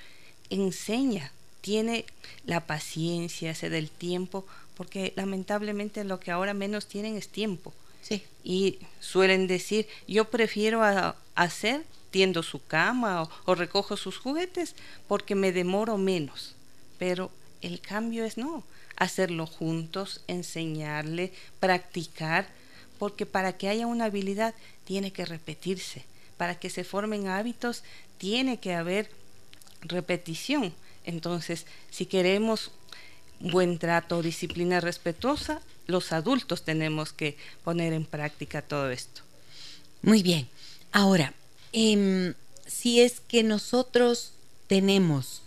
enseña, 0.50 1.32
tiene 1.62 2.04
la 2.46 2.68
paciencia, 2.68 3.56
se 3.56 3.70
da 3.70 3.78
el 3.78 3.90
tiempo, 3.90 4.46
porque 4.76 5.14
lamentablemente 5.16 6.04
lo 6.04 6.20
que 6.20 6.32
ahora 6.32 6.54
menos 6.54 6.88
tienen 6.88 7.16
es 7.16 7.30
tiempo. 7.30 7.74
Sí. 8.02 8.22
Y 8.44 8.80
suelen 9.00 9.48
decir, 9.48 9.88
yo 10.06 10.26
prefiero 10.26 10.82
hacer, 11.34 11.86
tiendo 12.12 12.44
su 12.44 12.62
cama 12.62 13.24
o, 13.24 13.30
o 13.46 13.56
recojo 13.56 13.96
sus 13.96 14.18
juguetes, 14.18 14.76
porque 15.08 15.34
me 15.34 15.54
demoro 15.54 15.98
menos. 15.98 16.58
Pero 17.00 17.32
el 17.62 17.80
cambio 17.80 18.26
es 18.26 18.38
no, 18.38 18.66
hacerlo 18.98 19.46
juntos, 19.46 20.26
enseñarle, 20.28 21.32
practicar, 21.62 22.50
porque 23.00 23.26
para 23.26 23.58
que 23.58 23.70
haya 23.70 23.88
una 23.88 24.06
habilidad 24.06 24.54
tiene 24.86 25.12
que 25.12 25.26
repetirse, 25.26 26.04
para 26.38 26.56
que 26.56 26.70
se 26.70 26.84
formen 26.84 27.28
hábitos 27.28 27.84
tiene 28.18 28.58
que 28.58 28.74
haber 28.74 29.10
repetición. 29.82 30.74
Entonces, 31.06 31.66
si 31.92 32.06
queremos 32.06 32.72
buen 33.40 33.78
trato, 33.78 34.22
disciplina 34.22 34.80
respetuosa, 34.80 35.62
los 35.88 36.12
adultos 36.14 36.64
tenemos 36.64 37.12
que 37.12 37.38
poner 37.64 37.94
en 37.94 38.06
práctica 38.06 38.62
todo 38.62 38.90
esto. 38.90 39.22
Muy 40.02 40.24
bien. 40.24 40.48
Ahora, 40.92 41.34
em, 41.74 42.34
si 42.66 43.02
es 43.02 43.20
que 43.20 43.44
nosotros 43.44 44.32
tenemos 44.68 45.42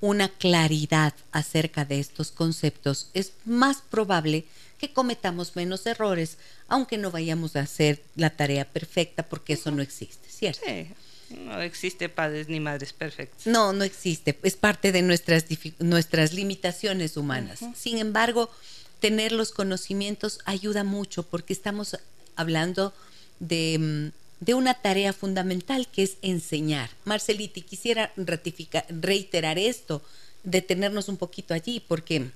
una 0.00 0.28
claridad 0.28 1.14
acerca 1.32 1.84
de 1.84 2.00
estos 2.00 2.30
conceptos, 2.30 3.08
es 3.14 3.32
más 3.44 3.78
probable 3.82 4.42
que 4.42 4.65
cometamos 4.92 5.56
menos 5.56 5.86
errores, 5.86 6.38
aunque 6.68 6.98
no 6.98 7.10
vayamos 7.10 7.56
a 7.56 7.60
hacer 7.60 8.02
la 8.14 8.30
tarea 8.30 8.64
perfecta, 8.64 9.22
porque 9.22 9.54
eso 9.54 9.70
no 9.70 9.82
existe, 9.82 10.28
¿cierto? 10.28 10.60
Sí, 10.66 10.88
no 11.30 11.60
existe 11.60 12.08
padres 12.08 12.48
ni 12.48 12.60
madres 12.60 12.92
perfectos. 12.92 13.46
No, 13.46 13.72
no 13.72 13.84
existe, 13.84 14.38
es 14.42 14.56
parte 14.56 14.92
de 14.92 15.02
nuestras, 15.02 15.44
nuestras 15.78 16.32
limitaciones 16.32 17.16
humanas. 17.16 17.60
Sin 17.74 17.98
embargo, 17.98 18.50
tener 19.00 19.32
los 19.32 19.50
conocimientos 19.50 20.38
ayuda 20.44 20.84
mucho 20.84 21.22
porque 21.24 21.52
estamos 21.52 21.98
hablando 22.36 22.92
de 23.40 24.12
mm, 24.12 24.26
de 24.40 24.54
una 24.54 24.74
tarea 24.74 25.12
fundamental 25.12 25.88
que 25.88 26.02
es 26.02 26.16
enseñar. 26.22 26.90
Marceliti, 27.04 27.62
quisiera 27.62 28.12
reiterar 28.16 29.58
esto, 29.58 30.02
detenernos 30.44 31.08
un 31.08 31.16
poquito 31.16 31.54
allí, 31.54 31.80
porque 31.80 32.30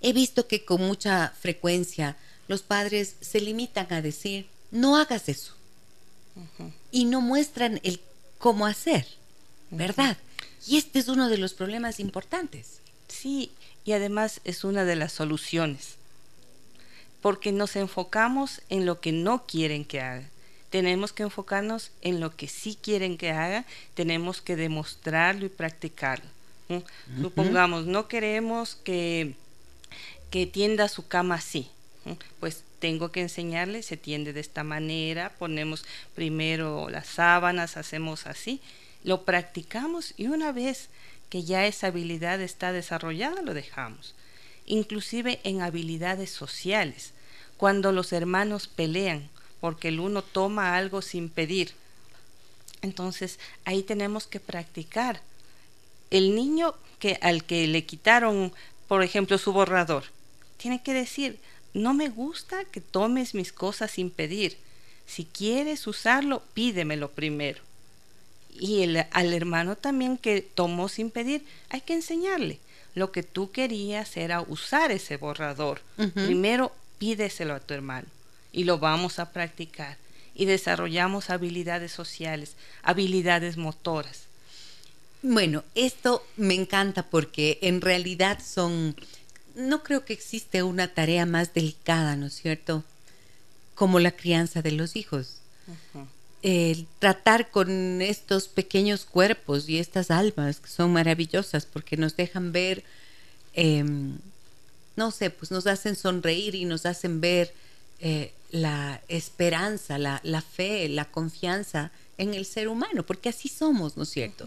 he 0.00 0.12
visto 0.12 0.46
que 0.46 0.64
con 0.64 0.82
mucha 0.82 1.32
frecuencia 1.40 2.16
los 2.48 2.62
padres 2.62 3.16
se 3.20 3.40
limitan 3.40 3.92
a 3.92 4.02
decir, 4.02 4.46
no 4.70 4.96
hagas 4.96 5.28
eso, 5.28 5.54
y 6.90 7.04
no 7.04 7.20
muestran 7.20 7.80
el 7.84 8.00
cómo 8.38 8.66
hacer, 8.66 9.06
¿verdad? 9.70 10.16
Y 10.66 10.78
este 10.78 10.98
es 10.98 11.08
uno 11.08 11.28
de 11.28 11.38
los 11.38 11.54
problemas 11.54 12.00
importantes. 12.00 12.80
Sí, 13.08 13.52
y 13.84 13.92
además 13.92 14.40
es 14.44 14.64
una 14.64 14.84
de 14.84 14.96
las 14.96 15.12
soluciones, 15.12 15.96
porque 17.22 17.52
nos 17.52 17.76
enfocamos 17.76 18.60
en 18.68 18.84
lo 18.86 19.00
que 19.00 19.12
no 19.12 19.46
quieren 19.46 19.84
que 19.84 20.00
hagan 20.00 20.34
tenemos 20.74 21.12
que 21.12 21.22
enfocarnos 21.22 21.92
en 22.02 22.18
lo 22.18 22.34
que 22.34 22.48
sí 22.48 22.76
quieren 22.82 23.16
que 23.16 23.30
haga, 23.30 23.64
tenemos 23.94 24.40
que 24.40 24.56
demostrarlo 24.56 25.46
y 25.46 25.48
practicarlo. 25.48 26.28
Supongamos, 27.20 27.86
no 27.86 28.08
queremos 28.08 28.74
que, 28.82 29.36
que 30.34 30.46
tienda 30.46 30.88
su 30.88 31.06
cama 31.06 31.36
así, 31.36 31.68
pues 32.40 32.64
tengo 32.80 33.12
que 33.12 33.20
enseñarle, 33.20 33.84
se 33.84 33.96
tiende 33.96 34.32
de 34.32 34.40
esta 34.40 34.64
manera, 34.64 35.32
ponemos 35.38 35.84
primero 36.16 36.90
las 36.90 37.06
sábanas, 37.06 37.76
hacemos 37.76 38.26
así, 38.26 38.60
lo 39.04 39.24
practicamos 39.24 40.12
y 40.16 40.26
una 40.26 40.50
vez 40.50 40.88
que 41.30 41.44
ya 41.44 41.66
esa 41.66 41.86
habilidad 41.86 42.40
está 42.40 42.72
desarrollada, 42.72 43.42
lo 43.42 43.54
dejamos. 43.54 44.16
Inclusive 44.66 45.38
en 45.44 45.62
habilidades 45.62 46.30
sociales, 46.30 47.12
cuando 47.56 47.92
los 47.92 48.12
hermanos 48.12 48.66
pelean, 48.66 49.30
porque 49.60 49.86
el 49.86 50.00
uno 50.00 50.22
toma 50.22 50.76
algo 50.76 51.00
sin 51.00 51.28
pedir. 51.28 51.74
Entonces 52.82 53.38
ahí 53.64 53.84
tenemos 53.84 54.26
que 54.26 54.40
practicar. 54.40 55.20
El 56.10 56.34
niño 56.34 56.74
que 56.98 57.20
al 57.22 57.44
que 57.44 57.68
le 57.68 57.86
quitaron, 57.86 58.52
por 58.88 59.04
ejemplo, 59.04 59.38
su 59.38 59.52
borrador, 59.52 60.06
tiene 60.64 60.82
que 60.82 60.94
decir, 60.94 61.38
no 61.74 61.92
me 61.92 62.08
gusta 62.08 62.64
que 62.64 62.80
tomes 62.80 63.34
mis 63.34 63.52
cosas 63.52 63.90
sin 63.90 64.08
pedir. 64.08 64.56
Si 65.04 65.26
quieres 65.26 65.86
usarlo, 65.86 66.42
pídemelo 66.54 67.10
primero. 67.10 67.60
Y 68.58 68.80
el, 68.80 69.04
al 69.10 69.34
hermano 69.34 69.76
también 69.76 70.16
que 70.16 70.40
tomó 70.40 70.88
sin 70.88 71.10
pedir, 71.10 71.44
hay 71.68 71.82
que 71.82 71.92
enseñarle. 71.92 72.60
Lo 72.94 73.12
que 73.12 73.22
tú 73.22 73.50
querías 73.50 74.16
era 74.16 74.40
usar 74.40 74.90
ese 74.90 75.18
borrador. 75.18 75.82
Primero 76.14 76.72
pídeselo 76.96 77.52
a 77.52 77.60
tu 77.60 77.74
hermano 77.74 78.08
y 78.50 78.64
lo 78.64 78.78
vamos 78.78 79.18
a 79.18 79.32
practicar 79.32 79.98
y 80.34 80.46
desarrollamos 80.46 81.28
habilidades 81.28 81.92
sociales, 81.92 82.56
habilidades 82.82 83.58
motoras. 83.58 84.28
Bueno, 85.20 85.62
esto 85.74 86.26
me 86.38 86.54
encanta 86.54 87.02
porque 87.02 87.58
en 87.60 87.82
realidad 87.82 88.38
son, 88.42 88.96
no 89.54 89.82
creo 89.82 90.04
que 90.04 90.12
existe 90.12 90.62
una 90.62 90.88
tarea 90.88 91.26
más 91.26 91.54
delicada, 91.54 92.16
¿no 92.16 92.26
es 92.26 92.34
cierto? 92.34 92.84
Como 93.74 94.00
la 94.00 94.12
crianza 94.12 94.62
de 94.62 94.72
los 94.72 94.96
hijos. 94.96 95.38
El 96.42 96.86
tratar 96.98 97.50
con 97.50 98.02
estos 98.02 98.48
pequeños 98.48 99.04
cuerpos 99.04 99.68
y 99.68 99.78
estas 99.78 100.10
almas 100.10 100.60
que 100.60 100.68
son 100.68 100.92
maravillosas 100.92 101.64
porque 101.64 101.96
nos 101.96 102.16
dejan 102.16 102.52
ver, 102.52 102.84
em, 103.54 104.18
no 104.96 105.10
sé, 105.10 105.30
pues 105.30 105.50
nos 105.50 105.66
hacen 105.66 105.96
sonreír 105.96 106.54
y 106.54 106.66
nos 106.66 106.84
hacen 106.84 107.20
ver 107.20 107.54
eh, 108.00 108.32
la 108.50 109.00
esperanza, 109.08 109.98
la, 109.98 110.20
fe, 110.42 110.88
la 110.88 111.06
confianza 111.06 111.90
en 112.18 112.34
el 112.34 112.44
ser 112.44 112.68
humano, 112.68 113.04
porque 113.04 113.30
así 113.30 113.48
somos, 113.48 113.96
¿no 113.96 114.04
es 114.04 114.10
cierto? 114.10 114.46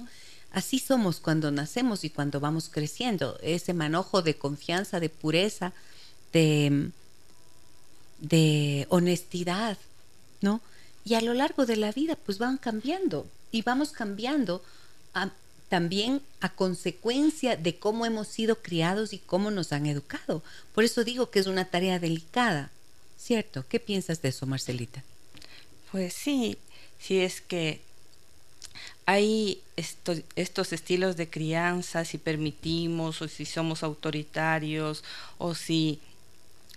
Así 0.58 0.80
somos 0.80 1.20
cuando 1.20 1.52
nacemos 1.52 2.04
y 2.04 2.10
cuando 2.10 2.40
vamos 2.40 2.68
creciendo, 2.68 3.38
ese 3.44 3.76
manojo 3.76 4.24
de 4.24 4.40
confianza, 4.40 5.00
de 5.00 5.10
pureza, 5.10 5.72
de, 6.34 6.90
de 8.22 8.88
honestidad, 8.90 9.78
¿no? 10.42 10.60
Y 11.06 11.14
a 11.14 11.22
lo 11.22 11.36
largo 11.36 11.68
de 11.68 11.76
la 11.76 11.92
vida, 11.92 12.16
pues 12.16 12.40
van 12.40 12.58
cambiando 12.58 13.28
y 13.52 13.62
vamos 13.62 13.92
cambiando 13.92 14.64
también 15.70 16.24
a 16.42 16.50
consecuencia 16.50 17.56
de 17.56 17.78
cómo 17.78 18.08
hemos 18.08 18.28
sido 18.28 18.64
criados 18.64 19.14
y 19.14 19.20
cómo 19.20 19.52
nos 19.52 19.72
han 19.74 19.86
educado. 19.86 20.42
Por 20.74 20.84
eso 20.84 21.04
digo 21.04 21.30
que 21.30 21.38
es 21.38 21.46
una 21.46 21.66
tarea 21.66 22.00
delicada, 22.00 22.72
¿Cierto? 23.16 23.64
¿Qué 23.70 23.80
piensas 23.80 24.24
de 24.24 24.30
eso, 24.30 24.48
Marcelita? 24.48 25.04
Pues 25.92 26.14
sí, 26.14 26.58
si 27.00 27.20
es 27.20 27.42
que 27.42 27.82
hay 29.06 29.62
estos 29.78 30.74
estilos 30.74 31.16
de 31.18 31.30
crianza, 31.30 32.06
si 32.06 32.18
permitimos 32.18 33.22
o 33.22 33.28
si 33.28 33.46
somos 33.46 33.84
autoritarios 33.84 35.04
o 35.38 35.56
si 35.56 36.00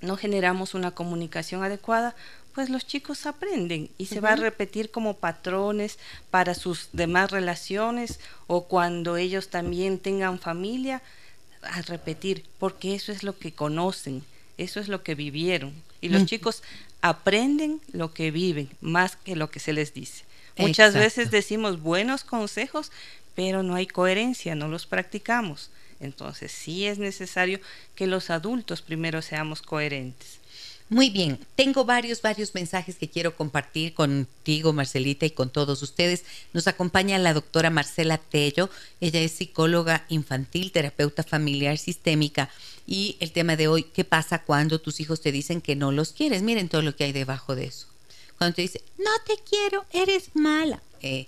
no 0.01 0.17
generamos 0.17 0.75
una 0.75 0.93
comunicación 0.93 1.63
adecuada, 1.63 2.15
pues 2.55 2.69
los 2.69 2.87
chicos 2.87 3.27
aprenden 3.27 3.91
y 3.97 4.07
se 4.07 4.21
va 4.21 4.33
a 4.33 4.37
repetir 4.37 4.91
como 4.91 5.17
patrones 5.17 5.99
para 6.31 6.55
sus 6.55 6.89
demás 6.93 7.31
relaciones 7.31 8.19
o 8.47 8.65
cuando 8.65 9.17
ellos 9.17 9.49
también 9.49 9.99
tengan 9.99 10.39
familia, 10.39 11.03
a 11.63 11.83
repetir, 11.83 12.45
porque 12.59 12.95
eso 12.95 13.13
es 13.13 13.23
lo 13.23 13.39
que 13.39 13.53
conocen, 13.53 14.25
eso 14.57 14.81
es 14.81 14.89
lo 14.89 15.03
que 15.03 15.15
vivieron. 15.15 15.73
Y 16.01 16.09
los 16.09 16.25
chicos 16.25 16.63
aprenden 17.03 17.81
lo 17.93 18.15
que 18.15 18.31
viven 18.31 18.71
más 18.81 19.17
que 19.17 19.37
lo 19.37 19.51
que 19.51 19.61
se 19.61 19.73
les 19.73 19.93
dice. 19.93 20.25
Muchas 20.61 20.95
veces 20.95 21.31
decimos 21.31 21.81
buenos 21.81 22.25
consejos, 22.25 22.93
pero 23.35 23.63
no 23.63 23.75
hay 23.75 23.87
coherencia, 23.87 24.55
no 24.55 24.69
los 24.69 24.87
practicamos. 24.87 25.71
Entonces 26.01 26.53
sí 26.53 26.87
es 26.87 26.99
necesario 26.99 27.61
que 27.95 28.07
los 28.07 28.31
adultos 28.31 28.83
primero 28.83 29.23
seamos 29.23 29.63
coherentes. 29.63 30.41
Muy 30.89 31.09
bien, 31.09 31.39
tengo 31.55 31.85
varios, 31.85 32.21
varios 32.21 32.53
mensajes 32.53 32.97
que 32.97 33.09
quiero 33.09 33.37
compartir 33.37 33.95
contigo, 33.95 34.73
Marcelita, 34.73 35.25
y 35.25 35.31
con 35.31 35.49
todos 35.49 35.85
ustedes. 35.85 36.25
Nos 36.53 36.67
acompaña 36.67 37.17
la 37.19 37.33
doctora 37.33 37.71
Marcela 37.71 38.19
Tello. 38.19 38.69
Ella 39.01 39.21
es 39.21 39.31
psicóloga 39.31 40.05
infantil, 40.09 40.73
terapeuta 40.73 41.23
familiar 41.23 41.79
sistémica. 41.79 42.51
Y 42.89 43.17
el 43.21 43.31
tema 43.31 43.55
de 43.55 43.69
hoy, 43.69 43.85
¿qué 43.85 44.03
pasa 44.03 44.43
cuando 44.43 44.81
tus 44.81 44.99
hijos 44.99 45.21
te 45.21 45.31
dicen 45.31 45.61
que 45.61 45.77
no 45.77 45.93
los 45.93 46.11
quieres? 46.11 46.43
Miren 46.43 46.69
todo 46.69 46.83
lo 46.83 46.97
que 46.97 47.05
hay 47.05 47.13
debajo 47.13 47.55
de 47.55 47.67
eso. 47.67 47.87
Cuando 48.41 48.55
te 48.55 48.63
dice, 48.63 48.83
no 48.97 49.11
te 49.27 49.35
quiero, 49.43 49.85
eres 49.93 50.31
mala. 50.33 50.83
Eh, 51.03 51.27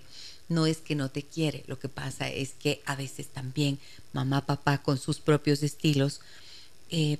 no 0.49 0.65
es 0.65 0.77
que 0.79 0.95
no 0.95 1.11
te 1.11 1.21
quiere, 1.21 1.63
lo 1.67 1.77
que 1.77 1.87
pasa 1.87 2.27
es 2.27 2.53
que 2.53 2.81
a 2.87 2.95
veces 2.95 3.27
también 3.27 3.77
mamá, 4.13 4.47
papá 4.47 4.79
con 4.79 4.97
sus 4.97 5.19
propios 5.19 5.61
estilos. 5.61 6.21
Eh, 6.89 7.19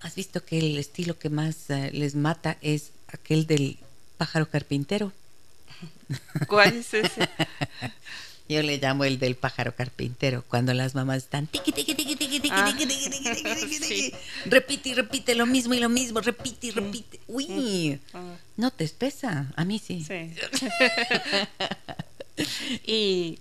¿Has 0.00 0.16
visto 0.16 0.44
que 0.44 0.58
el 0.58 0.76
estilo 0.76 1.20
que 1.20 1.30
más 1.30 1.70
eh, 1.70 1.92
les 1.92 2.16
mata 2.16 2.58
es 2.62 2.90
aquel 3.06 3.46
del 3.46 3.78
pájaro 4.16 4.50
carpintero? 4.50 5.12
¿Cuál 6.48 6.74
es 6.74 6.92
ese? 6.92 7.28
Yo 8.48 8.62
le 8.62 8.78
llamo 8.78 9.04
el 9.04 9.18
del 9.18 9.34
pájaro 9.34 9.74
carpintero, 9.74 10.44
cuando 10.48 10.72
las 10.72 10.94
mamás 10.94 11.18
están 11.18 11.48
tiqui, 11.48 11.72
tiqui, 11.72 11.94
tiqui, 11.94 12.16
tiqui, 12.16 12.40
tiqui, 12.40 12.50
ah, 12.52 12.72
tiqui, 12.76 12.86
tiqui, 12.86 13.78
tiqui, 13.80 14.14
repite 14.46 14.88
y 14.90 14.94
repite 14.94 15.34
lo 15.34 15.46
mismo 15.46 15.74
y 15.74 15.80
lo 15.80 15.88
mismo, 15.88 16.20
repite 16.20 16.68
y 16.68 16.70
repite. 16.70 17.20
Uy, 17.26 18.00
ah. 18.14 18.36
no 18.56 18.70
te 18.70 18.84
espesa, 18.84 19.52
a 19.56 19.64
mí 19.64 19.80
sí. 19.80 20.04
sí. 20.04 20.32
y 22.86 23.38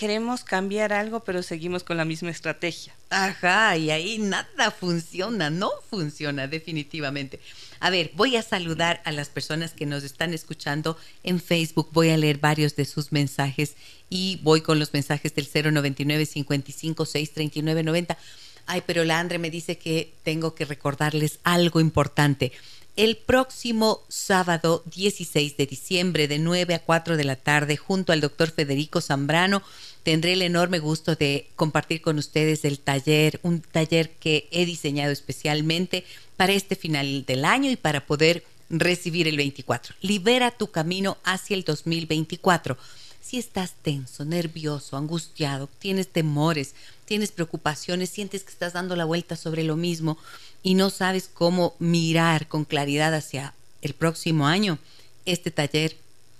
queremos 0.00 0.44
cambiar 0.44 0.94
algo, 0.94 1.20
pero 1.20 1.42
seguimos 1.42 1.84
con 1.84 1.98
la 1.98 2.06
misma 2.06 2.30
estrategia. 2.30 2.94
Ajá, 3.10 3.76
y 3.76 3.90
ahí 3.90 4.16
nada 4.18 4.70
funciona, 4.70 5.50
no 5.50 5.70
funciona 5.90 6.46
definitivamente. 6.46 7.38
A 7.80 7.88
ver, 7.88 8.12
voy 8.14 8.36
a 8.36 8.42
saludar 8.42 9.00
a 9.06 9.10
las 9.10 9.30
personas 9.30 9.72
que 9.72 9.86
nos 9.86 10.04
están 10.04 10.34
escuchando 10.34 10.98
en 11.22 11.40
Facebook. 11.40 11.88
Voy 11.92 12.10
a 12.10 12.18
leer 12.18 12.36
varios 12.36 12.76
de 12.76 12.84
sus 12.84 13.10
mensajes 13.10 13.74
y 14.10 14.38
voy 14.42 14.60
con 14.60 14.78
los 14.78 14.92
mensajes 14.92 15.34
del 15.34 15.48
099 15.72 16.26
55 16.26 17.06
639 17.06 17.82
90. 17.82 18.18
Ay, 18.66 18.82
pero 18.86 19.04
la 19.04 19.18
Andre 19.18 19.38
me 19.38 19.50
dice 19.50 19.78
que 19.78 20.12
tengo 20.22 20.54
que 20.54 20.66
recordarles 20.66 21.40
algo 21.42 21.80
importante. 21.80 22.52
El 22.96 23.16
próximo 23.16 24.04
sábado 24.08 24.82
16 24.94 25.56
de 25.56 25.66
diciembre 25.66 26.28
de 26.28 26.38
9 26.38 26.74
a 26.74 26.80
4 26.80 27.16
de 27.16 27.24
la 27.24 27.36
tarde 27.36 27.78
junto 27.78 28.12
al 28.12 28.20
doctor 28.20 28.50
Federico 28.50 29.00
Zambrano 29.00 29.62
tendré 30.02 30.32
el 30.32 30.42
enorme 30.42 30.78
gusto 30.78 31.14
de 31.14 31.48
compartir 31.56 32.00
con 32.00 32.18
ustedes 32.18 32.64
el 32.64 32.78
taller, 32.78 33.40
un 33.42 33.60
taller 33.60 34.10
que 34.10 34.48
he 34.50 34.64
diseñado 34.64 35.12
especialmente 35.12 36.04
para 36.36 36.52
este 36.52 36.76
final 36.76 37.24
del 37.26 37.44
año 37.44 37.70
y 37.70 37.76
para 37.76 38.06
poder 38.06 38.44
recibir 38.70 39.28
el 39.28 39.36
24. 39.36 39.94
Libera 40.00 40.50
tu 40.50 40.70
camino 40.70 41.18
hacia 41.24 41.56
el 41.56 41.64
2024. 41.64 42.78
Si 43.20 43.38
estás 43.38 43.74
tenso, 43.82 44.24
nervioso, 44.24 44.96
angustiado, 44.96 45.68
tienes 45.78 46.08
temores, 46.08 46.74
tienes 47.04 47.32
preocupaciones, 47.32 48.10
sientes 48.10 48.42
que 48.42 48.50
estás 48.50 48.72
dando 48.72 48.96
la 48.96 49.04
vuelta 49.04 49.36
sobre 49.36 49.62
lo 49.62 49.76
mismo 49.76 50.16
y 50.62 50.74
no 50.74 50.90
sabes 50.90 51.28
cómo 51.32 51.74
mirar 51.78 52.48
con 52.48 52.64
claridad 52.64 53.14
hacia 53.14 53.54
el 53.82 53.94
próximo 53.94 54.46
año, 54.46 54.78
este 55.26 55.50
taller 55.50 55.96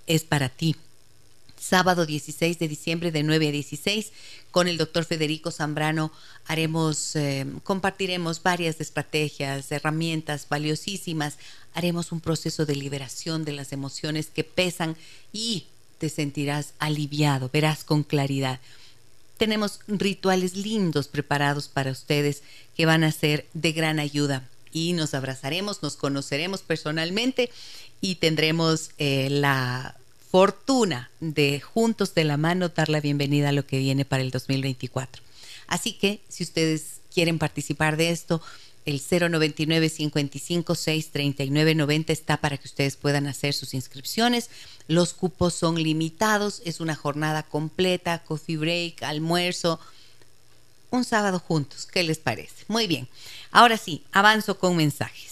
es 0.07 0.25
para 0.25 0.49
ti 0.49 0.77
sábado 1.61 2.07
16 2.07 2.59
de 2.59 2.69
diciembre 2.69 3.13
de 3.13 3.23
9 3.23 3.49
a 3.49 3.53
16 3.53 4.13
con 4.51 4.67
el 4.67 4.79
doctor 4.79 5.05
Federico 5.05 5.51
Zambrano 5.51 6.11
haremos, 6.47 7.15
eh, 7.15 7.47
compartiremos 7.63 8.43
varias 8.43 8.81
estrategias, 8.81 9.71
herramientas 9.71 10.47
valiosísimas, 10.49 11.37
haremos 11.75 12.13
un 12.13 12.21
proceso 12.21 12.67
de 12.67 12.77
liberación 12.77 13.45
de 13.45 13.53
las 13.53 13.73
emociones 13.73 14.29
que 14.29 14.43
pesan 14.43 14.97
y 15.33 15.67
te 15.99 16.09
sentirás 16.09 16.73
aliviado, 16.79 17.51
verás 17.53 17.85
con 17.85 18.03
claridad. 18.03 18.59
Tenemos 19.37 19.81
rituales 19.87 20.57
lindos 20.57 21.09
preparados 21.09 21.69
para 21.69 21.93
ustedes 21.93 22.43
que 22.77 22.87
van 22.87 23.05
a 23.05 23.13
ser 23.13 23.47
de 23.55 23.73
gran 23.73 23.99
ayuda 23.99 24.49
y 24.73 24.93
nos 24.95 25.15
abrazaremos, 25.15 25.83
nos 25.83 25.97
conoceremos 25.97 26.63
personalmente 26.63 27.51
y 28.01 28.17
tendremos 28.17 28.91
eh, 28.99 29.29
la 29.31 29.97
fortuna 30.31 31.11
de 31.21 31.61
juntos 31.61 32.15
de 32.15 32.25
la 32.25 32.37
mano 32.37 32.69
dar 32.69 32.89
la 32.89 33.01
bienvenida 33.01 33.49
a 33.49 33.53
lo 33.53 33.67
que 33.67 33.79
viene 33.79 34.05
para 34.05 34.23
el 34.23 34.31
2024. 34.31 35.23
Así 35.67 35.93
que 35.93 36.21
si 36.29 36.45
ustedes 36.45 37.01
quieren 37.13 37.39
participar 37.39 37.97
de 37.97 38.11
esto, 38.11 38.41
el 38.87 39.01
099 39.01 39.89
55 39.89 40.75
6 40.75 41.11
39 41.11 41.75
90 41.75 42.13
está 42.13 42.37
para 42.39 42.57
que 42.57 42.69
ustedes 42.69 42.97
puedan 42.97 43.27
hacer 43.27 43.55
sus 43.55 43.75
inscripciones. 43.75 44.51
Los 44.87 45.13
cupos 45.13 45.55
son 45.55 45.83
limitados, 45.83 46.63
es 46.65 46.81
una 46.81 46.95
jornada 46.95 47.43
completa, 47.43 48.23
coffee 48.23 48.57
break, 48.57 49.03
almuerzo, 49.03 49.81
un 50.91 51.05
sábado 51.05 51.39
juntos. 51.41 51.87
¿Qué 51.87 52.03
les 52.03 52.19
parece? 52.19 52.65
Muy 52.69 52.87
bien. 52.87 53.09
Ahora 53.51 53.77
sí, 53.77 54.05
avanzo 54.13 54.59
con 54.59 54.77
mensajes. 54.77 55.30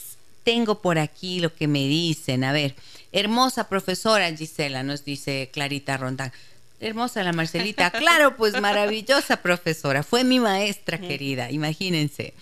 Tengo 0.48 0.80
por 0.80 0.98
aquí 0.98 1.40
lo 1.40 1.54
que 1.54 1.68
me 1.68 1.86
dicen. 1.86 2.42
A 2.42 2.52
ver, 2.52 2.74
Hermosa 3.12 3.68
profesora 3.68 4.34
Gisela, 4.34 4.82
nos 4.82 5.04
dice 5.04 5.50
Clarita 5.52 5.98
Rondán. 5.98 6.32
Hermosa 6.80 7.22
la 7.22 7.34
Marcelita. 7.34 7.90
Claro, 7.98 8.34
pues 8.34 8.58
maravillosa 8.58 9.42
profesora. 9.42 10.02
Fue 10.02 10.24
mi 10.24 10.40
maestra 10.40 10.98
querida, 10.98 11.50
imagínense. 11.50 12.32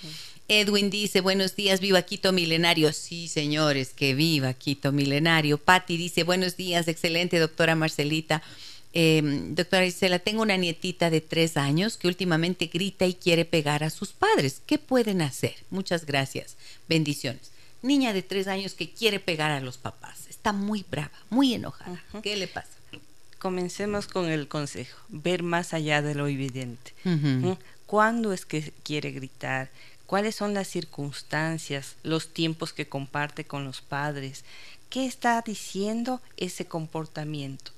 Edwin 0.46 0.88
dice, 0.88 1.20
buenos 1.20 1.56
días, 1.56 1.80
viva 1.80 2.00
Quito 2.02 2.30
Milenario. 2.30 2.92
Sí, 2.92 3.26
señores, 3.26 3.88
que 3.92 4.14
viva 4.14 4.54
Quito 4.54 4.92
Milenario. 4.92 5.58
Patti 5.58 5.96
dice, 5.96 6.22
buenos 6.22 6.56
días, 6.56 6.86
excelente 6.86 7.40
doctora 7.40 7.74
Marcelita. 7.74 8.40
Em, 8.92 9.56
doctora 9.56 9.84
Gisela, 9.84 10.20
tengo 10.20 10.42
una 10.42 10.56
nietita 10.56 11.10
de 11.10 11.22
tres 11.22 11.56
años 11.56 11.96
que 11.96 12.06
últimamente 12.06 12.66
grita 12.66 13.04
y 13.04 13.14
quiere 13.14 13.44
pegar 13.44 13.82
a 13.82 13.90
sus 13.90 14.12
padres. 14.12 14.62
¿Qué 14.64 14.78
pueden 14.78 15.22
hacer? 15.22 15.56
Muchas 15.70 16.06
gracias. 16.06 16.56
Bendiciones. 16.88 17.55
Niña 17.86 18.12
de 18.12 18.22
tres 18.22 18.48
años 18.48 18.74
que 18.74 18.90
quiere 18.90 19.20
pegar 19.20 19.52
a 19.52 19.60
los 19.60 19.78
papás 19.78 20.26
está 20.28 20.52
muy 20.52 20.84
brava, 20.90 21.12
muy 21.30 21.54
enojada. 21.54 22.02
¿Qué 22.20 22.36
le 22.36 22.48
pasa? 22.48 22.68
Comencemos 23.38 24.08
con 24.08 24.28
el 24.28 24.48
consejo, 24.48 24.98
ver 25.08 25.44
más 25.44 25.72
allá 25.72 26.02
de 26.02 26.16
lo 26.16 26.26
evidente. 26.26 26.92
¿Mm? 27.04 27.52
¿Cuándo 27.86 28.32
es 28.32 28.44
que 28.44 28.72
quiere 28.82 29.12
gritar? 29.12 29.70
¿Cuáles 30.06 30.34
son 30.34 30.52
las 30.52 30.66
circunstancias, 30.66 31.94
los 32.02 32.34
tiempos 32.34 32.72
que 32.72 32.88
comparte 32.88 33.44
con 33.44 33.64
los 33.64 33.82
padres? 33.82 34.44
¿Qué 34.90 35.06
está 35.06 35.40
diciendo 35.42 36.20
ese 36.36 36.64
comportamiento? 36.64 37.70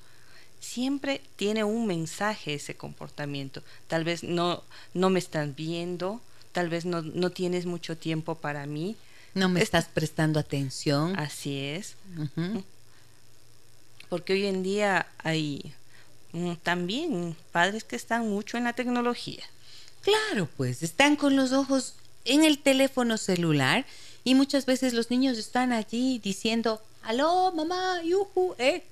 Siempre 0.59 1.21
tiene 1.35 1.63
un 1.63 1.85
mensaje 1.85 2.55
ese 2.55 2.75
comportamiento. 2.75 3.61
Tal 3.87 4.05
vez 4.05 4.23
no, 4.23 4.63
no 4.95 5.11
me 5.11 5.19
están 5.19 5.53
viendo, 5.55 6.19
tal 6.51 6.69
vez 6.69 6.85
no, 6.85 7.03
no 7.03 7.29
tienes 7.29 7.67
mucho 7.67 7.95
tiempo 7.95 8.33
para 8.33 8.65
mí, 8.65 8.95
no 9.33 9.49
me 9.49 9.61
estás 9.61 9.85
prestando 9.85 10.39
atención. 10.39 11.17
Así 11.17 11.57
es. 11.57 11.95
Porque 14.09 14.33
hoy 14.33 14.45
en 14.45 14.63
día 14.63 15.07
hay 15.19 15.73
mm, 16.33 16.53
también 16.63 17.35
padres 17.51 17.83
que 17.83 17.95
están 17.95 18.27
mucho 18.29 18.57
en 18.57 18.63
la 18.63 18.73
tecnología. 18.73 19.43
Claro, 20.01 20.49
pues 20.57 20.81
están 20.81 21.15
con 21.15 21.35
los 21.35 21.51
ojos 21.51 21.95
en 22.25 22.43
el 22.43 22.59
teléfono 22.59 23.17
celular 23.17 23.85
y 24.23 24.35
muchas 24.35 24.65
veces 24.65 24.93
los 24.93 25.09
niños 25.09 25.37
están 25.37 25.73
allí 25.73 26.19
diciendo, 26.19 26.81
aló, 27.03 27.51
mamá, 27.51 28.01
yuhu, 28.03 28.55
eh, 28.57 28.83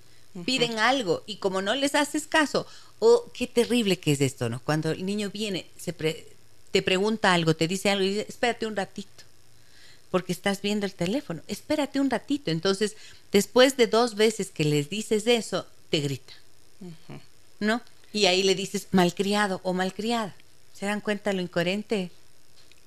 piden 0.46 0.78
algo 0.78 1.24
y 1.26 1.38
como 1.38 1.62
no 1.62 1.74
les 1.76 1.96
haces 1.96 2.28
caso, 2.28 2.68
oh, 3.00 3.26
qué 3.34 3.48
terrible 3.48 4.00
que 4.00 4.12
es 4.12 4.22
esto, 4.22 4.50
¿no? 4.50 4.60
Cuando 4.60 4.92
el 4.92 5.06
niño 5.06 5.30
viene, 5.32 5.66
se 5.78 5.94
te 5.94 6.82
pregunta 6.82 7.34
algo, 7.34 7.56
te 7.56 7.68
dice 7.68 7.90
algo 7.90 8.04
y 8.04 8.10
dice, 8.10 8.26
espérate 8.28 8.68
un 8.68 8.76
ratito 8.76 9.27
porque 10.12 10.32
estás 10.32 10.62
viendo 10.62 10.86
el 10.86 10.94
teléfono. 10.94 11.42
Espérate 11.48 12.00
un 12.00 12.10
ratito. 12.10 12.52
Entonces, 12.52 12.96
después 13.32 13.78
de 13.78 13.88
dos 13.88 14.16
veces 14.16 14.50
que 14.50 14.64
les 14.64 14.90
dices 14.90 15.28
eso, 15.28 15.66
te 15.90 16.00
grita. 16.00 16.34
¿No? 17.60 17.82
Y 18.14 18.26
ahí 18.26 18.44
le 18.44 18.56
dices 18.56 18.88
malcriado 18.92 19.60
o 19.64 19.74
malcriada. 19.74 20.36
¿Se 20.74 20.86
dan 20.86 21.02
cuenta 21.02 21.34
lo 21.34 21.42
incoherente? 21.42 22.12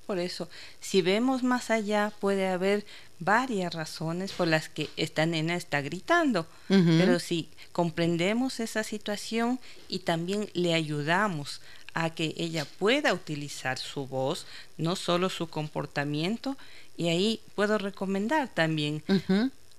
Por 0.07 0.19
eso, 0.19 0.49
si 0.81 1.03
vemos 1.03 1.43
más 1.43 1.71
allá, 1.71 2.13
puede 2.21 2.49
haber 2.49 2.85
varias 3.21 3.73
razones 3.75 4.33
por 4.33 4.49
las 4.49 4.69
que 4.69 4.89
esta 4.97 5.27
nena 5.27 5.55
está 5.55 5.83
gritando. 5.83 6.47
Pero 6.69 7.21
si 7.21 7.49
comprendemos 7.73 8.59
esa 8.59 8.83
situación 8.83 9.61
y 9.89 10.01
también 10.01 10.51
le 10.55 10.75
ayudamos 10.75 11.61
a 11.95 12.11
que 12.11 12.35
ella 12.37 12.65
pueda 12.65 13.13
utilizar 13.13 13.79
su 13.79 14.07
voz, 14.07 14.47
no 14.79 14.97
solo 14.97 15.29
su 15.29 15.49
comportamiento, 15.49 16.57
y 17.01 17.09
ahí 17.09 17.41
puedo 17.55 17.79
recomendar 17.79 18.49
también. 18.53 19.03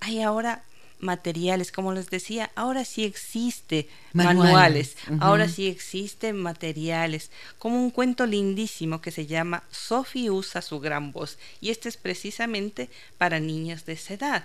Hay 0.00 0.22
ahora 0.22 0.64
materiales, 0.98 1.70
como 1.70 1.92
les 1.92 2.10
decía, 2.10 2.50
ahora 2.56 2.84
sí 2.84 3.04
existe 3.04 3.88
manuales, 4.12 4.96
ahora 5.20 5.48
sí 5.48 5.68
existen 5.68 6.36
materiales, 6.36 7.30
como 7.60 7.80
un 7.80 7.92
cuento 7.92 8.26
lindísimo 8.26 9.00
que 9.00 9.12
se 9.12 9.26
llama 9.26 9.62
Sophie 9.70 10.30
usa 10.30 10.62
su 10.62 10.80
gran 10.80 11.12
voz, 11.12 11.38
y 11.60 11.70
este 11.70 11.88
es 11.88 11.96
precisamente 11.96 12.90
para 13.18 13.38
niñas 13.38 13.86
de 13.86 13.92
esa 13.92 14.14
edad. 14.14 14.44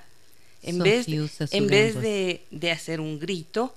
En 0.61 0.77
vez, 0.77 1.07
en 1.07 1.65
vez 1.65 1.99
de, 1.99 2.45
de, 2.51 2.71
hacer 2.71 3.01
un 3.01 3.17
grito, 3.17 3.73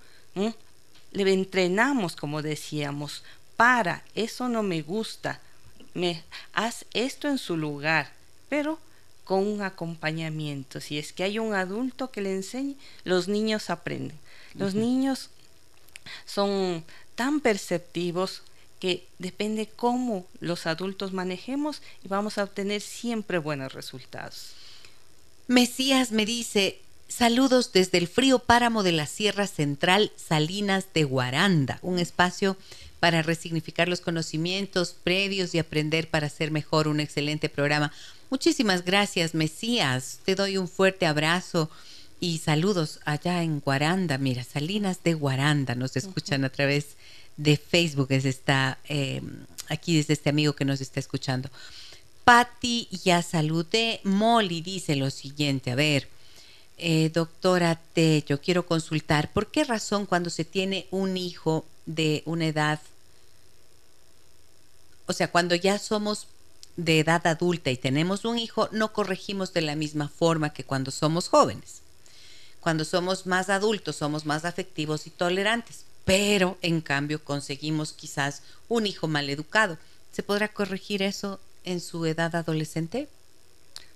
le 1.13 1.33
entrenamos, 1.33 2.17
como 2.17 2.43
decíamos, 2.43 3.25
para, 3.57 4.05
eso 4.15 4.51
no 4.51 4.63
me 4.63 4.83
gusta, 4.83 5.41
me, 5.95 6.23
haz 6.53 6.85
esto 6.93 7.29
en 7.29 7.39
su 7.39 7.57
lugar, 7.57 8.13
pero 8.51 8.79
con 9.31 9.47
un 9.47 9.63
acompañamiento. 9.63 10.81
Si 10.81 10.99
es 10.99 11.13
que 11.13 11.23
hay 11.23 11.39
un 11.39 11.55
adulto 11.55 12.11
que 12.11 12.21
le 12.21 12.35
enseñe, 12.35 12.75
los 13.05 13.29
niños 13.29 13.71
aprenden. 13.71 14.19
Los 14.57 14.75
niños 14.75 15.31
son 16.27 16.83
tan 17.15 17.39
perceptivos 17.39 18.43
que 18.81 19.07
depende 19.21 19.69
cómo 19.69 20.27
los 20.41 20.67
adultos 20.67 21.13
manejemos 21.13 21.81
y 22.05 22.09
vamos 22.09 22.39
a 22.39 22.43
obtener 22.43 22.81
siempre 22.81 23.39
buenos 23.39 23.73
resultados. 23.73 24.51
Mesías 25.47 26.11
me 26.11 26.27
dice, 26.27 26.81
saludos 27.07 27.71
desde 27.73 27.99
el 27.99 28.09
frío 28.09 28.41
páramo 28.41 28.83
de 28.83 28.91
la 28.91 29.07
Sierra 29.07 29.47
Central 29.47 30.11
Salinas 30.17 30.87
de 30.93 31.05
Guaranda, 31.05 31.79
un 31.83 32.01
espacio 32.01 32.57
para 32.99 33.23
resignificar 33.23 33.89
los 33.89 34.01
conocimientos 34.01 34.97
previos 35.05 35.55
y 35.55 35.61
aprender 35.61 36.11
para 36.11 36.29
ser 36.29 36.51
mejor, 36.51 36.89
un 36.89 36.99
excelente 36.99 37.49
programa. 37.49 37.93
Muchísimas 38.31 38.85
gracias, 38.85 39.35
Mesías. 39.35 40.21
Te 40.25 40.37
doy 40.37 40.57
un 40.57 40.69
fuerte 40.69 41.05
abrazo 41.05 41.69
y 42.21 42.39
saludos 42.39 43.01
allá 43.05 43.43
en 43.43 43.59
Guaranda. 43.59 44.19
Mira, 44.19 44.45
Salinas 44.45 45.03
de 45.03 45.15
Guaranda 45.15 45.75
nos 45.75 45.97
escuchan 45.97 46.45
a 46.45 46.49
través 46.51 46.97
de 47.37 47.57
Facebook. 47.57 48.07
Es 48.11 48.25
está, 48.25 48.79
em, 48.89 49.45
aquí 49.69 49.97
desde 49.97 50.13
este 50.13 50.31
amigo 50.31 50.53
que 50.53 50.65
nos 50.65 50.81
está 50.81 51.01
escuchando. 51.01 51.51
Patti 52.25 52.89
ya 53.05 53.21
saludé. 53.23 54.01
Molly 54.05 54.61
dice 54.61 54.95
lo 54.95 55.11
siguiente, 55.11 55.73
a 55.73 55.75
ver, 55.75 56.09
eh, 56.79 57.11
doctora 57.13 57.81
T, 57.95 58.25
yo 58.29 58.41
quiero 58.41 58.65
consultar, 58.65 59.33
¿por 59.33 59.51
qué 59.51 59.65
razón 59.65 60.07
cuando 60.07 60.31
se 60.31 60.45
tiene 60.45 60.87
un 60.93 61.17
hijo 61.17 61.67
de 61.85 62.23
una 62.27 62.47
edad, 62.47 62.81
o 65.07 65.13
sea, 65.13 65.31
cuando 65.33 65.57
ya 65.57 65.79
somos 65.79 66.29
de 66.85 67.01
edad 67.01 67.27
adulta 67.27 67.71
y 67.71 67.77
tenemos 67.77 68.25
un 68.25 68.39
hijo, 68.39 68.69
no 68.73 68.93
corregimos 68.93 69.53
de 69.53 69.63
la 69.63 69.77
misma 69.77 70.09
forma 70.09 70.53
que 70.53 70.65
cuando 70.65 70.91
somos 70.91 71.29
jóvenes? 71.29 71.83
Cuando 72.61 72.85
somos 72.85 73.27
más 73.27 73.49
adultos 73.49 73.97
somos 73.97 74.27
más 74.27 74.45
afectivos 74.45 75.07
y 75.07 75.11
tolerantes, 75.11 75.85
pero 76.05 76.59
en 76.63 76.81
cambio 76.81 77.23
conseguimos 77.25 77.93
quizás 77.93 78.43
un 78.69 78.87
hijo 78.87 79.09
mal 79.09 79.31
educado. 79.31 79.79
¿Se 80.13 80.23
podrá 80.23 80.49
corregir 80.49 81.03
eso 81.03 81.41
en 81.65 81.81
su 81.81 82.05
edad 82.07 82.35
adolescente? 82.35 83.09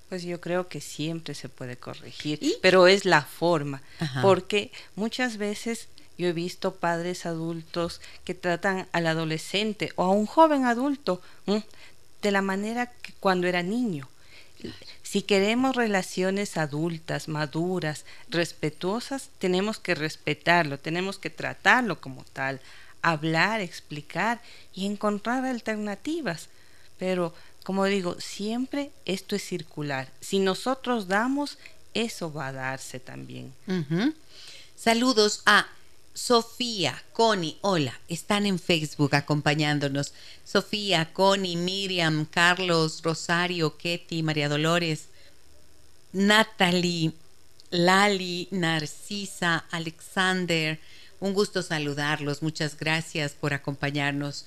Pues 0.08 0.22
yo 0.22 0.40
creo 0.40 0.68
que 0.68 0.80
siempre 0.80 1.34
se 1.34 1.48
puede 1.48 1.76
corregir, 1.76 2.38
pero 2.62 2.86
es 2.86 3.04
la 3.04 3.22
forma, 3.22 3.82
porque 4.22 4.70
muchas 4.94 5.38
veces 5.38 5.88
yo 6.16 6.28
he 6.28 6.32
visto 6.32 6.74
padres 6.74 7.26
adultos 7.26 8.00
que 8.24 8.34
tratan 8.34 8.86
al 8.92 9.06
adolescente 9.06 9.92
o 9.96 10.04
a 10.04 10.10
un 10.10 10.26
joven 10.26 10.66
adulto 10.66 11.20
de 12.24 12.32
la 12.32 12.42
manera 12.42 12.86
que 12.86 13.12
cuando 13.20 13.46
era 13.46 13.62
niño. 13.62 14.08
Si 15.02 15.20
queremos 15.22 15.76
relaciones 15.76 16.56
adultas, 16.56 17.28
maduras, 17.28 18.06
respetuosas, 18.30 19.28
tenemos 19.38 19.78
que 19.78 19.94
respetarlo, 19.94 20.78
tenemos 20.78 21.18
que 21.18 21.28
tratarlo 21.28 22.00
como 22.00 22.24
tal, 22.32 22.60
hablar, 23.02 23.60
explicar 23.60 24.40
y 24.74 24.86
encontrar 24.86 25.44
alternativas. 25.44 26.48
Pero, 26.98 27.34
como 27.62 27.84
digo, 27.84 28.18
siempre 28.20 28.90
esto 29.04 29.36
es 29.36 29.44
circular. 29.44 30.10
Si 30.20 30.38
nosotros 30.38 31.06
damos, 31.06 31.58
eso 31.92 32.32
va 32.32 32.48
a 32.48 32.52
darse 32.52 33.00
también. 33.00 33.52
Saludos 34.76 35.42
a 35.44 35.66
Sofía, 36.14 37.02
Connie, 37.12 37.58
hola, 37.60 37.98
están 38.08 38.46
en 38.46 38.60
Facebook 38.60 39.16
acompañándonos. 39.16 40.14
Sofía, 40.44 41.12
Connie, 41.12 41.56
Miriam, 41.56 42.24
Carlos, 42.24 43.02
Rosario, 43.02 43.76
Ketty, 43.76 44.22
María 44.22 44.48
Dolores, 44.48 45.08
Natalie, 46.12 47.12
Lali, 47.70 48.46
Narcisa, 48.52 49.64
Alexander. 49.72 50.78
Un 51.18 51.34
gusto 51.34 51.62
saludarlos. 51.62 52.42
Muchas 52.42 52.78
gracias 52.78 53.32
por 53.32 53.52
acompañarnos. 53.52 54.46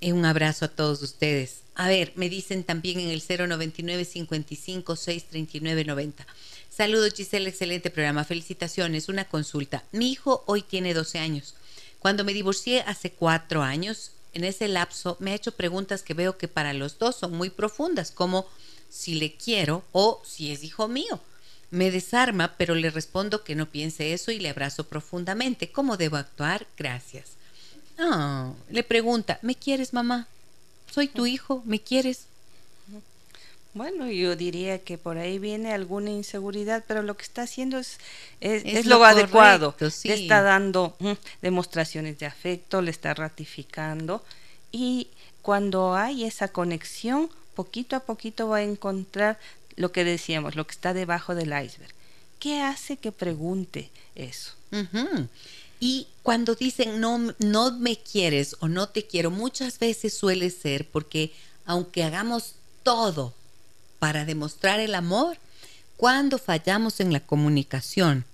Eh, 0.00 0.14
un 0.14 0.24
abrazo 0.24 0.64
a 0.64 0.68
todos 0.68 1.02
ustedes. 1.02 1.60
A 1.74 1.88
ver, 1.88 2.14
me 2.16 2.30
dicen 2.30 2.64
también 2.64 2.98
en 2.98 3.10
el 3.10 3.22
099 3.22 4.06
55 4.06 4.96
639 4.96 5.84
90. 5.84 6.26
Saludos 6.74 7.12
Giselle, 7.14 7.50
excelente 7.50 7.90
programa. 7.90 8.24
Felicitaciones. 8.24 9.10
Una 9.10 9.28
consulta. 9.28 9.84
Mi 9.92 10.10
hijo 10.10 10.42
hoy 10.46 10.62
tiene 10.62 10.94
12 10.94 11.18
años. 11.18 11.54
Cuando 11.98 12.24
me 12.24 12.32
divorcié 12.32 12.80
hace 12.86 13.12
cuatro 13.12 13.62
años, 13.62 14.12
en 14.32 14.44
ese 14.44 14.68
lapso 14.68 15.18
me 15.20 15.32
ha 15.32 15.34
hecho 15.34 15.52
preguntas 15.52 16.02
que 16.02 16.14
veo 16.14 16.38
que 16.38 16.48
para 16.48 16.72
los 16.72 16.98
dos 16.98 17.16
son 17.16 17.32
muy 17.32 17.50
profundas, 17.50 18.10
como 18.10 18.46
si 18.88 19.16
le 19.16 19.34
quiero 19.34 19.84
o 19.92 20.22
si 20.24 20.50
es 20.50 20.64
hijo 20.64 20.88
mío. 20.88 21.20
Me 21.70 21.90
desarma, 21.90 22.54
pero 22.56 22.74
le 22.74 22.88
respondo 22.88 23.44
que 23.44 23.54
no 23.54 23.66
piense 23.70 24.14
eso 24.14 24.30
y 24.30 24.38
le 24.38 24.48
abrazo 24.48 24.84
profundamente. 24.84 25.70
¿Cómo 25.70 25.98
debo 25.98 26.16
actuar? 26.16 26.66
Gracias. 26.78 27.32
Ah, 27.98 28.50
le 28.70 28.82
pregunta, 28.82 29.38
¿me 29.42 29.56
quieres, 29.56 29.92
mamá? 29.92 30.26
Soy 30.90 31.08
tu 31.08 31.26
hijo, 31.26 31.62
¿me 31.66 31.80
quieres? 31.80 32.28
Bueno, 33.74 34.10
yo 34.10 34.36
diría 34.36 34.80
que 34.80 34.98
por 34.98 35.16
ahí 35.16 35.38
viene 35.38 35.72
alguna 35.72 36.10
inseguridad, 36.10 36.84
pero 36.86 37.02
lo 37.02 37.16
que 37.16 37.22
está 37.22 37.42
haciendo 37.42 37.78
es, 37.78 37.98
es, 38.40 38.84
lo, 38.84 39.02
adecuado. 39.02 39.74
Le 39.80 40.14
está 40.14 40.42
dando 40.42 40.94
mm, 40.98 41.12
demostraciones 41.40 42.18
de 42.18 42.26
afecto, 42.26 42.82
le 42.82 42.90
está 42.90 43.14
ratificando 43.14 44.22
y 44.70 45.08
cuando 45.40 45.94
hay 45.94 46.24
esa 46.24 46.48
conexión, 46.48 47.30
poquito 47.54 47.96
a 47.96 48.00
poquito 48.00 48.48
va 48.48 48.58
a 48.58 48.62
encontrar 48.62 49.38
lo 49.76 49.90
que 49.90 50.04
decíamos, 50.04 50.54
lo 50.54 50.66
que 50.66 50.72
está 50.72 50.92
debajo 50.92 51.34
del 51.34 51.48
iceberg. 51.48 51.94
¿Qué 52.38 52.60
hace 52.60 52.96
que 52.98 53.10
pregunte 53.10 53.90
eso? 54.14 54.52
Y 55.80 56.08
cuando 56.22 56.54
dicen 56.54 57.00
no, 57.00 57.34
no 57.38 57.72
me 57.72 57.96
quieres 57.96 58.56
o 58.60 58.68
no 58.68 58.88
te 58.88 59.06
quiero, 59.06 59.30
muchas 59.30 59.78
veces 59.78 60.14
suele 60.14 60.50
ser 60.50 60.88
porque 60.88 61.32
aunque 61.64 62.04
hagamos 62.04 62.54
todo 62.82 63.34
para 64.02 64.24
demostrar 64.24 64.80
el 64.80 64.96
amor 64.96 65.36
cuando 65.96 66.36
fallamos 66.38 66.98
en 66.98 67.12
la 67.12 67.20
comunicación 67.20 68.24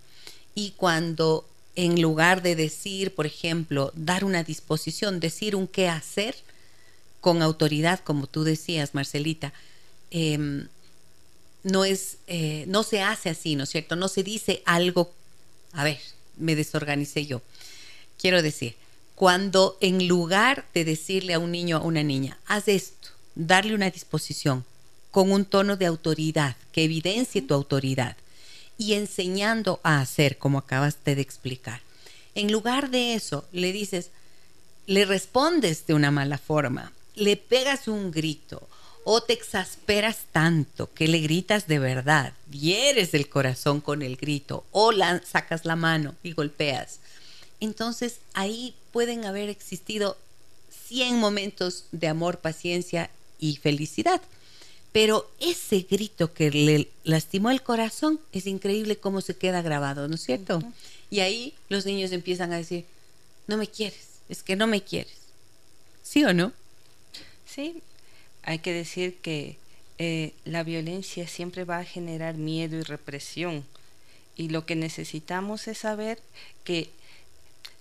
y 0.54 0.70
cuando 0.78 1.46
en 1.76 2.00
lugar 2.00 2.40
de 2.40 2.56
decir, 2.56 3.14
por 3.14 3.26
ejemplo, 3.26 3.92
dar 3.94 4.24
una 4.24 4.42
disposición, 4.44 5.20
decir 5.20 5.54
un 5.54 5.68
qué 5.68 5.90
hacer 5.90 6.34
con 7.20 7.42
autoridad, 7.42 8.00
como 8.00 8.26
tú 8.26 8.44
decías, 8.44 8.94
Marcelita, 8.94 9.52
em, 10.10 10.68
no 11.64 11.84
es, 11.84 12.16
eh, 12.28 12.64
no 12.66 12.82
se 12.82 13.02
hace 13.02 13.28
así, 13.28 13.54
¿no 13.54 13.64
es 13.64 13.68
cierto? 13.68 13.94
No 13.94 14.08
se 14.08 14.22
dice 14.22 14.62
algo, 14.64 15.12
a 15.74 15.84
ver, 15.84 16.00
me 16.38 16.56
desorganicé 16.56 17.26
yo. 17.26 17.42
Quiero 18.18 18.40
decir, 18.40 18.74
cuando 19.14 19.76
en 19.82 20.08
lugar 20.08 20.64
de 20.72 20.86
decirle 20.86 21.34
a 21.34 21.38
un 21.38 21.52
niño 21.52 21.76
o 21.76 21.80
a 21.82 21.84
una 21.84 22.02
niña, 22.02 22.38
haz 22.46 22.68
esto, 22.68 23.10
darle 23.34 23.74
una 23.74 23.90
disposición, 23.90 24.64
con 25.10 25.32
un 25.32 25.44
tono 25.44 25.76
de 25.76 25.86
autoridad, 25.86 26.56
que 26.72 26.84
evidencie 26.84 27.42
tu 27.42 27.54
autoridad 27.54 28.16
y 28.78 28.94
enseñando 28.94 29.80
a 29.82 30.00
hacer, 30.00 30.38
como 30.38 30.58
acabas 30.58 30.96
de 31.04 31.12
explicar. 31.12 31.80
En 32.34 32.52
lugar 32.52 32.90
de 32.90 33.14
eso, 33.14 33.44
le 33.52 33.72
dices, 33.72 34.10
le 34.86 35.04
respondes 35.04 35.86
de 35.86 35.94
una 35.94 36.10
mala 36.10 36.38
forma, 36.38 36.92
le 37.16 37.36
pegas 37.36 37.88
un 37.88 38.12
grito 38.12 38.68
o 39.04 39.22
te 39.22 39.32
exasperas 39.32 40.18
tanto 40.32 40.92
que 40.92 41.08
le 41.08 41.18
gritas 41.18 41.66
de 41.66 41.78
verdad, 41.78 42.32
hieres 42.50 43.14
el 43.14 43.28
corazón 43.28 43.80
con 43.80 44.02
el 44.02 44.16
grito 44.16 44.64
o 44.70 44.92
la, 44.92 45.20
sacas 45.24 45.64
la 45.64 45.76
mano 45.76 46.14
y 46.22 46.32
golpeas. 46.32 47.00
Entonces 47.60 48.20
ahí 48.34 48.74
pueden 48.92 49.24
haber 49.24 49.48
existido 49.48 50.16
100 50.86 51.18
momentos 51.18 51.86
de 51.90 52.08
amor, 52.08 52.38
paciencia 52.38 53.10
y 53.38 53.56
felicidad. 53.56 54.20
Pero 54.98 55.30
ese 55.38 55.86
grito 55.88 56.34
que 56.34 56.50
le 56.50 56.88
lastimó 57.04 57.52
el 57.52 57.62
corazón 57.62 58.18
es 58.32 58.48
increíble 58.48 58.96
cómo 58.96 59.20
se 59.20 59.36
queda 59.36 59.62
grabado, 59.62 60.08
¿no 60.08 60.16
es 60.16 60.24
cierto? 60.24 60.60
Y 61.08 61.20
ahí 61.20 61.54
los 61.68 61.86
niños 61.86 62.10
empiezan 62.10 62.52
a 62.52 62.56
decir, 62.56 62.84
no 63.46 63.56
me 63.58 63.68
quieres, 63.68 64.18
es 64.28 64.42
que 64.42 64.56
no 64.56 64.66
me 64.66 64.82
quieres. 64.82 65.14
¿Sí 66.02 66.24
o 66.24 66.34
no? 66.34 66.52
Sí, 67.46 67.80
hay 68.42 68.58
que 68.58 68.72
decir 68.72 69.18
que 69.18 69.56
eh, 69.98 70.32
la 70.44 70.64
violencia 70.64 71.28
siempre 71.28 71.62
va 71.62 71.78
a 71.78 71.84
generar 71.84 72.34
miedo 72.34 72.76
y 72.76 72.82
represión. 72.82 73.64
Y 74.34 74.48
lo 74.48 74.66
que 74.66 74.74
necesitamos 74.74 75.68
es 75.68 75.78
saber 75.78 76.18
que 76.64 76.90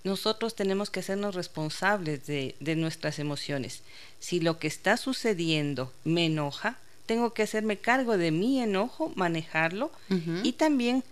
nosotros 0.04 0.54
tenemos 0.54 0.88
que 0.88 1.00
hacernos 1.00 1.34
responsables 1.34 2.28
de, 2.28 2.54
de 2.60 2.76
nuestras 2.76 3.18
emociones. 3.18 3.82
Si 4.20 4.38
lo 4.38 4.60
que 4.60 4.68
está 4.68 4.96
sucediendo 4.96 5.92
me 6.04 6.26
enoja, 6.26 6.78
tengo 7.08 7.32
que 7.32 7.42
hacerme 7.42 7.78
cargo 7.78 8.18
de 8.18 8.30
mi 8.30 8.60
enojo, 8.60 9.10
manejarlo 9.16 9.90
y 10.42 10.52
también 10.52 11.02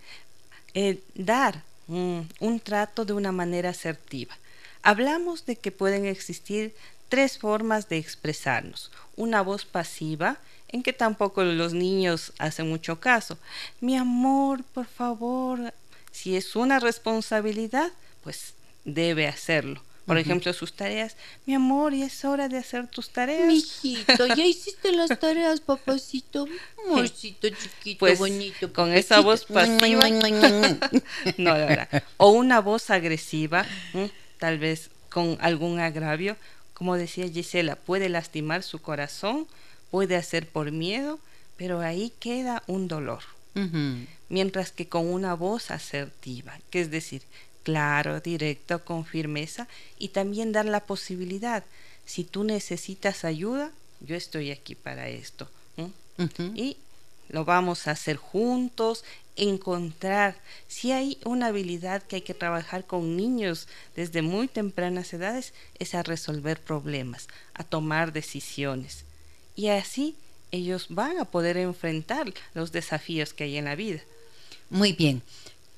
eh, 0.75 1.01
dar 1.15 1.63
un 1.87 2.61
trato 2.63 3.03
de 3.03 3.13
una 3.13 3.31
manera 3.31 3.71
asertiva. 3.71 4.37
Hablamos 4.83 5.45
de 5.47 5.55
que 5.55 5.71
pueden 5.71 6.05
existir 6.05 6.75
tres 7.09 7.39
formas 7.39 7.89
de 7.89 7.97
expresarnos. 7.97 8.91
Una 9.15 9.41
voz 9.41 9.65
pasiva, 9.65 10.37
en 10.69 10.83
que 10.83 10.93
tampoco 10.93 11.43
los 11.43 11.73
niños 11.73 12.31
hacen 12.37 12.69
mucho 12.69 12.99
caso. 12.99 13.39
Mi 13.81 13.97
amor, 13.97 14.63
por 14.75 14.85
favor, 14.85 15.73
si 16.11 16.37
es 16.37 16.55
una 16.55 16.79
responsabilidad, 16.79 17.91
pues 18.23 18.53
debe 18.85 19.27
hacerlo. 19.27 19.81
Por 20.07 20.17
ejemplo, 20.17 20.53
sus 20.53 20.71
tareas. 20.71 21.17
Mi 21.45 21.53
amor, 21.53 21.93
y 21.93 22.01
es 22.01 22.23
hora 22.23 22.47
de 22.47 22.57
hacer 22.57 22.87
tus 22.87 23.09
tareas. 23.09 23.47
Mijito, 23.47 24.25
ya 24.25 24.45
hiciste 24.45 24.93
las 24.93 25.19
tareas, 25.19 25.59
papacito. 25.59 26.47
Amorcito 26.87 27.49
chiquito, 27.49 27.99
pues, 27.99 28.17
bonito. 28.17 28.71
Con 28.71 28.93
esa 28.93 29.19
voz 29.19 29.43
pasiva. 29.43 30.07
no, 31.37 31.57
la 31.57 31.65
verdad. 31.65 32.03
O 32.15 32.29
una 32.31 32.61
voz 32.61 32.89
agresiva, 32.89 33.65
tal 34.39 34.59
vez 34.59 34.89
con 35.09 35.37
algún 35.41 35.81
agravio. 35.81 36.37
Como 36.73 36.95
decía 36.95 37.27
Gisela, 37.27 37.75
puede 37.75 38.07
lastimar 38.07 38.63
su 38.63 38.79
corazón, 38.79 39.45
puede 39.91 40.15
hacer 40.15 40.47
por 40.47 40.71
miedo, 40.71 41.19
pero 41.57 41.81
ahí 41.81 42.13
queda 42.21 42.63
un 42.67 42.87
dolor. 42.87 43.23
Mientras 44.29 44.71
que 44.71 44.87
con 44.87 45.11
una 45.11 45.33
voz 45.33 45.71
asertiva, 45.71 46.59
que 46.69 46.79
es 46.79 46.91
decir, 46.91 47.23
claro, 47.67 48.21
directo, 48.21 48.85
con 48.85 49.03
firmeza 49.03 49.67
y 49.99 50.07
también 50.07 50.53
dar 50.53 50.63
la 50.63 50.85
posibilidad, 50.85 51.65
si 52.05 52.23
tú 52.23 52.45
necesitas 52.45 53.25
ayuda, 53.25 53.73
yo 53.99 54.15
estoy 54.15 54.51
aquí 54.51 54.73
para 54.73 55.09
esto. 55.09 55.49
Y 56.55 56.77
lo 57.27 57.43
vamos 57.43 57.87
a 57.87 57.91
hacer 57.91 58.15
juntos, 58.15 59.03
encontrar 59.35 60.37
si 60.69 60.93
hay 60.93 61.17
una 61.25 61.47
habilidad 61.47 62.03
que 62.03 62.15
hay 62.15 62.21
que 62.21 62.33
trabajar 62.33 62.85
con 62.85 63.17
niños 63.17 63.67
desde 63.97 64.21
muy 64.21 64.47
tempranas 64.47 65.11
edades, 65.11 65.53
es 65.77 65.93
a 65.93 66.03
resolver 66.03 66.61
problemas, 66.61 67.27
a 67.53 67.65
tomar 67.65 68.13
decisiones. 68.13 69.03
Y 69.57 69.67
así 69.67 70.15
ellos 70.51 70.85
van 70.87 71.19
a 71.19 71.25
poder 71.25 71.57
enfrentar 71.57 72.33
los 72.53 72.71
desafíos 72.71 73.33
que 73.33 73.43
hay 73.43 73.57
en 73.57 73.65
la 73.65 73.75
vida. 73.75 73.99
Muy 74.69 74.93
bien. 74.93 75.21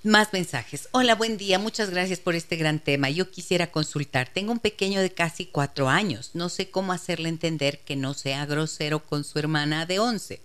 Más 0.04 0.32
mensajes. 0.32 0.88
Hola, 0.94 1.14
buen 1.14 1.36
día. 1.36 1.60
Muchas 1.60 1.90
gracias 1.90 2.20
por 2.20 2.34
este 2.34 2.56
gran 2.56 2.80
tema. 2.80 3.10
Yo 3.10 3.30
quisiera 3.30 3.70
consultar. 3.70 4.30
Tengo 4.34 4.54
un 4.54 4.60
pequeño 4.60 5.02
de 5.02 5.12
casi 5.12 5.46
cuatro 5.46 5.90
años. 5.90 6.32
No 6.36 6.48
sé 6.48 6.70
cómo 6.70 6.94
hacerle 6.94 7.28
entender 7.28 7.80
que 7.80 7.98
no 7.98 8.14
sea 8.14 8.46
grosero 8.46 9.04
con 9.04 9.26
su 9.26 9.40
hermana 9.40 9.86
de 9.86 10.00
once. 10.00 10.40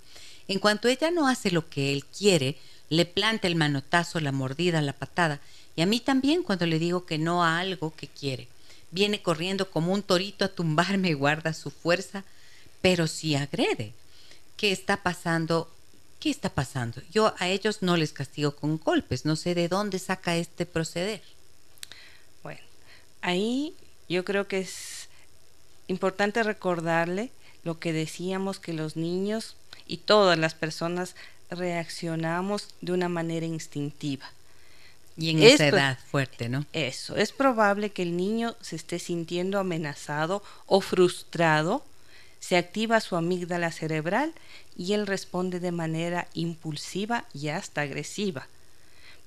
En 0.48 0.58
cuanto 0.58 0.88
ella 0.88 1.12
no 1.12 1.28
hace 1.28 1.52
lo 1.52 1.68
que 1.68 1.92
él 1.92 2.04
quiere, 2.04 2.58
le 2.88 3.06
planta 3.06 3.46
el 3.46 3.54
manotazo, 3.54 4.18
la 4.18 4.32
mordida, 4.32 4.82
la 4.82 4.92
patada. 4.92 5.38
Y 5.76 5.82
a 5.82 5.86
mí 5.86 6.00
también 6.00 6.42
cuando 6.42 6.66
le 6.66 6.80
digo 6.80 7.06
que 7.06 7.18
no 7.18 7.44
a 7.44 7.60
algo 7.60 7.94
que 7.94 8.08
quiere. 8.08 8.48
Viene 8.90 9.22
corriendo 9.22 9.70
como 9.70 9.92
un 9.92 10.02
torito 10.02 10.44
a 10.44 10.48
tumbarme 10.48 11.10
y 11.10 11.14
guarda 11.14 11.52
su 11.52 11.70
fuerza, 11.70 12.24
pero 12.82 13.06
si 13.06 13.36
agrede. 13.36 13.92
¿Qué 14.56 14.72
está 14.72 14.96
pasando? 15.04 15.70
¿Qué 16.24 16.30
está 16.30 16.48
pasando? 16.48 17.02
Yo 17.12 17.34
a 17.38 17.48
ellos 17.48 17.82
no 17.82 17.98
les 17.98 18.14
castigo 18.14 18.56
con 18.56 18.78
golpes, 18.78 19.26
no 19.26 19.36
sé 19.36 19.54
de 19.54 19.68
dónde 19.68 19.98
saca 19.98 20.36
este 20.36 20.64
proceder. 20.64 21.20
Bueno, 22.42 22.62
ahí 23.20 23.74
yo 24.08 24.24
creo 24.24 24.48
que 24.48 24.60
es 24.60 25.10
importante 25.86 26.42
recordarle 26.42 27.30
lo 27.62 27.78
que 27.78 27.92
decíamos 27.92 28.58
que 28.58 28.72
los 28.72 28.96
niños 28.96 29.56
y 29.86 29.98
todas 29.98 30.38
las 30.38 30.54
personas 30.54 31.14
reaccionamos 31.50 32.68
de 32.80 32.92
una 32.92 33.10
manera 33.10 33.44
instintiva. 33.44 34.24
Y 35.18 35.28
en 35.28 35.42
esa 35.42 35.66
edad 35.66 35.98
fuerte, 36.10 36.48
¿no? 36.48 36.64
Eso, 36.72 37.16
es 37.16 37.32
probable 37.32 37.90
que 37.90 38.00
el 38.00 38.16
niño 38.16 38.56
se 38.62 38.76
esté 38.76 38.98
sintiendo 38.98 39.58
amenazado 39.58 40.42
o 40.64 40.80
frustrado, 40.80 41.84
se 42.40 42.56
activa 42.56 43.00
su 43.00 43.14
amígdala 43.14 43.70
cerebral 43.72 44.32
y 44.76 44.92
él 44.92 45.06
responde 45.06 45.60
de 45.60 45.72
manera 45.72 46.28
impulsiva 46.34 47.24
y 47.32 47.48
hasta 47.48 47.82
agresiva. 47.82 48.48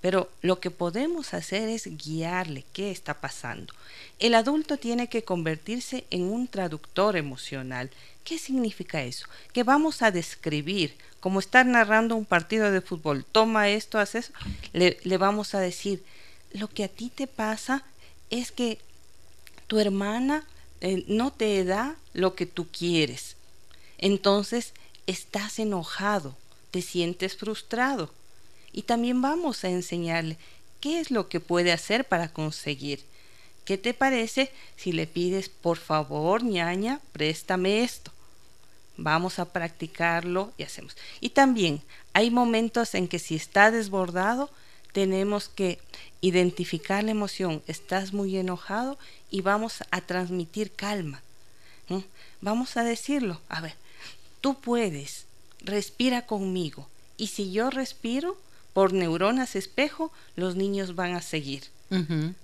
Pero 0.01 0.29
lo 0.41 0.59
que 0.59 0.69
podemos 0.69 1.33
hacer 1.33 1.69
es 1.69 1.87
guiarle 1.97 2.63
qué 2.73 2.91
está 2.91 3.15
pasando. 3.15 3.73
El 4.19 4.35
adulto 4.35 4.77
tiene 4.77 5.07
que 5.07 5.23
convertirse 5.23 6.05
en 6.11 6.23
un 6.23 6.47
traductor 6.47 7.17
emocional. 7.17 7.89
¿Qué 8.23 8.37
significa 8.37 9.01
eso? 9.03 9.27
Que 9.53 9.63
vamos 9.63 10.01
a 10.01 10.11
describir, 10.11 10.95
como 11.19 11.39
estar 11.39 11.65
narrando 11.65 12.15
un 12.15 12.25
partido 12.25 12.71
de 12.71 12.81
fútbol, 12.81 13.25
toma 13.25 13.69
esto, 13.69 13.97
haz 13.97 14.15
eso, 14.15 14.33
le, 14.73 15.17
vamos 15.17 15.55
a 15.55 15.59
decir, 15.59 16.03
lo 16.53 16.67
que 16.67 16.83
a 16.83 16.87
ti 16.87 17.11
te 17.13 17.25
pasa 17.25 17.83
es 18.29 18.51
que 18.51 18.79
tu 19.65 19.79
hermana 19.79 20.45
eh, 20.81 21.05
no 21.07 21.31
te 21.31 21.63
da 21.63 21.95
lo 22.13 22.35
que 22.35 22.45
tú 22.45 22.67
quieres. 22.67 23.35
Entonces, 23.97 24.73
estás 25.08 25.58
enojado, 25.60 26.36
te 26.72 26.82
sientes 26.82 27.36
frustrado. 27.36 28.12
Y 28.72 28.84
también 28.84 29.22
vamos 29.22 29.64
a 29.64 29.70
enseñarle 29.70 30.38
qué 30.80 30.99
es 30.99 31.10
lo 31.10 31.30
que 31.30 31.39
puede 31.39 31.72
hacer 31.72 32.05
para 32.05 32.32
conseguir. 32.32 33.03
¿Qué 33.66 33.78
te 33.78 33.93
parece 33.93 34.51
si 34.76 34.91
le 34.91 35.08
pides, 35.08 35.49
por 35.49 35.78
favor, 35.78 36.43
ñaña, 36.43 37.01
préstame 37.12 37.84
esto? 37.84 38.12
Vamos 38.95 39.39
a 39.39 39.51
practicarlo 39.51 40.53
y 40.58 40.64
hacemos. 40.64 40.95
Y 41.20 41.32
también 41.32 41.82
hay 42.14 42.32
momentos 42.32 42.95
en 42.95 43.08
que 43.08 43.20
si 43.20 43.36
está 43.36 43.72
desbordado, 43.72 44.49
tenemos 44.93 45.49
que 45.49 45.80
identificar 46.22 47.03
la 47.03 47.12
emoción. 47.12 47.62
Estás 47.68 48.14
muy 48.14 48.38
enojado 48.38 48.97
y 49.30 49.41
vamos 49.41 49.84
a 49.91 50.01
transmitir 50.01 50.72
calma. 50.72 51.22
Vamos 52.41 52.78
a 52.78 52.84
decirlo. 52.84 53.41
A 53.49 53.62
ver, 53.62 53.76
tú 54.47 54.53
puedes, 54.61 55.25
respira 55.59 56.25
conmigo. 56.25 56.87
Y 57.17 57.27
si 57.27 57.51
yo 57.51 57.69
respiro, 57.69 58.37
por 58.71 58.93
neuronas 58.93 59.57
espejo, 59.57 60.09
los 60.37 60.55
niños 60.55 60.95
van 60.95 61.15
a 61.15 61.21
seguir. 61.21 61.65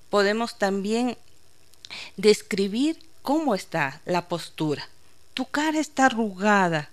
Podemos 0.09 0.57
también 0.57 1.17
describir 2.17 2.99
cómo 3.21 3.55
está 3.55 4.01
la 4.03 4.27
postura. 4.27 4.89
Tu 5.33 5.45
cara 5.45 5.79
está 5.79 6.07
arrugada, 6.07 6.89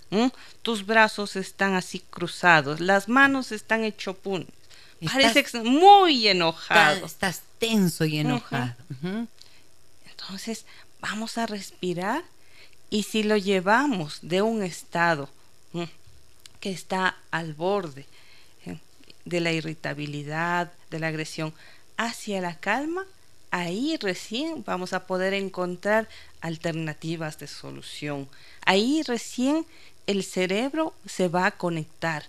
tus 0.61 0.85
brazos 0.85 1.35
están 1.35 1.73
así 1.73 1.99
cruzados, 1.99 2.79
las 2.79 3.09
manos 3.09 3.51
están 3.51 3.83
hecho 3.83 4.13
pun. 4.13 4.47
Parece 5.11 5.45
muy 5.61 6.25
enojado. 6.29 7.05
Estás 7.05 7.41
tenso 7.59 8.05
y 8.05 8.19
enojado. 8.19 8.75
Entonces, 10.09 10.63
vamos 11.01 11.37
a 11.37 11.47
respirar 11.47 12.23
y 12.91 13.03
si 13.03 13.23
lo 13.23 13.37
llevamos 13.37 14.19
de 14.21 14.43
un 14.43 14.61
estado 14.61 15.29
que 16.59 16.69
está 16.69 17.17
al 17.31 17.55
borde 17.55 18.05
de 19.25 19.39
la 19.39 19.51
irritabilidad, 19.51 20.71
de 20.91 20.99
la 20.99 21.07
agresión, 21.07 21.53
hacia 21.97 22.41
la 22.41 22.59
calma, 22.59 23.05
ahí 23.49 23.97
recién 23.99 24.63
vamos 24.65 24.93
a 24.93 25.07
poder 25.07 25.33
encontrar 25.33 26.09
alternativas 26.41 27.39
de 27.39 27.47
solución. 27.47 28.27
Ahí 28.65 29.03
recién 29.03 29.65
el 30.05 30.23
cerebro 30.23 30.93
se 31.05 31.29
va 31.29 31.45
a 31.45 31.51
conectar, 31.51 32.25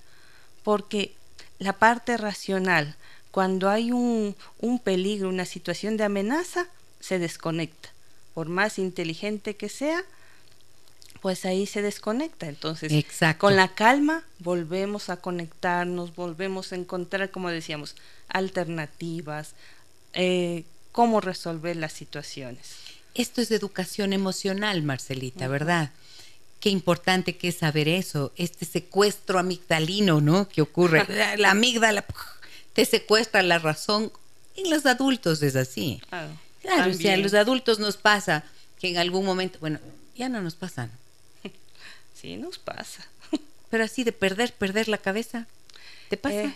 porque 0.63 1.13
la 1.59 1.73
parte 1.73 2.17
racional, 2.17 2.95
cuando 3.33 3.69
hay 3.69 3.91
un, 3.91 4.37
un 4.61 4.79
peligro, 4.79 5.29
una 5.29 5.45
situación 5.45 5.97
de 5.97 6.05
amenaza, 6.05 6.69
se 7.01 7.19
desconecta. 7.19 7.89
Por 8.33 8.49
más 8.49 8.79
inteligente 8.79 9.57
que 9.57 9.69
sea, 9.69 10.05
pues 11.23 11.45
ahí 11.45 11.67
se 11.67 11.81
desconecta. 11.81 12.49
Entonces, 12.49 12.93
con 13.39 13.55
la 13.55 13.69
calma 13.69 14.25
volvemos 14.41 15.09
a 15.09 15.17
conectarnos, 15.17 16.15
volvemos 16.17 16.73
a 16.73 16.77
encontrar, 16.77 17.31
como 17.31 17.49
decíamos, 17.49 17.95
alternativas, 18.29 19.55
eh, 20.15 20.65
cómo 20.91 21.21
resolver 21.21 21.77
las 21.77 21.93
situaciones. 21.93 22.75
Esto 23.15 23.41
es 23.41 23.53
educación 23.53 24.13
emocional, 24.13 24.83
Marcelita, 24.83 25.47
¿verdad? 25.47 25.93
Qué 26.59 26.71
importante 26.71 27.37
que 27.37 27.49
es 27.49 27.59
saber 27.59 27.89
eso, 27.89 28.33
este 28.37 28.65
secuestro 28.65 29.39
amigdalino, 29.39 30.21
¿no? 30.21 30.49
Que 30.49 30.61
ocurre. 30.61 31.07
la 31.39 31.53
amígdala 31.53 32.05
te 32.73 32.85
secuestra 32.85 33.43
la 33.43 33.61
razón. 33.61 34.11
En 34.57 34.71
los 34.71 34.87
adultos 34.87 35.43
es 35.43 35.55
así. 35.55 36.03
Claro, 36.63 36.91
o 36.91 36.95
sea, 36.95 37.15
a 37.15 37.17
los 37.17 37.35
adultos 37.35 37.79
nos 37.79 37.97
pasa 37.97 38.45
que 38.81 38.89
en 38.89 38.99
algún 38.99 39.25
momento, 39.25 39.59
bueno, 39.61 39.79
ya 40.17 40.29
no 40.29 40.41
nos 40.43 40.55
pasa, 40.55 40.91
Sí, 42.23 42.37
nos 42.37 42.59
pasa. 42.59 43.05
Pero 43.71 43.83
así 43.83 44.05
de 44.05 44.13
perder, 44.13 44.53
perder 44.53 44.87
la 44.87 44.99
cabeza, 44.99 45.49
¿te 46.09 46.17
pasa? 46.17 46.45
Eh, 46.45 46.55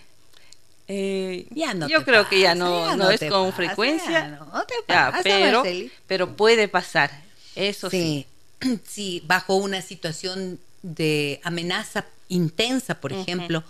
eh, 0.88 1.46
ya 1.50 1.74
no 1.74 1.88
yo 1.88 2.04
creo 2.04 2.28
que 2.28 2.38
ya 2.38 2.54
no, 2.54 2.94
no, 2.94 3.10
es 3.10 3.20
con 3.28 3.52
frecuencia. 3.52 4.28
No 4.52 4.64
te 4.64 4.74
pasa, 4.86 5.20
pero, 5.24 5.64
pero 6.06 6.36
puede 6.36 6.68
pasar. 6.68 7.10
Eso 7.56 7.90
sí. 7.90 8.26
Sí, 8.86 9.22
bajo 9.26 9.56
una 9.56 9.82
situación 9.82 10.58
de 10.82 11.40
amenaza 11.44 12.06
intensa, 12.28 13.00
por 13.00 13.12
ejemplo, 13.12 13.62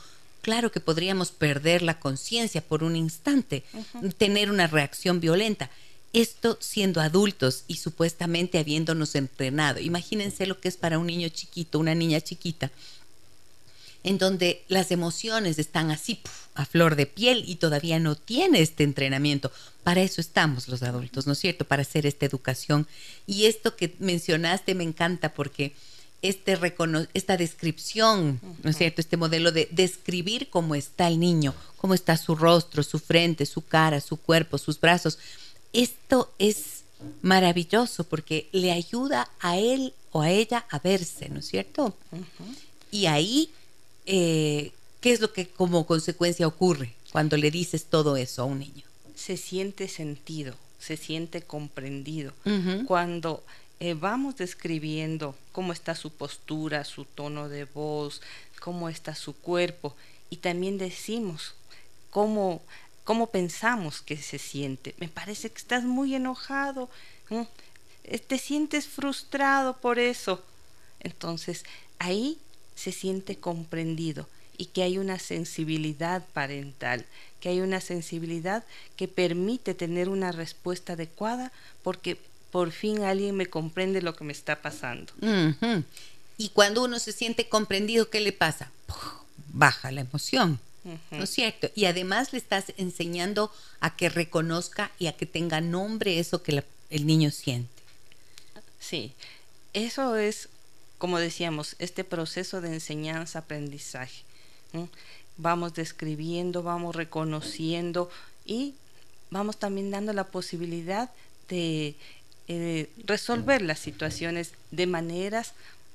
claro 0.42 0.70
que 0.70 0.78
podríamos 0.78 1.32
perder 1.32 1.82
la 1.82 1.98
conciencia 1.98 2.60
por 2.60 2.84
un 2.84 2.94
instante, 2.94 3.64
tener 4.16 4.50
una 4.50 4.68
reacción 4.68 5.18
violenta. 5.18 5.70
Esto 6.16 6.56
siendo 6.62 7.02
adultos 7.02 7.64
y 7.68 7.76
supuestamente 7.76 8.58
habiéndonos 8.58 9.14
entrenado. 9.16 9.80
Imagínense 9.80 10.46
lo 10.46 10.58
que 10.58 10.68
es 10.68 10.78
para 10.78 10.98
un 10.98 11.06
niño 11.06 11.28
chiquito, 11.28 11.78
una 11.78 11.94
niña 11.94 12.22
chiquita, 12.22 12.70
en 14.02 14.16
donde 14.16 14.64
las 14.68 14.92
emociones 14.92 15.58
están 15.58 15.90
así 15.90 16.20
a 16.54 16.64
flor 16.64 16.96
de 16.96 17.04
piel 17.04 17.44
y 17.46 17.56
todavía 17.56 17.98
no 17.98 18.14
tiene 18.14 18.62
este 18.62 18.82
entrenamiento. 18.82 19.52
Para 19.84 20.00
eso 20.00 20.22
estamos 20.22 20.68
los 20.68 20.82
adultos, 20.82 21.26
¿no 21.26 21.34
es 21.34 21.38
cierto? 21.38 21.66
Para 21.66 21.82
hacer 21.82 22.06
esta 22.06 22.24
educación. 22.24 22.86
Y 23.26 23.44
esto 23.44 23.76
que 23.76 23.94
mencionaste 23.98 24.74
me 24.74 24.84
encanta 24.84 25.34
porque 25.34 25.74
este 26.22 26.58
esta 27.12 27.36
descripción, 27.36 28.40
¿no 28.62 28.70
es 28.70 28.78
cierto? 28.78 29.02
Este 29.02 29.18
modelo 29.18 29.52
de 29.52 29.68
describir 29.70 30.48
cómo 30.48 30.74
está 30.76 31.08
el 31.08 31.20
niño, 31.20 31.54
cómo 31.76 31.92
está 31.92 32.16
su 32.16 32.34
rostro, 32.36 32.82
su 32.82 33.00
frente, 33.00 33.44
su 33.44 33.66
cara, 33.66 34.00
su 34.00 34.16
cuerpo, 34.16 34.56
sus 34.56 34.80
brazos 34.80 35.18
esto 35.76 36.32
es 36.38 36.84
maravilloso 37.22 38.04
porque 38.04 38.48
le 38.52 38.72
ayuda 38.72 39.28
a 39.40 39.58
él 39.58 39.92
o 40.12 40.22
a 40.22 40.30
ella 40.30 40.66
a 40.70 40.78
verse, 40.78 41.28
¿no 41.28 41.40
es 41.40 41.46
cierto? 41.46 41.94
Y 42.90 43.06
ahí, 43.06 43.50
eh, 44.06 44.72
¿qué 45.00 45.12
es 45.12 45.20
lo 45.20 45.32
que 45.32 45.48
como 45.48 45.86
consecuencia 45.86 46.46
ocurre 46.46 46.94
cuando 47.12 47.36
le 47.36 47.50
dices 47.50 47.84
todo 47.84 48.16
eso 48.16 48.42
a 48.42 48.46
un 48.46 48.60
niño? 48.60 48.84
Se 49.14 49.36
siente 49.36 49.88
sentido, 49.88 50.54
se 50.78 50.96
siente 50.96 51.42
comprendido. 51.42 52.32
Cuando 52.86 53.44
eh, 53.78 53.94
vamos 53.94 54.36
describiendo 54.36 55.34
cómo 55.52 55.72
está 55.72 55.94
su 55.94 56.10
postura, 56.10 56.84
su 56.84 57.04
tono 57.04 57.48
de 57.50 57.64
voz, 57.64 58.22
cómo 58.60 58.88
está 58.88 59.14
su 59.14 59.34
cuerpo 59.34 59.94
y 60.30 60.36
también 60.36 60.78
decimos 60.78 61.54
cómo, 62.10 62.62
cómo 63.06 63.28
pensamos 63.28 64.02
que 64.02 64.16
se 64.16 64.38
siente. 64.38 64.94
Me 64.98 65.08
parece 65.08 65.48
que 65.48 65.58
estás 65.58 65.84
muy 65.84 66.16
enojado, 66.16 66.90
eh, 67.30 68.18
te 68.18 68.36
sientes 68.36 68.88
frustrado 68.88 69.76
por 69.76 70.00
eso. 70.00 70.44
Entonces 70.98 71.64
ahí 72.00 72.36
se 72.74 72.90
siente 72.90 73.36
comprendido 73.36 74.28
y 74.58 74.66
que 74.66 74.82
hay 74.82 74.98
una 74.98 75.20
sensibilidad 75.20 76.24
parental, 76.32 77.06
que 77.40 77.48
hay 77.48 77.60
una 77.60 77.80
sensibilidad 77.80 78.64
que 78.96 79.06
permite 79.06 79.74
tener 79.74 80.08
una 80.08 80.32
respuesta 80.32 80.94
adecuada 80.94 81.52
porque 81.84 82.18
por 82.50 82.72
fin 82.72 83.04
alguien 83.04 83.36
me 83.36 83.46
comprende 83.46 84.02
lo 84.02 84.16
que 84.16 84.24
me 84.24 84.32
está 84.32 84.60
pasando. 84.62 85.12
Y 86.36 86.48
cuando 86.48 86.82
uno 86.82 86.98
se 86.98 87.12
siente 87.12 87.48
comprendido, 87.48 88.10
¿qué 88.10 88.18
le 88.18 88.32
pasa? 88.32 88.72
Baja 89.52 89.92
la 89.92 90.00
emoción. 90.00 90.58
¿No 91.10 91.24
es 91.24 91.30
cierto? 91.30 91.68
Y 91.74 91.86
además 91.86 92.32
le 92.32 92.38
estás 92.38 92.72
enseñando 92.76 93.52
a 93.80 93.96
que 93.96 94.08
reconozca 94.08 94.90
y 94.98 95.08
a 95.08 95.16
que 95.16 95.26
tenga 95.26 95.60
nombre 95.60 96.18
eso 96.18 96.42
que 96.42 96.62
el 96.90 97.06
niño 97.06 97.30
siente. 97.30 97.82
Sí, 98.78 99.12
eso 99.72 100.16
es, 100.16 100.48
como 100.98 101.18
decíamos, 101.18 101.74
este 101.78 102.04
proceso 102.04 102.60
de 102.60 102.74
enseñanza-aprendizaje. 102.74 104.22
Vamos 105.36 105.74
describiendo, 105.74 106.62
vamos 106.62 106.94
reconociendo 106.94 108.10
y 108.44 108.74
vamos 109.30 109.58
también 109.58 109.90
dando 109.90 110.12
la 110.12 110.24
posibilidad 110.24 111.10
de 111.48 111.96
eh, 112.48 112.90
resolver 113.04 113.60
las 113.62 113.80
situaciones 113.80 114.52
de 114.70 114.86
maneras 114.86 115.52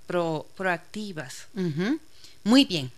proactivas. 0.07 1.47
Muy 2.43 2.65
bien. 2.65 2.91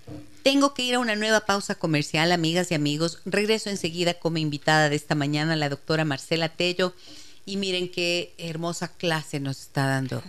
Tengo 0.44 0.74
que 0.74 0.84
ir 0.84 0.96
a 0.96 1.00
una 1.00 1.16
nueva 1.16 1.42
pausa 1.42 1.76
comercial, 1.76 2.32
amigas 2.32 2.72
y 2.72 2.76
amigos. 2.76 3.20
Regreso 3.26 3.70
enseguida 3.70 4.14
como 4.14 4.38
invitada 4.38 4.90
de 4.90 4.96
esta 4.96 5.16
mañana, 5.16 5.56
la 5.56 5.70
doctora 5.70 6.06
Marcela 6.06 6.50
Tello. 6.50 6.94
Y 7.46 7.58
miren 7.58 7.90
qué 7.90 8.34
hermosa 8.38 8.90
clase 8.90 9.40
nos 9.40 9.62
está 9.62 9.88
dando 9.88 10.22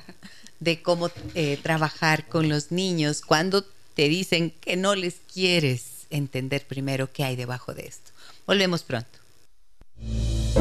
de 0.61 0.83
cómo 0.83 1.11
eh, 1.35 1.59
trabajar 1.63 2.29
con 2.29 2.49
los 2.49 2.71
niños 2.73 3.21
cuando 3.21 3.65
te 3.95 4.09
dicen 4.09 4.53
que 4.61 4.77
no 4.77 4.95
les 4.95 5.17
quieres 5.33 6.07
entender 6.11 6.67
primero 6.67 7.13
qué 7.13 7.25
hay 7.25 7.37
debajo 7.37 7.75
de 7.75 7.87
esto. 7.87 8.11
Volvemos 8.47 8.83
pronto. 8.83 9.19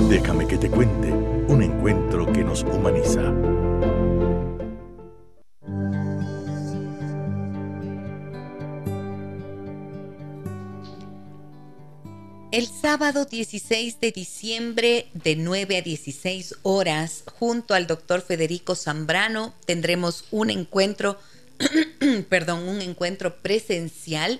Déjame 0.10 0.47
que 0.47 0.58
te 0.58 0.70
cuente 0.70 1.12
un 1.12 1.62
encuentro 1.62 2.32
que 2.32 2.43
nos 2.43 2.64
humaniza. 2.64 3.34
El 12.54 12.68
sábado 12.68 13.26
16 13.26 13.99
de 13.99 14.12
diciembre 14.12 15.08
de 15.16 15.36
9 15.36 15.78
a 15.78 15.82
16 15.82 16.58
horas, 16.62 17.24
junto 17.26 17.74
al 17.74 17.88
doctor 17.88 18.22
Federico 18.22 18.76
Zambrano, 18.76 19.56
tendremos 19.66 20.26
un 20.30 20.51
encuentro, 20.51 21.20
perdón, 22.30 22.68
un 22.70 22.84
encuentro 22.84 23.38
presencial 23.38 24.39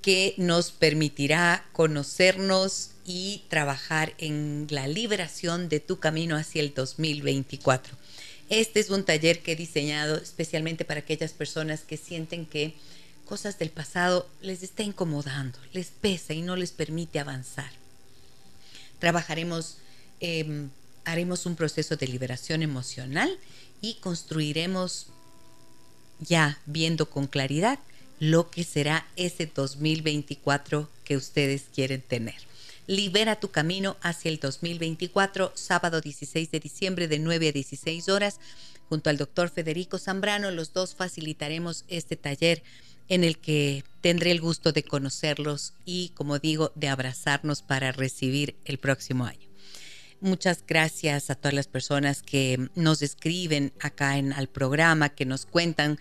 que 0.00 0.34
nos 0.36 0.70
permitirá 0.70 1.66
conocernos 1.72 2.90
y 3.04 3.42
trabajar 3.48 4.14
en 4.18 4.68
la 4.70 4.86
liberación 4.86 5.68
de 5.68 5.80
tu 5.80 5.98
camino 5.98 6.36
hacia 6.36 6.62
el 6.62 6.72
2024. 6.72 7.96
Este 8.48 8.78
es 8.78 8.90
un 8.90 9.02
taller 9.02 9.40
que 9.40 9.52
he 9.52 9.56
diseñado 9.56 10.18
especialmente 10.18 10.84
para 10.84 11.00
aquellas 11.00 11.32
personas 11.32 11.80
que 11.80 11.96
sienten 11.96 12.46
que 12.46 12.74
cosas 13.24 13.58
del 13.58 13.70
pasado 13.70 14.28
les 14.40 14.62
está 14.62 14.82
incomodando, 14.82 15.58
les 15.72 15.88
pesa 15.88 16.34
y 16.34 16.42
no 16.42 16.56
les 16.56 16.72
permite 16.72 17.18
avanzar. 17.18 17.70
Trabajaremos, 18.98 19.78
em, 20.20 20.70
haremos 21.04 21.46
un 21.46 21.56
proceso 21.56 21.96
de 21.96 22.06
liberación 22.06 22.62
emocional 22.62 23.38
y 23.80 23.94
construiremos 23.94 25.06
ya 26.20 26.58
viendo 26.66 27.10
con 27.10 27.26
claridad 27.26 27.78
lo 28.20 28.50
que 28.50 28.64
será 28.64 29.06
ese 29.16 29.46
2024 29.46 30.88
que 31.04 31.16
ustedes 31.16 31.64
quieren 31.74 32.00
tener. 32.00 32.36
Libera 32.86 33.36
tu 33.36 33.50
camino 33.50 33.96
hacia 34.02 34.30
el 34.30 34.38
2024, 34.38 35.52
sábado 35.54 36.00
16 36.00 36.50
de 36.50 36.60
diciembre 36.60 37.08
de 37.08 37.18
9 37.18 37.48
a 37.48 37.52
16 37.52 38.08
horas. 38.08 38.40
Junto 38.88 39.08
al 39.10 39.16
doctor 39.16 39.48
Federico 39.48 39.98
Zambrano, 39.98 40.50
los 40.50 40.72
dos 40.72 40.94
facilitaremos 40.94 41.84
este 41.88 42.16
taller 42.16 42.62
en 43.08 43.24
el 43.24 43.38
que 43.38 43.84
tendré 44.00 44.30
el 44.30 44.40
gusto 44.40 44.72
de 44.72 44.82
conocerlos 44.82 45.74
y, 45.84 46.10
como 46.10 46.38
digo, 46.38 46.72
de 46.74 46.88
abrazarnos 46.88 47.62
para 47.62 47.92
recibir 47.92 48.56
el 48.64 48.78
próximo 48.78 49.24
año. 49.24 49.48
Muchas 50.20 50.64
gracias 50.66 51.28
a 51.28 51.34
todas 51.34 51.54
las 51.54 51.68
personas 51.68 52.22
que 52.22 52.70
nos 52.74 53.02
escriben 53.02 53.72
acá 53.80 54.16
en 54.16 54.32
al 54.32 54.48
programa, 54.48 55.10
que 55.10 55.26
nos 55.26 55.44
cuentan 55.44 55.98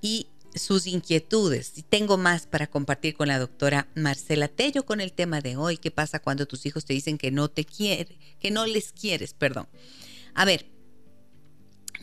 y 0.00 0.28
sus 0.54 0.86
inquietudes. 0.86 1.72
Y 1.76 1.82
tengo 1.82 2.16
más 2.16 2.46
para 2.46 2.66
compartir 2.66 3.14
con 3.14 3.28
la 3.28 3.38
doctora 3.38 3.88
Marcela 3.94 4.48
Tello 4.48 4.84
con 4.84 5.00
el 5.00 5.12
tema 5.12 5.40
de 5.40 5.56
hoy. 5.56 5.76
¿Qué 5.76 5.90
pasa 5.90 6.20
cuando 6.20 6.46
tus 6.46 6.66
hijos 6.66 6.84
te 6.84 6.92
dicen 6.92 7.18
que 7.18 7.30
no 7.30 7.48
te 7.48 7.64
quiere, 7.64 8.18
que 8.38 8.50
no 8.50 8.66
les 8.66 8.92
quieres, 8.92 9.34
perdón? 9.34 9.66
A 10.34 10.44
ver, 10.44 10.66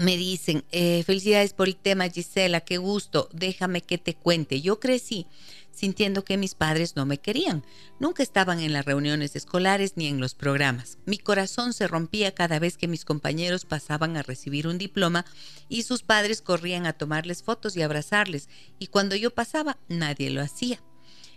me 0.01 0.17
dicen, 0.17 0.65
eh, 0.71 1.03
felicidades 1.03 1.53
por 1.53 1.67
el 1.67 1.75
tema 1.75 2.09
Gisela, 2.09 2.61
qué 2.61 2.77
gusto, 2.77 3.29
déjame 3.33 3.81
que 3.81 3.99
te 3.99 4.15
cuente. 4.15 4.59
Yo 4.59 4.79
crecí 4.79 5.27
sintiendo 5.71 6.23
que 6.23 6.37
mis 6.37 6.55
padres 6.55 6.95
no 6.95 7.05
me 7.05 7.19
querían. 7.19 7.63
Nunca 7.99 8.23
estaban 8.23 8.59
en 8.59 8.73
las 8.73 8.85
reuniones 8.85 9.35
escolares 9.35 9.93
ni 9.95 10.07
en 10.07 10.19
los 10.19 10.33
programas. 10.33 10.97
Mi 11.05 11.17
corazón 11.17 11.73
se 11.73 11.87
rompía 11.87 12.33
cada 12.33 12.59
vez 12.59 12.77
que 12.77 12.87
mis 12.87 13.05
compañeros 13.05 13.65
pasaban 13.65 14.17
a 14.17 14.23
recibir 14.23 14.67
un 14.67 14.79
diploma 14.79 15.25
y 15.69 15.83
sus 15.83 16.01
padres 16.01 16.41
corrían 16.41 16.87
a 16.87 16.93
tomarles 16.93 17.43
fotos 17.43 17.77
y 17.77 17.83
abrazarles, 17.83 18.49
y 18.79 18.87
cuando 18.87 19.15
yo 19.15 19.31
pasaba 19.31 19.77
nadie 19.87 20.31
lo 20.31 20.41
hacía. 20.41 20.81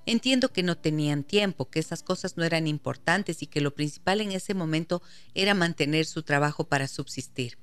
Entiendo 0.07 0.53
que 0.53 0.63
no 0.63 0.77
tenían 0.77 1.23
tiempo, 1.23 1.71
que 1.71 1.81
esas 1.81 2.03
cosas 2.03 2.37
no 2.37 2.45
eran 2.45 2.67
importantes 2.67 3.43
y 3.43 3.47
que 3.47 3.61
lo 3.61 3.75
principal 3.75 4.21
en 4.21 4.33
ese 4.33 4.55
momento 4.55 5.03
era 5.35 5.55
mantener 5.55 6.07
su 6.07 6.23
trabajo 6.23 6.65
para 6.65 6.89
subsistir. 6.89 7.59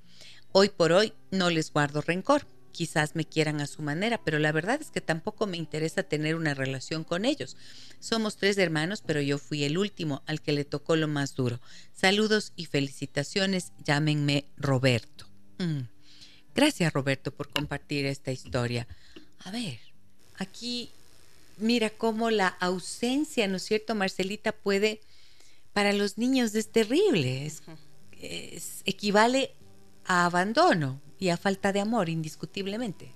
Hoy 0.53 0.69
por 0.69 0.91
hoy 0.91 1.13
no 1.31 1.49
les 1.49 1.71
guardo 1.71 2.01
rencor, 2.01 2.45
quizás 2.71 3.15
me 3.15 3.25
quieran 3.25 3.61
a 3.61 3.67
su 3.67 3.81
manera, 3.81 4.21
pero 4.23 4.37
la 4.37 4.51
verdad 4.51 4.81
es 4.81 4.91
que 4.91 4.99
tampoco 4.99 5.47
me 5.47 5.57
interesa 5.57 6.03
tener 6.03 6.35
una 6.35 6.53
relación 6.53 7.03
con 7.03 7.23
ellos. 7.23 7.55
Somos 7.99 8.35
tres 8.35 8.57
hermanos, 8.57 9.01
pero 9.05 9.21
yo 9.21 9.37
fui 9.37 9.63
el 9.63 9.77
último 9.77 10.23
al 10.25 10.41
que 10.41 10.51
le 10.51 10.65
tocó 10.65 10.95
lo 10.95 11.07
más 11.07 11.35
duro. 11.35 11.61
Saludos 11.93 12.51
y 12.55 12.65
felicitaciones, 12.65 13.71
llámenme 13.83 14.45
Roberto. 14.57 15.25
Mm. 15.59 15.81
Gracias 16.53 16.91
Roberto 16.91 17.31
por 17.31 17.49
compartir 17.49 18.05
esta 18.05 18.31
historia. 18.31 18.87
A 19.39 19.51
ver, 19.51 19.79
aquí 20.37 20.89
mira 21.57 21.89
cómo 21.89 22.29
la 22.29 22.47
ausencia, 22.47 23.47
¿no 23.47 23.57
es 23.57 23.63
cierto, 23.63 23.95
Marcelita? 23.95 24.51
Puede, 24.51 24.99
para 25.71 25.93
los 25.93 26.17
niños 26.17 26.53
es 26.55 26.71
terrible, 26.71 27.45
es, 27.45 27.61
equivale 28.85 29.55
a 30.11 30.25
abandono, 30.25 30.99
y 31.19 31.29
a 31.29 31.37
falta 31.37 31.71
de 31.71 31.79
amor, 31.79 32.09
indiscutiblemente. 32.09 33.13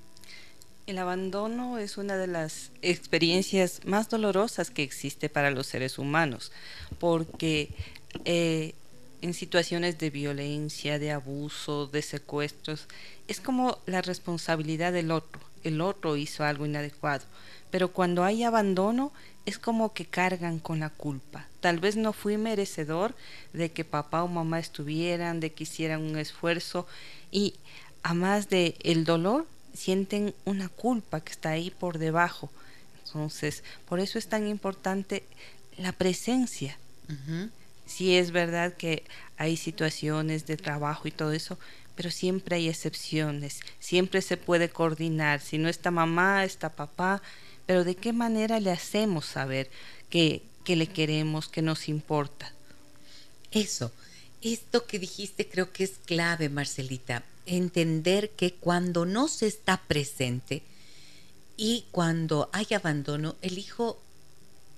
El 0.88 0.98
abandono 0.98 1.78
es 1.78 1.98
una 1.98 2.16
de 2.16 2.28
las 2.28 2.72
experiencias 2.82 3.82
más 3.84 4.10
dolorosas 4.10 4.70
que 4.70 4.84
existe 4.84 5.28
para 5.28 5.52
los 5.52 5.68
seres 5.68 5.98
humanos, 5.98 6.54
porque 6.98 7.74
eh, 8.24 8.76
en 9.22 9.34
situaciones 9.34 9.98
de 9.98 10.10
violencia, 10.10 10.98
de 10.98 11.12
abuso, 11.12 11.88
de 11.88 12.02
secuestros, 12.02 12.88
es 13.28 13.41
como 13.41 13.78
la 13.88 14.02
responsabilidad 14.02 14.93
del 14.93 15.12
otro. 15.12 15.41
El 15.64 15.82
otro 15.82 16.16
hizo 16.16 16.46
algo 16.46 16.66
inadecuado. 16.66 17.26
Pero 17.76 17.91
cuando 17.91 18.23
hay 18.23 18.45
abandono, 18.45 19.11
es 19.45 19.59
como 19.59 19.91
que 19.91 20.05
cargan 20.05 20.59
con 20.59 20.80
la 20.80 20.89
culpa. 20.89 21.45
Tal 21.59 21.78
vez 21.78 21.97
no 21.97 22.13
fui 22.13 22.38
merecedor 22.38 23.13
de 23.51 23.69
que 23.69 23.84
papá 23.84 24.23
o 24.23 24.30
mamá 24.30 24.59
estuvieran, 24.59 25.41
de 25.41 25.51
que 25.51 25.63
hicieran 25.63 26.01
un 26.01 26.17
esfuerzo 26.17 26.88
y 27.32 27.55
a 28.01 28.13
más 28.13 28.47
de 28.47 28.78
el 28.82 29.03
dolor, 29.03 29.45
sienten 29.73 30.34
una 30.45 30.69
culpa 30.69 31.19
que 31.19 31.34
está 31.34 31.49
ahí 31.49 31.69
por 31.69 31.97
debajo. 31.97 32.49
Entonces, 33.05 33.61
por 33.89 33.99
eso 33.99 34.17
es 34.19 34.30
tan 34.30 34.47
importante 34.47 35.23
la 35.76 35.91
presencia. 35.91 36.78
Sí 37.86 38.15
es 38.15 38.32
verdad 38.32 38.71
que 38.76 39.03
hay 39.36 39.57
situaciones 39.57 40.47
de 40.47 40.55
trabajo 40.55 41.09
y 41.09 41.11
todo 41.11 41.34
eso, 41.34 41.59
pero 41.95 42.09
siempre 42.09 42.55
hay 42.55 42.69
excepciones, 42.69 43.59
siempre 43.82 44.21
se 44.21 44.38
puede 44.38 44.69
coordinar. 44.69 45.41
Si 45.41 45.57
no 45.57 45.67
está 45.67 45.91
mamá, 45.91 46.45
está 46.45 46.69
papá, 46.69 47.21
pero 47.66 47.84
¿de 47.84 47.95
qué 47.95 48.13
manera 48.13 48.59
le 48.59 48.72
hacemos 48.72 49.26
saber 49.26 49.70
que, 50.09 50.43
que 50.63 50.76
le 50.76 50.88
queremos, 50.88 51.47
que 51.47 51.61
nos 51.61 51.89
importa? 51.89 52.51
Eso, 53.51 53.91
esto 54.41 54.86
que 54.86 54.99
dijiste 54.99 55.47
creo 55.47 55.72
que 55.72 55.84
es 55.84 55.93
clave, 56.05 56.49
Marcelita 56.49 57.24
entender 57.45 58.32
que 58.32 58.53
cuando 58.53 59.05
no 59.05 59.28
se 59.28 59.47
está 59.47 59.82
presente 59.88 60.63
y 61.57 61.86
cuando 61.91 62.49
hay 62.51 62.68
abandono, 62.74 63.36
el 63.41 63.57
hijo 63.57 64.01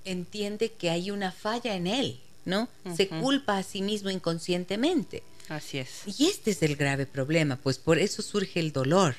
entiende 0.04 0.72
que 0.72 0.90
hay 0.90 1.10
una 1.10 1.32
falla 1.32 1.74
en 1.74 1.86
él, 1.86 2.20
¿no? 2.44 2.68
Se 2.96 3.08
culpa 3.08 3.58
a 3.58 3.62
sí 3.62 3.82
mismo 3.82 4.10
inconscientemente. 4.10 5.22
Así 5.48 5.78
es. 5.78 6.02
Y 6.18 6.26
este 6.26 6.52
es 6.52 6.62
el 6.62 6.76
grave 6.76 7.06
problema, 7.06 7.56
pues 7.56 7.78
por 7.78 7.98
eso 7.98 8.22
surge 8.22 8.60
el 8.60 8.72
dolor. 8.72 9.16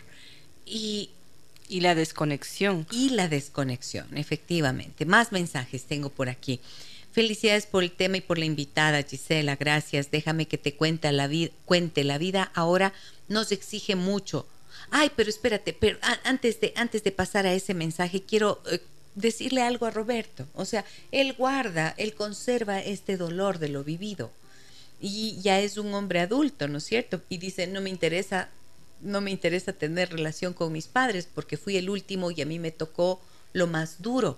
Y, 0.65 1.09
y 1.69 1.81
la 1.81 1.95
desconexión. 1.95 2.85
Y 2.91 3.11
la 3.11 3.29
desconexión, 3.29 4.17
efectivamente. 4.17 5.05
Más 5.05 5.31
mensajes 5.31 5.85
tengo 5.85 6.09
por 6.09 6.27
aquí. 6.27 6.59
Felicidades 7.11 7.65
por 7.65 7.83
el 7.83 7.91
tema 7.91 8.17
y 8.17 8.21
por 8.21 8.37
la 8.37 8.45
invitada, 8.45 9.03
Gisela. 9.03 9.55
Gracias. 9.55 10.11
Déjame 10.11 10.47
que 10.47 10.57
te 10.57 10.75
cuente 10.75 11.11
la, 11.11 11.27
vida, 11.27 11.51
cuente. 11.65 12.03
la 12.03 12.17
vida 12.17 12.51
ahora 12.55 12.93
nos 13.27 13.51
exige 13.51 13.95
mucho. 13.95 14.45
Ay, 14.91 15.11
pero 15.15 15.29
espérate, 15.29 15.73
pero 15.73 15.97
antes 16.23 16.59
de, 16.59 16.73
antes 16.75 17.03
de 17.03 17.11
pasar 17.11 17.45
a 17.45 17.53
ese 17.53 17.73
mensaje, 17.73 18.23
quiero 18.23 18.61
eh, 18.71 18.81
decirle 19.15 19.61
algo 19.61 19.85
a 19.85 19.91
Roberto. 19.91 20.47
O 20.55 20.65
sea, 20.65 20.85
él 21.11 21.33
guarda, 21.33 21.93
él 21.97 22.15
conserva 22.15 22.79
este 22.79 23.17
dolor 23.17 23.59
de 23.59 23.69
lo 23.69 23.83
vivido. 23.83 24.31
Y 25.01 25.39
ya 25.41 25.59
es 25.59 25.77
un 25.77 25.93
hombre 25.93 26.19
adulto, 26.19 26.67
¿no 26.67 26.79
es 26.79 26.83
cierto? 26.83 27.21
Y 27.29 27.37
dice, 27.37 27.67
no 27.67 27.81
me 27.81 27.89
interesa, 27.89 28.49
no 29.01 29.21
me 29.21 29.31
interesa 29.31 29.73
tener 29.73 30.11
relación 30.11 30.53
con 30.53 30.71
mis 30.71 30.87
padres 30.87 31.27
porque 31.33 31.57
fui 31.57 31.77
el 31.77 31.89
último 31.89 32.31
y 32.31 32.41
a 32.41 32.45
mí 32.45 32.59
me 32.59 32.71
tocó 32.71 33.21
lo 33.53 33.67
más 33.67 34.01
duro. 34.01 34.37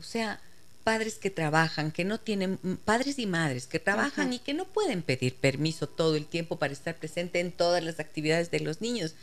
O 0.00 0.02
sea, 0.02 0.40
padres 0.82 1.14
que 1.14 1.30
trabajan, 1.30 1.92
que 1.92 2.04
no 2.04 2.18
tienen, 2.18 2.58
padres 2.84 3.18
y 3.18 3.26
madres 3.26 3.66
que 3.66 3.78
trabajan 3.78 4.32
y 4.32 4.38
que 4.38 4.54
no 4.54 4.64
pueden 4.64 5.02
pedir 5.02 5.34
permiso 5.36 5.86
todo 5.86 6.16
el 6.16 6.26
tiempo 6.26 6.56
para 6.56 6.72
estar 6.72 6.96
presente 6.96 7.40
en 7.40 7.52
todas 7.52 7.82
las 7.82 8.00
actividades 8.00 8.50
de 8.50 8.60
los 8.60 8.80
niños. 8.80 9.14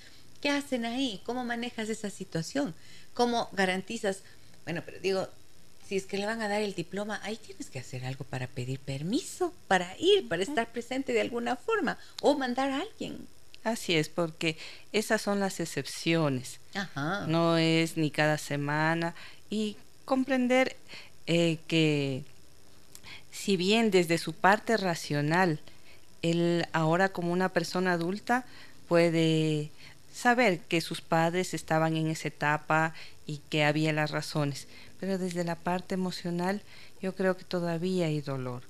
¿Qué 0.42 0.50
hacen 0.50 0.86
ahí? 0.86 1.22
¿Cómo 1.26 1.44
manejas 1.44 1.90
esa 1.90 2.10
situación? 2.10 2.74
¿Cómo 3.14 3.50
garantizas? 3.52 4.20
Bueno, 4.64 4.82
pero 4.86 5.00
digo, 5.00 5.28
si 5.88 5.98
es 5.98 6.06
que 6.06 6.18
le 6.18 6.26
van 6.26 6.42
a 6.42 6.48
dar 6.48 6.62
el 6.62 6.76
diploma, 6.76 7.20
ahí 7.24 7.36
tienes 7.36 7.70
que 7.70 7.80
hacer 7.80 8.06
algo 8.06 8.24
para 8.24 8.48
pedir 8.48 8.80
permiso, 8.80 9.54
para 9.68 9.98
ir, 9.98 10.30
para 10.30 10.44
estar 10.44 10.72
presente 10.72 11.12
de 11.12 11.22
alguna 11.22 11.56
forma 11.56 11.98
o 12.22 12.38
mandar 12.38 12.72
a 12.72 12.82
alguien. 12.82 13.28
Así 13.64 13.96
es, 13.96 14.10
porque 14.10 14.58
esas 14.94 15.22
son 15.22 15.40
las 15.40 15.60
excepciones. 15.60 16.60
No 17.28 17.58
es 17.58 17.98
ni 17.98 18.10
cada 18.10 18.38
semana 18.38 19.16
y 19.50 19.76
comprender 20.06 20.76
eh, 21.28 21.60
que 21.68 22.24
si 23.32 23.58
bien 23.58 23.92
desde 23.92 24.18
su 24.18 24.34
parte 24.34 24.78
racional, 24.78 25.60
él 26.22 26.66
ahora 26.74 27.10
como 27.10 27.32
una 27.32 27.50
persona 27.50 27.94
adulta 27.94 28.46
puede 28.88 29.72
saber 30.14 30.60
que 30.60 30.82
sus 30.82 31.02
padres 31.02 31.54
estaban 31.54 31.96
en 31.96 32.08
esa 32.08 32.28
etapa 32.28 32.94
y 33.26 33.38
que 33.50 33.64
había 33.64 33.94
las 33.94 34.12
razones, 34.12 34.68
pero 35.00 35.18
desde 35.18 35.44
la 35.44 35.56
parte 35.56 35.94
emocional 35.94 36.62
yo 37.02 37.16
creo 37.16 37.38
que 37.38 37.46
todavía 37.46 38.08
hay 38.08 38.22
dolor. 38.22 38.64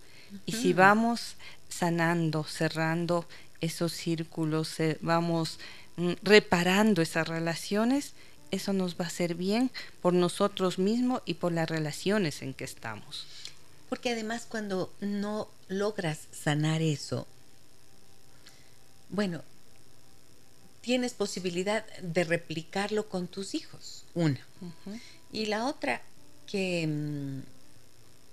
Y 0.46 0.52
si 0.52 0.74
vamos 0.74 1.36
sanando, 1.70 2.44
cerrando 2.44 3.26
esos 3.62 3.94
círculos, 3.94 4.76
vamos 5.02 5.60
mm, 5.98 6.14
reparando 6.24 7.02
esas 7.02 7.28
relaciones, 7.28 8.14
eso 8.52 8.74
nos 8.74 8.96
va 8.96 9.06
a 9.06 9.08
hacer 9.08 9.36
bien 9.36 9.72
por 10.02 10.14
nosotros 10.14 10.80
mismos 10.80 11.22
y 11.26 11.36
por 11.36 11.52
las 11.52 11.70
relaciones 11.70 12.42
en 12.42 12.54
que 12.54 12.64
estamos. 12.64 13.26
Porque 13.90 14.12
además 14.12 14.46
cuando 14.48 14.94
no 15.02 15.48
logras 15.68 16.28
sanar 16.32 16.82
eso, 16.82 17.28
bueno, 19.10 19.44
tienes 20.82 21.14
posibilidad 21.14 21.86
de 22.02 22.24
replicarlo 22.24 23.10
con 23.10 23.28
tus 23.28 23.56
hijos, 23.56 24.06
una. 24.14 24.40
Y 25.32 25.48
la 25.48 25.66
otra, 25.66 26.02
que, 26.48 26.88
mm, 26.88 27.40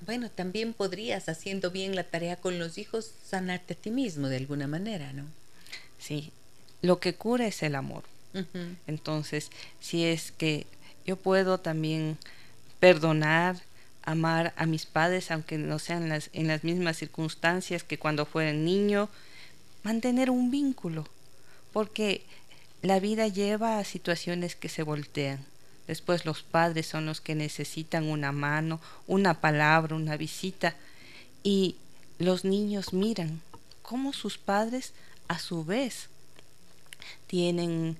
bueno, 0.05 0.31
también 0.31 0.73
podrías, 0.73 1.29
haciendo 1.29 1.71
bien 1.71 1.97
la 1.97 2.05
tarea 2.05 2.37
con 2.37 2.59
los 2.59 2.79
hijos, 2.79 3.13
sanarte 3.25 3.75
a 3.75 3.77
ti 3.77 3.91
mismo 3.91 4.29
de 4.29 4.37
alguna 4.37 4.67
manera, 4.67 5.13
¿no? 5.13 5.25
Sí, 5.99 6.33
lo 6.83 7.01
que 7.01 7.15
cura 7.15 7.47
es 7.47 7.63
el 7.63 7.75
amor. 7.75 8.05
Entonces, 8.87 9.51
si 9.81 10.05
es 10.05 10.31
que 10.31 10.67
yo 11.07 11.17
puedo 11.17 11.59
también 11.59 12.19
perdonar, 12.81 13.63
amar 14.03 14.53
a 14.57 14.67
mis 14.67 14.85
padres, 14.85 15.31
aunque 15.31 15.57
no 15.57 15.79
sean 15.79 16.11
las, 16.11 16.29
en 16.35 16.47
las 16.47 16.63
mismas 16.63 16.99
circunstancias 16.99 17.83
que 17.83 17.99
cuando 17.99 18.27
fueran 18.27 18.67
niño, 18.67 19.09
mantener 19.85 20.29
un 20.29 20.51
vínculo, 20.51 21.09
porque 21.73 22.25
la 22.83 23.01
vida 23.01 23.27
lleva 23.27 23.79
a 23.79 23.85
situaciones 23.85 24.55
que 24.55 24.69
se 24.69 24.83
voltean. 24.83 25.45
Después 25.87 26.25
los 26.25 26.43
padres 26.43 26.87
son 26.87 27.07
los 27.07 27.21
que 27.21 27.35
necesitan 27.35 28.05
una 28.05 28.33
mano, 28.33 28.81
una 29.07 29.41
palabra, 29.41 29.95
una 29.95 30.17
visita, 30.17 30.75
y 31.43 31.77
los 32.19 32.45
niños 32.45 32.93
miran 32.93 33.41
cómo 33.83 34.13
sus 34.13 34.37
padres 34.37 34.93
a 35.29 35.39
su 35.39 35.65
vez 35.65 36.09
tienen 37.29 37.97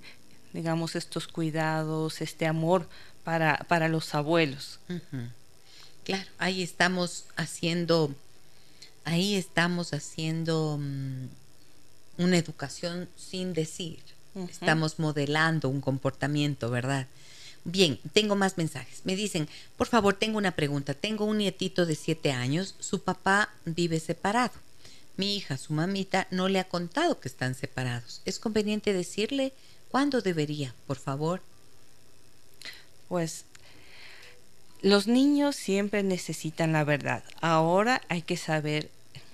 digamos, 0.57 0.97
estos 0.97 1.29
cuidados, 1.29 2.21
este 2.23 2.47
amor 2.47 2.89
para, 3.25 3.59
para 3.69 3.89
los 3.89 4.15
abuelos. 4.15 4.81
Claro, 6.03 6.29
ahí 6.39 6.63
estamos 6.63 7.25
haciendo, 7.37 8.15
ahí 9.05 9.35
estamos 9.35 9.93
haciendo 9.93 10.79
mm, 10.81 11.27
una 12.19 12.39
educación 12.39 13.09
sin 13.17 13.53
decir. 13.53 14.01
Estamos 14.49 14.99
modelando 14.99 15.69
un 15.69 15.81
comportamiento, 15.81 16.71
¿verdad? 16.71 17.07
Bien, 17.69 17.99
tengo 18.13 18.37
más 18.37 18.57
mensajes. 18.57 19.03
Me 19.05 19.17
dicen, 19.17 19.49
por 19.77 19.89
favor, 19.89 20.15
tengo 20.15 20.39
una 20.39 20.53
pregunta. 20.53 20.95
Tengo 20.95 21.25
un 21.25 21.39
nietito 21.39 21.85
de 21.85 21.97
siete 21.97 22.33
años, 22.33 22.77
su 22.79 23.03
papá 23.03 23.51
vive 23.65 24.01
separado. 24.01 24.55
Mi 25.17 25.37
hija, 25.37 25.57
su 25.57 25.73
mamita, 25.73 26.29
no 26.31 26.49
le 26.49 26.61
ha 26.61 26.69
contado 26.69 27.21
que 27.21 27.29
están 27.29 27.55
separados. 27.55 28.23
¿Es 28.25 28.39
conveniente 28.39 28.93
decirle 28.93 29.53
¿Cuándo 29.91 30.21
debería, 30.21 30.75
por 30.87 30.99
favor? 30.99 31.41
Pues 33.09 33.45
los 34.83 35.07
niños 35.07 35.57
siempre 35.57 36.03
necesitan 36.03 36.73
la 36.73 36.85
verdad. 36.85 37.25
Ahora 37.41 38.03
hay 38.09 38.23
que 38.23 38.37
saber 38.37 38.91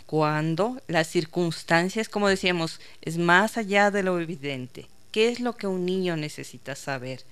cuándo, 0.07 0.81
las 0.89 1.09
circunstancias, 1.09 2.09
como 2.09 2.29
decíamos, 2.29 2.81
es 3.01 3.19
más 3.19 3.57
allá 3.57 3.91
de 3.91 4.03
lo 4.03 4.21
evidente. 4.21 4.87
¿Qué 5.11 5.31
es 5.31 5.41
lo 5.41 5.57
que 5.57 5.67
un 5.67 5.85
niño 5.85 6.17
necesita 6.17 6.77
saber? 6.77 7.25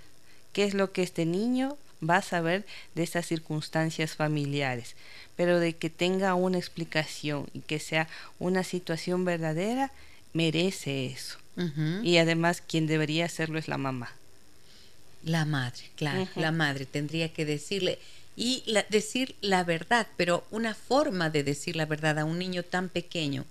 ¿Qué 0.53 0.65
es 0.65 0.75
lo 0.75 0.93
que 0.93 1.03
este 1.03 1.27
niño 1.27 1.77
va 2.09 2.17
a 2.17 2.23
saber 2.23 2.65
de 2.95 3.03
esas 3.03 3.27
circunstancias 3.27 4.17
familiares? 4.17 4.95
Pero 5.37 5.61
de 5.61 5.75
que 5.75 5.91
tenga 5.91 6.35
una 6.35 6.59
explicación 6.59 7.47
y 7.53 7.61
que 7.61 7.79
sea 7.79 8.09
una 8.39 8.65
situación 8.65 9.25
verdadera, 9.25 9.91
merece 10.33 11.07
eso. 11.07 11.39
Y 12.03 12.17
además 12.17 12.63
quien 12.63 12.87
debería 12.87 13.27
hacerlo 13.27 13.59
es 13.59 13.69
la 13.69 13.77
mamá. 13.77 14.13
La 15.23 15.45
madre, 15.45 15.91
claro, 15.97 16.27
la 16.37 16.53
madre 16.53 16.87
tendría 16.87 17.31
que 17.31 17.45
decirle 17.45 17.99
y 18.35 18.63
decir 18.89 19.35
la 19.43 19.65
verdad, 19.65 20.07
pero 20.17 20.47
una 20.51 20.75
forma 20.75 21.29
de 21.29 21.45
decir 21.45 21.77
la 21.77 21.85
verdad 21.85 22.19
a 22.19 22.25
un 22.25 22.39
niño 22.39 22.63
tan 22.63 22.89
pequeño 22.89 23.45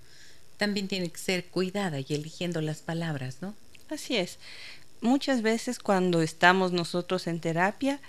también 0.56 0.88
tiene 0.88 1.08
que 1.08 1.18
ser 1.18 1.44
cuidada 1.44 2.00
y 2.00 2.06
eligiendo 2.08 2.60
las 2.60 2.80
palabras, 2.80 3.36
¿no? 3.40 3.54
Así 3.88 4.16
es. 4.16 4.38
Muchas 5.00 5.42
veces 5.42 5.78
cuando 5.78 6.20
estamos 6.20 6.72
nosotros 6.72 7.26
en 7.26 7.40
terapia, 7.40 8.00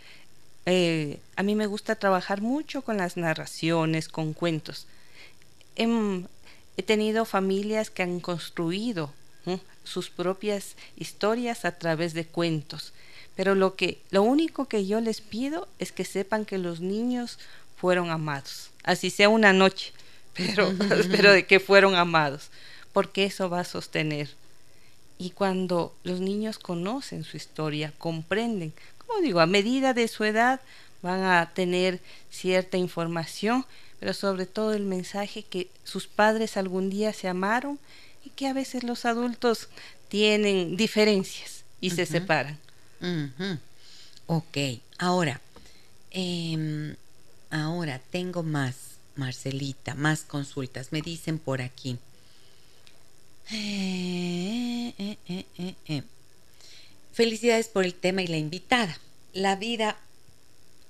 eh, 0.65 1.19
a 1.35 1.43
mí 1.43 1.55
me 1.55 1.65
gusta 1.65 1.95
trabajar 1.95 2.41
mucho 2.41 2.81
con 2.81 2.97
las 2.97 3.17
narraciones, 3.17 4.09
con 4.09 4.33
cuentos. 4.33 4.87
he 5.75 6.83
tenido 6.83 7.25
familias 7.25 7.89
que 7.89 8.03
han 8.03 8.19
construido 8.19 9.13
sus 9.83 10.09
propias 10.09 10.75
historias 10.95 11.65
a 11.65 11.77
través 11.77 12.13
de 12.13 12.25
cuentos. 12.25 12.93
Pero 13.35 13.55
lo 13.55 13.75
que 13.75 14.01
lo 14.11 14.23
único 14.23 14.67
que 14.67 14.85
yo 14.85 14.99
les 14.99 15.21
pido 15.21 15.67
es 15.79 15.91
que 15.91 16.05
sepan 16.05 16.45
que 16.45 16.57
los 16.57 16.81
niños 16.81 17.39
fueron 17.77 18.11
amados, 18.11 18.69
así 18.83 19.09
sea 19.09 19.29
una 19.29 19.53
noche, 19.53 19.93
pero 20.35 20.73
pero 21.11 21.31
de 21.31 21.45
que 21.45 21.59
fueron 21.59 21.95
amados, 21.95 22.51
porque 22.93 23.25
eso 23.25 23.49
va 23.49 23.61
a 23.61 23.65
sostener. 23.65 24.29
Y 25.22 25.30
cuando 25.30 25.93
los 26.03 26.19
niños 26.19 26.57
conocen 26.57 27.24
su 27.24 27.38
historia, 27.38 27.93
comprenden, 27.99 28.74
como 29.05 29.22
digo, 29.22 29.39
a 29.39 29.45
medida 29.45 29.93
de 29.93 30.07
su 30.07 30.24
edad 30.24 30.59
van 31.03 31.24
a 31.24 31.51
tener 31.53 31.99
cierta 32.32 32.78
información, 32.78 33.67
pero 33.99 34.15
sobre 34.15 34.47
todo 34.47 34.74
el 34.74 34.84
mensaje 34.84 35.43
que 35.43 35.69
sus 35.84 36.07
padres 36.07 36.57
algún 36.57 36.89
día 36.89 37.13
se 37.13 37.28
amaron 37.28 37.78
y 38.26 38.32
que 38.32 38.47
a 38.47 38.53
veces 38.53 38.84
los 38.84 39.05
adultos 39.05 39.69
tienen 40.09 40.76
diferencias 40.76 41.65
y 41.80 41.91
se 41.91 42.07
separan. 42.07 42.57
Ok, 44.26 44.57
ahora, 44.97 45.39
em, 46.09 46.95
ahora 47.51 48.01
tengo 48.09 48.41
más, 48.41 48.76
Marcelita, 49.15 49.93
más 49.93 50.22
consultas. 50.22 50.91
Me 50.91 51.03
dicen 51.03 51.38
por 51.38 51.61
aquí. 51.61 51.99
Felicidades 57.13 57.67
por 57.67 57.85
el 57.85 57.93
tema 57.93 58.21
y 58.21 58.27
la 58.27 58.37
invitada. 58.37 58.97
La 59.33 59.55
vida 59.55 59.97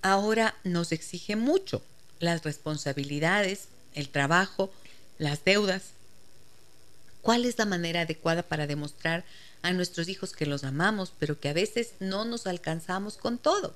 ahora 0.01 0.55
nos 0.63 0.91
exige 0.91 1.35
mucho. 1.35 1.81
Las 2.19 2.43
responsabilidades, 2.43 3.67
el 3.95 4.09
trabajo, 4.09 4.71
las 5.17 5.43
deudas. 5.43 5.91
¿Cuál 7.21 7.45
es 7.45 7.57
la 7.57 7.65
manera 7.65 8.01
adecuada 8.01 8.43
para 8.43 8.67
demostrar 8.67 9.23
a 9.61 9.73
nuestros 9.73 10.07
hijos 10.09 10.33
que 10.33 10.45
los 10.45 10.63
amamos, 10.63 11.13
pero 11.19 11.39
que 11.39 11.49
a 11.49 11.53
veces 11.53 11.93
no 11.99 12.25
nos 12.25 12.47
alcanzamos 12.47 13.17
con 13.17 13.37
todo? 13.37 13.75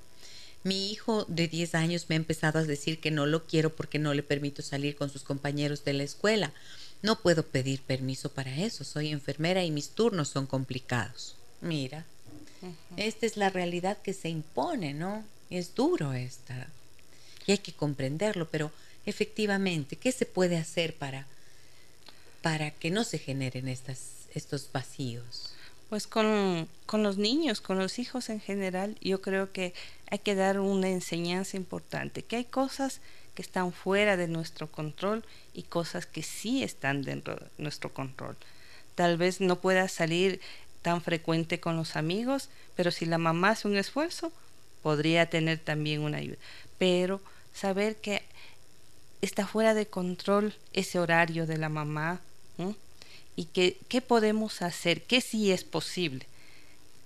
Mi 0.64 0.92
hijo 0.92 1.26
de 1.28 1.48
10 1.48 1.76
años 1.76 2.06
me 2.10 2.16
ha 2.16 2.18
empezado 2.18 2.58
a 2.58 2.64
decir 2.64 3.00
que 3.00 3.12
no 3.12 3.28
lo 3.28 3.46
quiero 3.46 3.76
porque 3.76 4.00
no 4.00 4.16
le 4.16 4.24
permito 4.24 4.64
salir 4.64 4.96
con 4.96 5.12
sus 5.12 5.22
compañeros 5.22 5.86
de 5.86 5.94
la 5.94 6.02
escuela. 6.02 6.54
No 7.06 7.20
puedo 7.20 7.46
pedir 7.46 7.84
permiso 7.84 8.32
para 8.32 8.58
eso. 8.58 8.84
Soy 8.84 9.10
enfermera 9.10 9.64
y 9.64 9.70
mis 9.70 9.90
turnos 9.90 10.28
son 10.30 10.48
complicados. 10.48 11.36
Mira, 11.62 12.04
esta 12.98 13.28
es 13.28 13.38
la 13.38 13.52
realidad 13.52 14.00
que 14.02 14.12
se 14.12 14.30
impone, 14.30 14.96
¿no? 14.96 15.24
Es 15.52 15.76
duro 15.76 16.14
esta. 16.14 16.66
Y 17.46 17.52
hay 17.52 17.60
que 17.60 17.74
comprenderlo, 17.74 18.48
pero 18.50 18.72
efectivamente, 19.06 19.98
¿qué 19.98 20.12
se 20.12 20.26
puede 20.26 20.58
hacer 20.58 20.96
para, 20.96 21.28
para 22.42 22.72
que 22.72 22.90
no 22.90 23.04
se 23.04 23.20
generen 23.20 23.68
estas, 23.68 24.26
estos 24.34 24.72
vacíos? 24.74 25.54
Pues 25.90 26.08
con, 26.08 26.68
con, 26.88 27.04
los 27.04 27.20
niños, 27.20 27.62
con 27.62 27.78
los 27.78 28.00
hijos 28.00 28.30
en 28.30 28.40
general, 28.40 28.98
yo 29.00 29.22
creo 29.22 29.52
que 29.52 29.76
hay 30.10 30.18
que 30.18 30.34
dar 30.34 30.60
una 30.60 30.90
enseñanza 30.90 31.56
importante, 31.56 32.24
que 32.24 32.38
hay 32.38 32.46
cosas 32.46 33.00
que 33.36 33.42
están 33.42 33.72
fuera 33.74 34.18
de 34.18 34.28
nuestro 34.28 34.72
control 34.72 35.24
y 35.54 35.64
cosas 35.64 36.06
que 36.06 36.24
sí 36.24 36.64
están 36.64 37.04
dentro 37.04 37.36
de 37.36 37.46
nuestro 37.58 37.94
control. 37.94 38.36
Tal 38.96 39.18
vez 39.18 39.42
no 39.42 39.60
pueda 39.60 39.88
salir 39.90 40.40
tan 40.82 41.02
frecuente 41.02 41.60
con 41.60 41.76
los 41.76 41.96
amigos, 41.96 42.50
pero 42.76 42.92
si 42.92 43.06
la 43.06 43.18
mamá 43.18 43.50
hace 43.50 43.68
un 43.68 43.76
esfuerzo, 43.78 44.32
podría 44.82 45.30
tener 45.30 45.60
también 45.60 46.02
una 46.02 46.18
ayuda. 46.18 46.38
Pero 46.78 47.22
saber 47.54 47.98
que 47.98 48.24
está 49.22 49.46
fuera 49.48 49.74
de 49.74 49.88
control 49.88 50.54
ese 50.74 51.00
horario 51.00 51.46
de 51.46 51.58
la 51.58 51.70
mamá 51.70 52.22
y 53.36 53.46
que 53.46 53.78
qué 53.90 54.02
podemos 54.02 54.62
hacer, 54.62 55.02
qué 55.04 55.20
sí 55.20 55.52
es 55.52 55.64
posible. 55.64 56.26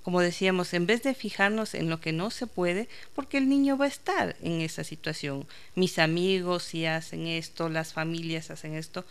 Como 0.03 0.21
decíamos, 0.21 0.73
en 0.73 0.85
vez 0.85 1.03
de 1.03 1.13
fijarnos 1.13 1.73
en 1.73 1.89
lo 1.89 1.99
que 1.99 2.13
no 2.13 2.31
se 2.31 2.47
puede, 2.47 2.87
porque 3.13 3.37
el 3.37 3.49
niño 3.49 3.77
va 3.77 3.85
a 3.85 3.89
estar 3.89 4.35
en 4.41 4.61
esa 4.61 4.83
situación. 4.83 5.45
Mis 5.75 5.99
amigos 5.99 6.63
si 6.63 6.85
hacen 6.85 7.27
esto, 7.27 7.69
las 7.69 7.93
familias 7.93 8.49
hacen 8.49 8.75
esto, 8.75 9.05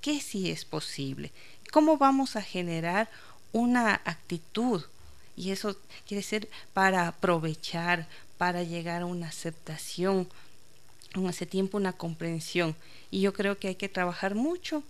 ¿qué 0.00 0.20
sí 0.20 0.50
es 0.50 0.64
posible? 0.64 1.30
¿Cómo 1.72 1.96
vamos 1.96 2.36
a 2.36 2.42
generar 2.42 3.08
una 3.52 3.94
actitud? 4.04 4.82
Y 5.36 5.50
eso 5.50 5.76
quiere 6.06 6.22
ser 6.22 6.48
para 6.72 7.08
aprovechar, 7.08 8.06
para 8.38 8.62
llegar 8.62 9.02
a 9.02 9.06
una 9.06 9.28
aceptación, 9.28 10.28
hace 11.28 11.46
tiempo 11.46 11.76
una 11.76 11.92
comprensión. 11.92 12.76
Y 13.10 13.20
yo 13.20 13.32
creo 13.32 13.58
que 13.58 13.68
hay 13.68 13.74
que 13.76 13.88
trabajar 13.88 14.34
mucho 14.34 14.82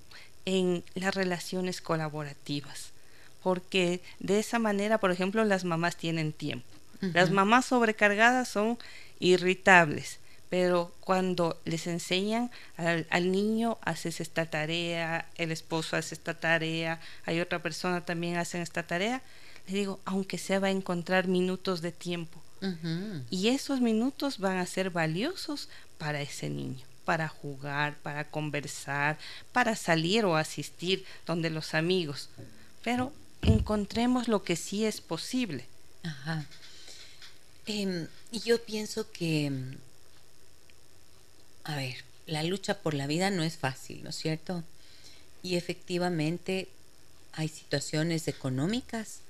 en 0.46 0.82
las 0.94 1.14
relaciones 1.14 1.80
colaborativas, 1.80 2.90
porque 3.44 4.00
de 4.20 4.38
esa 4.38 4.58
manera, 4.58 4.98
por 4.98 5.12
ejemplo, 5.12 5.44
las 5.44 5.64
mamás 5.64 5.96
tienen 5.96 6.32
tiempo. 6.32 6.66
Las 7.12 7.30
mamás 7.30 7.66
sobrecargadas 7.66 8.48
son 8.48 8.78
irritables, 9.20 10.18
pero 10.48 10.90
cuando 11.00 11.60
les 11.66 11.86
enseñan 11.86 12.50
al, 12.78 13.06
al, 13.10 13.30
niño, 13.30 13.76
haces 13.82 14.22
esta 14.22 14.46
tarea, 14.46 15.28
el 15.36 15.52
esposo 15.52 15.98
hace 15.98 16.14
esta 16.14 16.32
tarea, 16.32 16.98
hay 17.26 17.40
otra 17.40 17.58
persona 17.60 18.06
también 18.06 18.38
hace 18.38 18.62
esta 18.62 18.84
tarea, 18.84 19.20
le 19.66 19.74
digo, 19.74 20.00
aunque 20.06 20.38
sea 20.38 20.60
va 20.60 20.68
a 20.68 20.70
encontrar 20.70 21.28
minutos 21.28 21.82
de 21.82 21.92
tiempo. 21.92 22.40
Y 23.28 23.48
esos 23.48 23.82
minutos 23.82 24.38
van 24.38 24.56
a 24.56 24.64
ser 24.64 24.88
valiosos 24.88 25.68
para 25.98 26.22
ese 26.22 26.48
niño, 26.48 26.82
para 27.04 27.28
jugar, 27.28 27.96
para 28.02 28.24
conversar, 28.24 29.18
para 29.52 29.76
salir 29.76 30.24
o 30.24 30.36
asistir 30.36 31.04
donde 31.26 31.50
los 31.50 31.74
amigos. 31.74 32.30
Pero 32.82 33.12
encontremos 33.46 34.28
lo 34.28 34.42
que 34.42 34.56
sí 34.56 34.84
es 34.84 35.00
posible. 35.00 35.66
Ajá. 36.02 36.46
Y 37.66 38.06
yo 38.44 38.62
pienso 38.62 39.10
que, 39.10 39.46
em, 39.46 39.76
a 41.64 41.76
ver, 41.76 41.96
la 42.26 42.42
lucha 42.42 42.80
por 42.80 42.94
la 42.94 43.06
vida 43.06 43.30
no 43.30 43.42
es 43.42 43.56
fácil, 43.56 44.02
¿no 44.02 44.10
es 44.10 44.16
cierto? 44.16 44.62
Y 45.42 45.56
efectivamente 45.56 46.68
hay 47.32 47.48
situaciones 47.48 48.28
económicas 48.28 49.20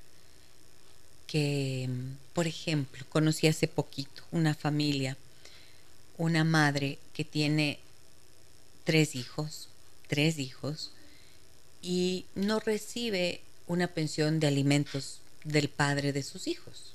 que, 1.26 1.84
em, 1.84 2.16
por 2.32 2.46
ejemplo, 2.46 3.04
conocí 3.08 3.46
hace 3.46 3.68
poquito 3.68 4.22
una 4.32 4.54
familia 4.54 5.16
una 6.18 6.44
madre 6.44 6.98
que 7.12 7.24
tiene 7.24 7.78
tres 8.84 9.14
hijos, 9.14 9.68
tres 10.06 10.38
hijos, 10.38 10.92
y 11.82 12.26
no 12.34 12.60
recibe 12.60 13.40
una 13.66 13.88
pensión 13.88 14.40
de 14.40 14.46
alimentos 14.46 15.20
del 15.44 15.68
padre 15.68 16.12
de 16.12 16.22
sus 16.22 16.46
hijos. 16.46 16.94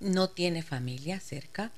No 0.00 0.30
tiene 0.30 0.62
familia 0.62 1.20
cerca 1.20 1.72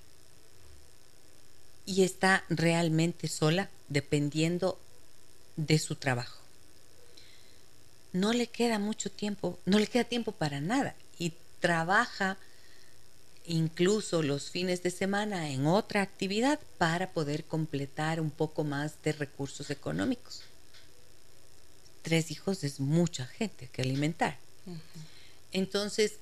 y 1.86 2.02
está 2.04 2.44
realmente 2.48 3.28
sola 3.28 3.70
dependiendo 3.88 4.78
de 5.56 5.78
su 5.78 5.96
trabajo. 5.96 6.40
No 8.12 8.32
le 8.32 8.48
queda 8.48 8.78
mucho 8.78 9.10
tiempo, 9.10 9.58
no 9.64 9.78
le 9.78 9.86
queda 9.86 10.04
tiempo 10.04 10.32
para 10.32 10.60
nada 10.60 10.94
y 11.18 11.34
trabaja 11.60 12.36
incluso 13.44 14.22
los 14.22 14.50
fines 14.50 14.82
de 14.82 14.90
semana 14.90 15.50
en 15.50 15.66
otra 15.66 16.02
actividad 16.02 16.60
para 16.78 17.12
poder 17.12 17.44
completar 17.44 18.20
un 18.20 18.30
poco 18.30 18.64
más 18.64 19.02
de 19.02 19.12
recursos 19.12 19.70
económicos. 19.70 20.42
Tres 22.02 22.30
hijos 22.30 22.64
es 22.64 22.80
mucha 22.80 23.26
gente 23.26 23.68
que 23.72 23.82
alimentar. 23.82 24.38
Entonces, 25.52 26.14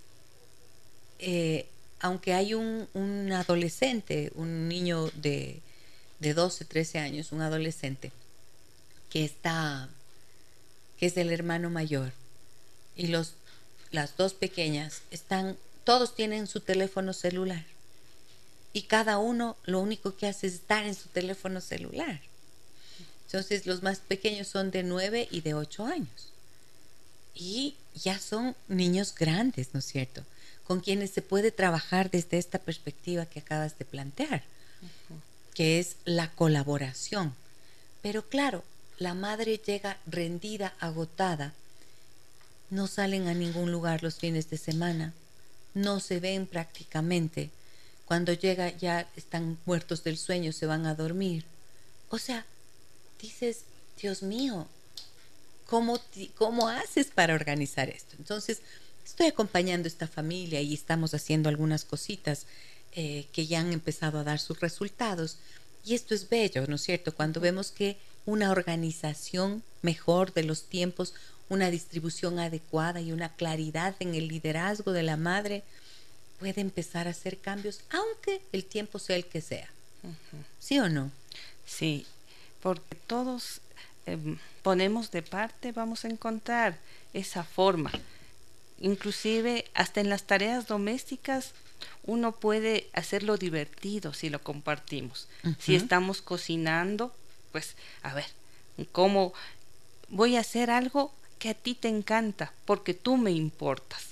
eh, 1.19 1.67
aunque 2.01 2.35
hay 2.35 2.55
un, 2.55 2.89
un, 2.95 3.33
adolescente, 3.33 4.33
un 4.35 4.69
niño 4.69 5.11
de, 5.15 5.61
de 6.21 6.35
12, 6.35 6.65
13 6.65 6.99
años, 6.99 7.33
un 7.33 7.43
adolescente, 7.43 8.13
que 9.11 9.25
está, 9.25 9.89
que 10.99 11.07
es 11.07 11.17
el 11.17 11.31
hermano 11.33 11.71
mayor, 11.71 12.13
y 12.97 13.09
los, 13.09 13.35
las 13.91 14.17
dos 14.17 14.35
pequeñas 14.35 15.03
están 15.11 15.57
todos 15.89 16.15
tienen 16.15 16.47
su 16.47 16.61
teléfono 16.61 17.15
celular. 17.15 17.65
Y 18.75 18.83
cada 18.83 19.17
uno 19.17 19.57
lo 19.65 19.81
único 19.81 20.15
que 20.15 20.27
hace 20.27 20.47
es 20.47 20.53
estar 20.53 20.85
en 20.85 20.95
su 20.95 21.09
teléfono 21.09 21.63
celular. 21.63 22.21
Entonces 23.29 23.67
los 23.67 23.83
más 23.83 23.99
pequeños 23.99 24.49
son 24.49 24.71
de 24.71 24.83
9 24.83 25.29
y 25.31 25.43
de 25.43 25.53
8 25.53 25.85
años. 25.85 26.33
Y 27.35 27.77
ya 27.95 28.19
son 28.19 28.57
niños 28.69 29.15
grandes, 29.15 29.69
¿no 29.75 29.81
es 29.81 29.85
cierto? 29.85 30.25
Con 30.67 30.81
quienes 30.81 31.11
se 31.11 31.21
puede 31.21 31.53
trabajar 31.53 32.11
desde 32.11 32.39
esta 32.39 32.59
perspectiva 32.59 33.27
que 33.27 33.41
acabas 33.41 33.79
de 33.79 33.85
plantear, 33.85 34.43
que 35.53 35.79
es 35.79 35.97
la 36.07 36.31
colaboración. 36.31 37.35
Pero 38.01 38.27
claro, 38.27 38.65
la 38.99 39.13
madre 39.13 39.59
llega 39.59 39.99
rendida, 40.07 40.73
agotada, 40.81 41.53
no 42.71 42.87
salen 42.87 43.29
a 43.29 43.35
ningún 43.35 43.71
lugar 43.71 44.03
los 44.03 44.17
fines 44.17 44.49
de 44.49 44.57
semana, 44.57 45.13
no 45.75 46.01
se 46.01 46.19
ven 46.19 46.47
prácticamente. 46.47 47.51
Cuando 48.07 48.33
llega 48.33 48.71
ya 48.71 49.07
están 49.17 49.59
muertos 49.67 50.03
del 50.03 50.17
sueño, 50.17 50.53
se 50.53 50.65
van 50.65 50.87
a 50.87 50.95
dormir. 50.95 51.45
O 52.09 52.19
sea, 52.19 52.47
dices, 53.21 53.63
Dios 54.01 54.23
mío, 54.23 54.67
¿cómo, 55.67 56.01
cómo 56.37 56.69
haces 56.69 57.09
para 57.09 57.35
organizar 57.35 57.89
esto? 57.89 58.17
Entonces, 58.19 58.61
estoy 59.05 59.27
acompañando 59.27 59.87
a 59.87 59.89
esta 59.89 60.07
familia 60.07 60.61
y 60.61 60.75
estamos 60.75 61.15
haciendo 61.15 61.49
algunas 61.49 61.85
cositas 61.85 62.47
eh, 62.93 63.27
que 63.33 63.47
ya 63.47 63.61
han 63.61 63.73
empezado 63.73 64.19
a 64.19 64.25
dar 64.25 64.39
sus 64.39 64.61
resultados. 64.61 65.39
Y 65.85 65.95
esto 65.95 66.15
es 66.15 66.29
bello, 66.29 66.67
¿no 66.67 66.77
es 66.77 66.83
cierto? 66.83 67.15
Cuando 67.15 67.41
vemos 67.41 67.71
que 67.71 67.97
una 68.27 68.51
organización 68.51 69.63
mejor 69.83 70.35
de 70.35 70.43
los 70.43 70.65
tiempos, 70.65 71.15
una 71.49 71.71
distribución 71.71 72.39
adecuada 72.39 73.01
y 73.01 73.13
una 73.13 73.35
claridad 73.35 73.95
en 74.01 74.15
el 74.15 74.29
liderazgo 74.29 74.93
de 74.93 75.03
la 75.03 75.17
madre, 75.17 75.63
puede 76.39 76.61
empezar 76.61 77.09
a 77.09 77.11
hacer 77.11 77.39
cambios, 77.39 77.81
aunque 77.91 78.43
el 78.53 78.65
tiempo 78.65 78.99
sea 78.99 79.17
el 79.17 79.27
que 79.27 79.41
sea. 79.41 79.69
¿Sí 80.61 80.79
o 80.79 80.89
no? 80.89 81.11
Sí, 81.67 82.07
porque 82.63 82.95
todos 83.07 83.61
em, 84.07 84.39
ponemos 84.63 85.11
de 85.11 85.23
parte, 85.23 85.73
vamos 85.73 86.05
a 86.05 86.09
encontrar 86.09 86.79
esa 87.13 87.45
forma. 87.45 87.91
Inclusive 88.81 89.65
hasta 89.75 90.01
en 90.01 90.09
las 90.09 90.25
tareas 90.25 90.67
domésticas 90.67 91.53
uno 92.05 92.33
puede 92.33 92.89
hacerlo 92.93 93.37
divertido 93.37 94.15
si 94.15 94.31
lo 94.31 94.43
compartimos. 94.43 95.29
Si 95.59 95.75
estamos 95.75 96.23
cocinando, 96.23 97.15
pues 97.53 97.77
a 98.03 98.15
ver, 98.15 98.27
¿cómo 98.93 99.33
voy 100.09 100.37
a 100.37 100.41
hacer 100.41 100.71
algo 100.71 101.13
que 101.39 101.51
a 101.51 101.55
ti 101.55 101.75
te 101.75 101.89
encanta, 101.89 102.53
porque 102.65 102.95
tú 102.95 103.17
me 103.17 103.31
importas. 103.31 104.07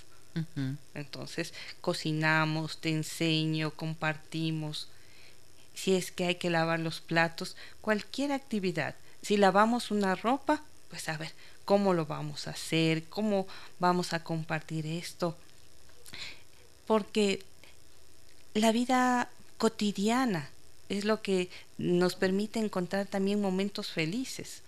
Entonces, 0.93 1.55
cocinamos, 1.81 2.79
te 2.79 2.91
enseño, 2.91 3.71
compartimos. 3.71 4.89
Si 5.77 5.95
es 5.95 6.11
que 6.11 6.25
hay 6.25 6.35
que 6.35 6.51
lavar 6.51 6.81
los 6.81 7.01
platos, 7.01 7.55
cualquier 7.81 8.33
actividad. 8.33 8.97
Si 9.23 9.37
lavamos 9.37 9.93
una 9.93 10.17
ropa, 10.17 10.63
pues 10.91 11.09
a 11.09 11.17
ver, 11.17 11.31
¿cómo 11.65 11.95
lo 11.95 12.07
vamos 12.07 12.49
a 12.49 12.51
hacer? 12.51 13.05
¿Cómo 13.05 13.47
vamos 13.79 14.13
a 14.13 14.25
compartir 14.25 14.87
esto? 14.87 15.37
Porque 16.89 17.45
la 18.55 18.73
vida 18.73 19.31
cotidiana 19.59 20.51
es 20.89 21.05
lo 21.05 21.23
que 21.23 21.51
nos 21.79 22.17
permite 22.17 22.59
encontrar 22.59 23.07
también 23.07 23.41
momentos 23.41 23.93
felices 23.93 24.63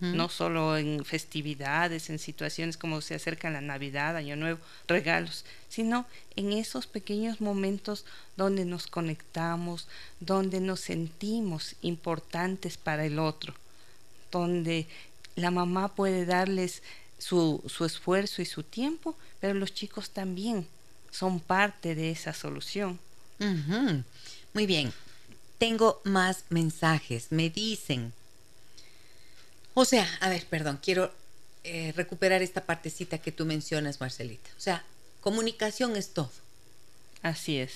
no 0.00 0.28
solo 0.28 0.76
en 0.76 1.04
festividades, 1.04 2.10
en 2.10 2.18
situaciones 2.18 2.76
como 2.76 3.00
se 3.00 3.14
acerca 3.14 3.50
la 3.50 3.60
Navidad, 3.60 4.16
Año 4.16 4.36
Nuevo, 4.36 4.60
regalos, 4.86 5.44
sino 5.68 6.06
en 6.36 6.52
esos 6.52 6.86
pequeños 6.86 7.40
momentos 7.40 8.04
donde 8.36 8.64
nos 8.64 8.86
conectamos, 8.86 9.88
donde 10.20 10.60
nos 10.60 10.80
sentimos 10.80 11.76
importantes 11.82 12.76
para 12.76 13.04
el 13.04 13.18
otro, 13.18 13.54
donde 14.30 14.86
la 15.36 15.50
mamá 15.50 15.94
puede 15.94 16.26
darles 16.26 16.82
su, 17.18 17.62
su 17.66 17.84
esfuerzo 17.84 18.42
y 18.42 18.46
su 18.46 18.62
tiempo, 18.62 19.16
pero 19.40 19.54
los 19.54 19.74
chicos 19.74 20.10
también 20.10 20.66
son 21.10 21.40
parte 21.40 21.94
de 21.94 22.10
esa 22.10 22.32
solución. 22.32 22.98
Muy 24.52 24.66
bien, 24.66 24.92
tengo 25.58 26.00
más 26.04 26.44
mensajes. 26.48 27.28
Me 27.30 27.50
dicen, 27.50 28.12
o 29.74 29.84
sea, 29.84 30.08
a 30.20 30.28
ver, 30.28 30.46
perdón, 30.46 30.78
quiero 30.82 31.12
eh, 31.64 31.92
recuperar 31.96 32.42
esta 32.42 32.64
partecita 32.64 33.18
que 33.18 33.32
tú 33.32 33.44
mencionas, 33.44 34.00
Marcelita. 34.00 34.48
O 34.56 34.60
sea, 34.60 34.84
comunicación 35.20 35.96
es 35.96 36.14
todo. 36.14 36.30
Así 37.22 37.58
es. 37.58 37.72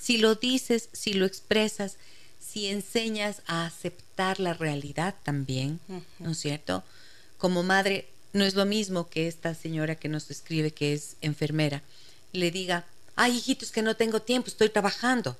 Si 0.00 0.16
lo 0.16 0.34
dices, 0.36 0.88
si 0.92 1.12
lo 1.12 1.26
expresas, 1.26 1.96
si 2.40 2.68
enseñas 2.68 3.42
a 3.46 3.66
aceptar 3.66 4.40
la 4.40 4.54
realidad 4.54 5.14
también, 5.24 5.80
¿no 6.18 6.30
es 6.30 6.38
cierto? 6.38 6.84
Como 7.38 7.62
madre, 7.62 8.08
no 8.32 8.44
es 8.44 8.54
lo 8.54 8.64
mismo 8.64 9.08
que 9.10 9.26
esta 9.26 9.54
señora 9.54 9.96
que 9.96 10.08
nos 10.08 10.30
escribe, 10.30 10.70
que 10.70 10.94
es 10.94 11.16
enfermera, 11.20 11.82
le 12.32 12.50
diga, 12.50 12.86
ay, 13.16 13.36
hijitos, 13.36 13.72
que 13.72 13.82
no 13.82 13.96
tengo 13.96 14.22
tiempo, 14.22 14.48
estoy 14.48 14.68
trabajando. 14.68 15.36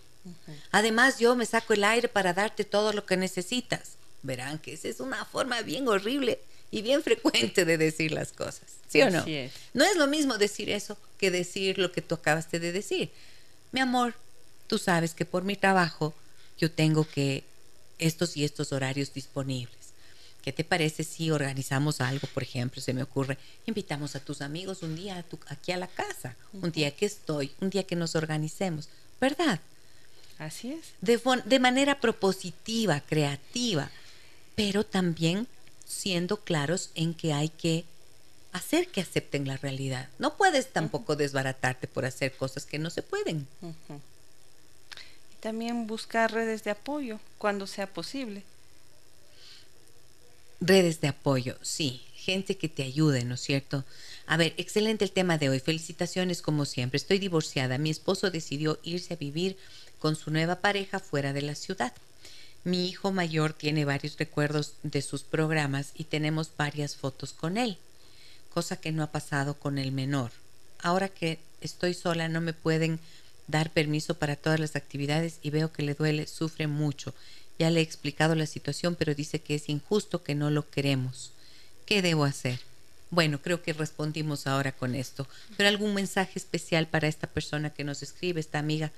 Además, 0.73 1.19
yo 1.19 1.37
me 1.37 1.47
saco 1.47 1.73
el 1.73 1.85
aire 1.85 2.09
para 2.09 2.33
darte 2.33 2.65
todo 2.65 2.93
lo 2.93 3.07
que 3.07 3.17
necesitas 3.17 3.97
verán 4.27 4.59
que 4.59 4.73
esa 4.75 4.89
es 4.89 5.01
una 5.01 5.25
forma 5.25 5.63
bien 5.63 5.89
horrible 5.89 6.41
y 6.71 6.83
bien 6.83 7.03
frecuente 7.03 7.65
de 7.65 7.79
decir 7.79 8.13
las 8.13 8.33
cosas, 8.33 8.65
¿sí 8.89 9.01
o 9.03 9.11
no? 9.11 9.25
No 9.75 9.85
es 9.85 9.97
lo 9.97 10.07
mismo 10.07 10.37
decir 10.39 10.71
eso 10.71 10.97
que 11.19 11.31
decir 11.31 11.79
lo 11.79 11.93
que 11.93 12.03
tú 12.03 12.17
acabaste 12.17 12.61
de 12.61 12.73
decir. 12.73 13.11
Mi 13.73 13.81
amor, 13.81 14.15
tú 14.67 14.79
sabes 14.79 15.15
que 15.15 15.25
por 15.25 15.45
mi 15.45 15.57
trabajo 15.57 16.15
yo 16.59 16.71
tengo 16.71 17.09
que 17.09 17.45
estos 17.99 18.37
y 18.37 18.45
estos 18.45 18.73
horarios 18.73 19.15
disponibles. 19.15 19.75
¿Qué 20.43 20.53
te 20.53 20.65
parece 20.65 21.03
si 21.03 21.31
organizamos 21.31 22.01
algo, 22.01 22.29
por 22.33 22.43
ejemplo, 22.43 22.81
se 22.81 22.95
me 22.95 23.03
ocurre, 23.03 23.37
invitamos 23.67 24.15
a 24.15 24.21
tus 24.21 24.43
amigos 24.43 24.83
un 24.83 24.95
día 24.95 25.25
aquí 25.49 25.73
a 25.73 25.77
la 25.77 25.89
casa, 25.89 26.37
un 26.53 26.71
día 26.71 26.93
que 26.93 27.07
estoy, 27.07 27.51
un 27.61 27.71
día 27.71 27.83
que 27.83 27.97
nos 27.97 28.15
organicemos, 28.15 28.89
¿verdad? 29.21 29.61
Así 30.39 30.73
es. 30.73 30.93
De, 31.01 31.21
de 31.47 31.59
manera 31.59 32.01
propositiva, 32.01 33.01
creativa 33.01 33.91
pero 34.57 34.85
también 34.85 35.47
siendo 35.85 36.39
claros 36.39 36.91
en 36.97 37.15
que 37.15 37.33
hay 37.33 37.51
que 37.51 37.85
hacer 38.53 38.89
que 38.89 39.03
acepten 39.03 39.47
la 39.47 39.59
realidad. 39.59 40.09
No 40.19 40.37
puedes 40.37 40.73
tampoco 40.73 41.15
desbaratarte 41.15 41.87
por 41.87 42.05
hacer 42.05 42.33
cosas 42.33 42.67
que 42.67 42.79
no 42.79 42.91
se 42.91 43.03
pueden. 43.03 43.47
Y 43.63 45.37
también 45.41 45.87
buscar 45.87 46.33
redes 46.33 46.65
de 46.65 46.71
apoyo 46.71 47.21
cuando 47.39 47.67
sea 47.67 47.87
posible. 47.87 48.43
Redes 50.59 51.03
de 51.03 51.09
apoyo, 51.09 51.59
sí, 51.61 52.03
gente 52.15 52.57
que 52.57 52.71
te 52.71 52.83
ayude, 52.83 53.25
¿no 53.25 53.35
es 53.35 53.43
cierto? 53.43 53.85
A 54.27 54.39
ver, 54.39 54.55
excelente 54.57 55.05
el 55.05 55.13
tema 55.13 55.37
de 55.37 55.51
hoy. 55.51 55.61
Felicitaciones 55.61 56.41
como 56.41 56.65
siempre. 56.65 56.97
Estoy 56.97 57.19
divorciada. 57.19 57.79
Mi 57.79 57.91
esposo 57.91 58.31
decidió 58.31 58.81
irse 58.83 59.15
a 59.15 59.19
vivir 59.19 59.57
con 59.99 60.17
su 60.17 60.31
nueva 60.31 60.57
pareja 60.57 60.99
fuera 60.99 61.33
de 61.33 61.43
la 61.43 61.55
ciudad. 61.55 61.93
Mi 62.67 62.89
hijo 62.89 63.13
mayor 63.13 63.53
tiene 63.53 63.85
varios 63.85 64.19
recuerdos 64.19 64.73
de 64.83 65.01
sus 65.01 65.23
programas 65.23 65.93
y 65.95 66.03
tenemos 66.03 66.51
varias 66.57 66.97
fotos 66.97 67.33
con 67.33 67.59
él, 67.59 67.79
cosa 68.53 68.77
que 68.77 68.91
no 68.91 69.05
ha 69.05 69.13
pasado 69.13 69.55
con 69.55 69.79
el 69.79 69.93
menor. 69.93 70.33
Ahora 70.81 71.09
que 71.09 71.39
estoy 71.61 71.95
sola 71.95 72.29
no 72.29 72.41
me 72.41 72.55
pueden 72.55 72.99
dar 73.47 73.71
permiso 73.71 74.19
para 74.19 74.35
todas 74.35 74.59
las 74.59 74.75
actividades 74.75 75.39
y 75.43 75.51
veo 75.51 75.73
que 75.73 75.85
le 75.85 75.95
duele, 75.95 76.27
sufre 76.27 76.67
mucho. 76.67 77.15
Ya 77.57 77.71
le 77.71 77.79
he 77.79 77.83
explicado 77.85 78.35
la 78.35 78.47
situación, 78.47 78.97
pero 78.97 79.15
dice 79.15 79.41
que 79.41 79.55
es 79.55 79.69
injusto 79.69 80.25
que 80.25 80.35
no 80.35 80.51
lo 80.51 80.69
queremos. 80.69 81.31
¿Qué 81.87 82.03
debo 82.03 82.25
hacer? 82.25 82.59
Bueno, 83.13 83.41
creo 83.41 83.63
que 83.63 83.75
respondimos 83.75 84.49
ahora 84.49 84.73
con 84.73 84.97
esto. 84.97 85.29
Pero 85.57 85.69
algún 85.69 85.95
mensaje 85.95 86.33
especial 86.37 86.89
para 86.89 87.07
esta 87.07 87.29
persona 87.29 87.71
que 87.71 87.85
nos 87.85 88.03
escribe, 88.03 88.41
esta 88.41 88.59
amiga. 88.59 88.91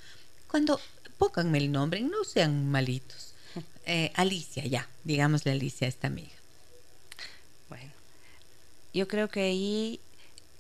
Cuando 0.51 0.81
pónganme 1.19 1.59
el 1.59 1.71
nombre, 1.71 2.01
no 2.01 2.25
sean 2.25 2.71
malitos. 2.71 3.28
Eh, 3.87 4.13
Alicia, 4.15 4.67
ya, 4.67 4.87
digámosle 5.05 5.53
Alicia 5.53 5.87
a 5.87 5.89
esta 5.89 6.09
amiga. 6.09 6.37
Bueno, 7.69 7.91
yo 8.93 9.09
creo 9.09 9.29
que 9.29 9.41
ahí 9.41 10.01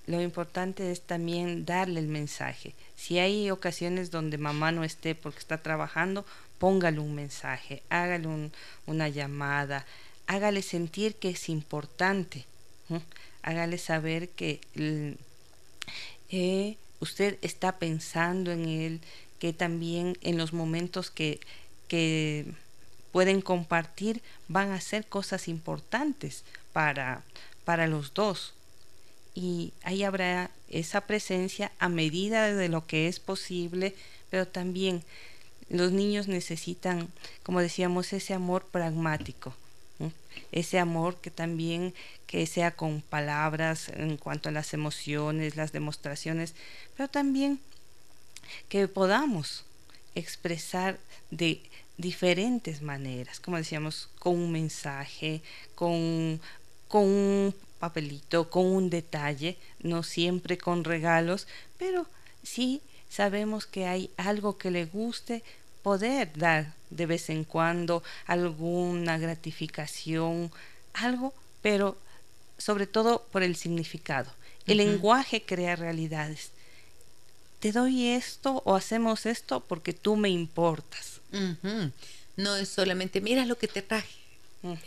lo 0.06 0.22
importante 0.22 0.90
es 0.90 1.02
también 1.02 1.66
darle 1.66 2.00
el 2.00 2.08
mensaje. 2.08 2.74
Si 2.96 3.18
hay 3.18 3.50
ocasiones 3.50 4.10
donde 4.10 4.38
mamá 4.38 4.72
no 4.72 4.82
esté 4.82 5.14
porque 5.14 5.40
está 5.40 5.58
trabajando, 5.58 6.24
póngale 6.58 6.98
un 6.98 7.14
mensaje, 7.14 7.82
hágale 7.90 8.50
una 8.86 9.08
llamada, 9.10 9.84
hágale 10.26 10.62
sentir 10.62 11.14
que 11.16 11.30
es 11.30 11.50
importante, 11.50 12.46
hágale 13.42 13.76
saber 13.76 14.30
que 14.30 14.60
eh, 16.30 16.76
usted 17.00 17.38
está 17.42 17.78
pensando 17.78 18.50
en 18.50 18.66
él, 18.66 19.00
que 19.38 19.52
también 19.52 20.16
en 20.22 20.38
los 20.38 20.52
momentos 20.52 21.10
que, 21.10 21.40
que 21.86 22.46
pueden 23.12 23.40
compartir 23.40 24.22
van 24.48 24.72
a 24.72 24.80
ser 24.80 25.06
cosas 25.06 25.48
importantes 25.48 26.44
para, 26.72 27.22
para 27.64 27.86
los 27.86 28.14
dos. 28.14 28.54
Y 29.34 29.72
ahí 29.82 30.02
habrá 30.02 30.50
esa 30.68 31.02
presencia 31.02 31.72
a 31.78 31.88
medida 31.88 32.52
de 32.54 32.68
lo 32.68 32.86
que 32.86 33.08
es 33.08 33.20
posible, 33.20 33.94
pero 34.30 34.46
también 34.46 35.02
los 35.70 35.92
niños 35.92 36.28
necesitan, 36.28 37.08
como 37.42 37.60
decíamos, 37.60 38.12
ese 38.12 38.34
amor 38.34 38.64
pragmático, 38.64 39.54
ese 40.52 40.78
amor 40.78 41.16
que 41.20 41.30
también 41.30 41.94
que 42.26 42.46
sea 42.46 42.70
con 42.70 43.00
palabras 43.02 43.88
en 43.90 44.16
cuanto 44.16 44.48
a 44.48 44.52
las 44.52 44.72
emociones, 44.74 45.56
las 45.56 45.72
demostraciones, 45.72 46.54
pero 46.96 47.08
también 47.08 47.60
que 48.68 48.88
podamos 48.88 49.64
expresar 50.14 50.98
de 51.30 51.62
diferentes 51.98 52.80
maneras, 52.80 53.40
como 53.40 53.56
decíamos, 53.56 54.08
con 54.18 54.36
un 54.36 54.52
mensaje, 54.52 55.42
con, 55.74 56.40
con 56.86 57.02
un 57.02 57.54
papelito, 57.78 58.48
con 58.48 58.64
un 58.66 58.88
detalle, 58.88 59.58
no 59.80 60.02
siempre 60.02 60.56
con 60.56 60.84
regalos, 60.84 61.46
pero 61.76 62.06
sí 62.42 62.80
sabemos 63.10 63.66
que 63.66 63.86
hay 63.86 64.10
algo 64.16 64.56
que 64.58 64.70
le 64.70 64.86
guste, 64.86 65.42
poder 65.82 66.30
dar 66.36 66.74
de 66.90 67.06
vez 67.06 67.30
en 67.30 67.44
cuando 67.44 68.02
alguna 68.26 69.18
gratificación, 69.18 70.50
algo, 70.94 71.34
pero 71.62 71.96
sobre 72.58 72.86
todo 72.86 73.26
por 73.32 73.42
el 73.42 73.56
significado. 73.56 74.30
El 74.66 74.78
lenguaje 74.78 75.42
crea 75.42 75.76
realidades. 75.76 76.50
Te 77.60 77.72
doy 77.72 78.08
esto 78.08 78.62
o 78.64 78.76
hacemos 78.76 79.24
esto 79.24 79.60
porque 79.60 79.94
tú 79.94 80.16
me 80.16 80.28
importas. 80.28 81.17
No 82.36 82.56
es 82.56 82.68
solamente, 82.68 83.20
mira 83.20 83.44
lo 83.46 83.58
que 83.58 83.68
te 83.68 83.82
traje. 83.82 84.18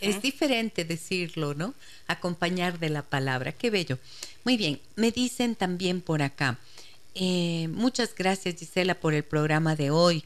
Es 0.02 0.22
diferente 0.22 0.84
decirlo, 0.84 1.54
¿no? 1.54 1.74
Acompañar 2.08 2.80
de 2.80 2.90
la 2.90 3.04
palabra. 3.04 3.54
Qué 3.54 3.70
bello. 3.70 4.00
Muy 4.44 4.58
bien, 4.58 4.82
me 4.96 5.12
dicen 5.12 5.56
también 5.56 6.02
por 6.02 6.22
acá. 6.22 6.58
Eh, 7.16 7.68
muchas 7.70 8.16
gracias 8.16 8.56
Gisela 8.56 8.96
por 8.96 9.14
el 9.14 9.24
programa 9.24 9.76
de 9.76 9.92
hoy. 9.92 10.24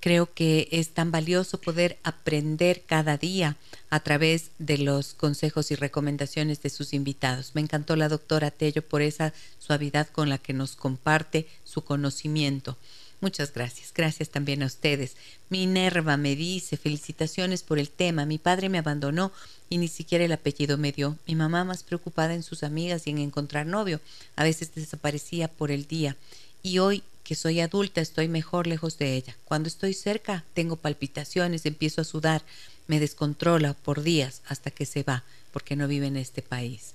Creo 0.00 0.32
que 0.32 0.68
es 0.70 0.90
tan 0.90 1.10
valioso 1.10 1.60
poder 1.60 1.98
aprender 2.04 2.82
cada 2.86 3.16
día 3.16 3.56
a 3.90 4.00
través 4.00 4.50
de 4.58 4.78
los 4.78 5.12
consejos 5.14 5.70
y 5.70 5.74
recomendaciones 5.74 6.62
de 6.62 6.70
sus 6.70 6.94
invitados. 6.94 7.52
Me 7.54 7.60
encantó 7.60 7.96
la 7.96 8.08
doctora 8.08 8.50
Tello 8.50 8.82
por 8.82 9.02
esa 9.02 9.32
suavidad 9.58 10.08
con 10.08 10.28
la 10.28 10.38
que 10.38 10.52
nos 10.52 10.76
comparte 10.76 11.48
su 11.64 11.82
conocimiento. 11.82 12.76
Muchas 13.20 13.52
gracias. 13.52 13.92
Gracias 13.92 14.30
también 14.30 14.62
a 14.62 14.66
ustedes. 14.66 15.16
Minerva 15.48 16.16
me 16.16 16.36
dice, 16.36 16.76
felicitaciones 16.76 17.62
por 17.64 17.80
el 17.80 17.90
tema. 17.90 18.26
Mi 18.26 18.38
padre 18.38 18.68
me 18.68 18.78
abandonó 18.78 19.32
y 19.68 19.78
ni 19.78 19.88
siquiera 19.88 20.24
el 20.24 20.32
apellido 20.32 20.78
me 20.78 20.92
dio. 20.92 21.18
Mi 21.26 21.34
mamá 21.34 21.64
más 21.64 21.82
preocupada 21.82 22.34
en 22.34 22.44
sus 22.44 22.62
amigas 22.62 23.06
y 23.06 23.10
en 23.10 23.18
encontrar 23.18 23.66
novio. 23.66 24.00
A 24.36 24.44
veces 24.44 24.72
desaparecía 24.74 25.48
por 25.48 25.72
el 25.72 25.88
día. 25.88 26.16
Y 26.62 26.78
hoy 26.78 27.02
que 27.24 27.34
soy 27.34 27.60
adulta 27.60 28.00
estoy 28.00 28.28
mejor 28.28 28.66
lejos 28.66 28.96
de 28.98 29.14
ella. 29.14 29.36
Cuando 29.44 29.68
estoy 29.68 29.94
cerca 29.94 30.44
tengo 30.54 30.76
palpitaciones, 30.76 31.66
empiezo 31.66 32.00
a 32.00 32.04
sudar, 32.04 32.42
me 32.86 33.00
descontrola 33.00 33.74
por 33.74 34.02
días 34.02 34.40
hasta 34.46 34.70
que 34.70 34.86
se 34.86 35.02
va, 35.02 35.24
porque 35.52 35.76
no 35.76 35.88
vive 35.88 36.06
en 36.06 36.16
este 36.16 36.40
país. 36.40 36.94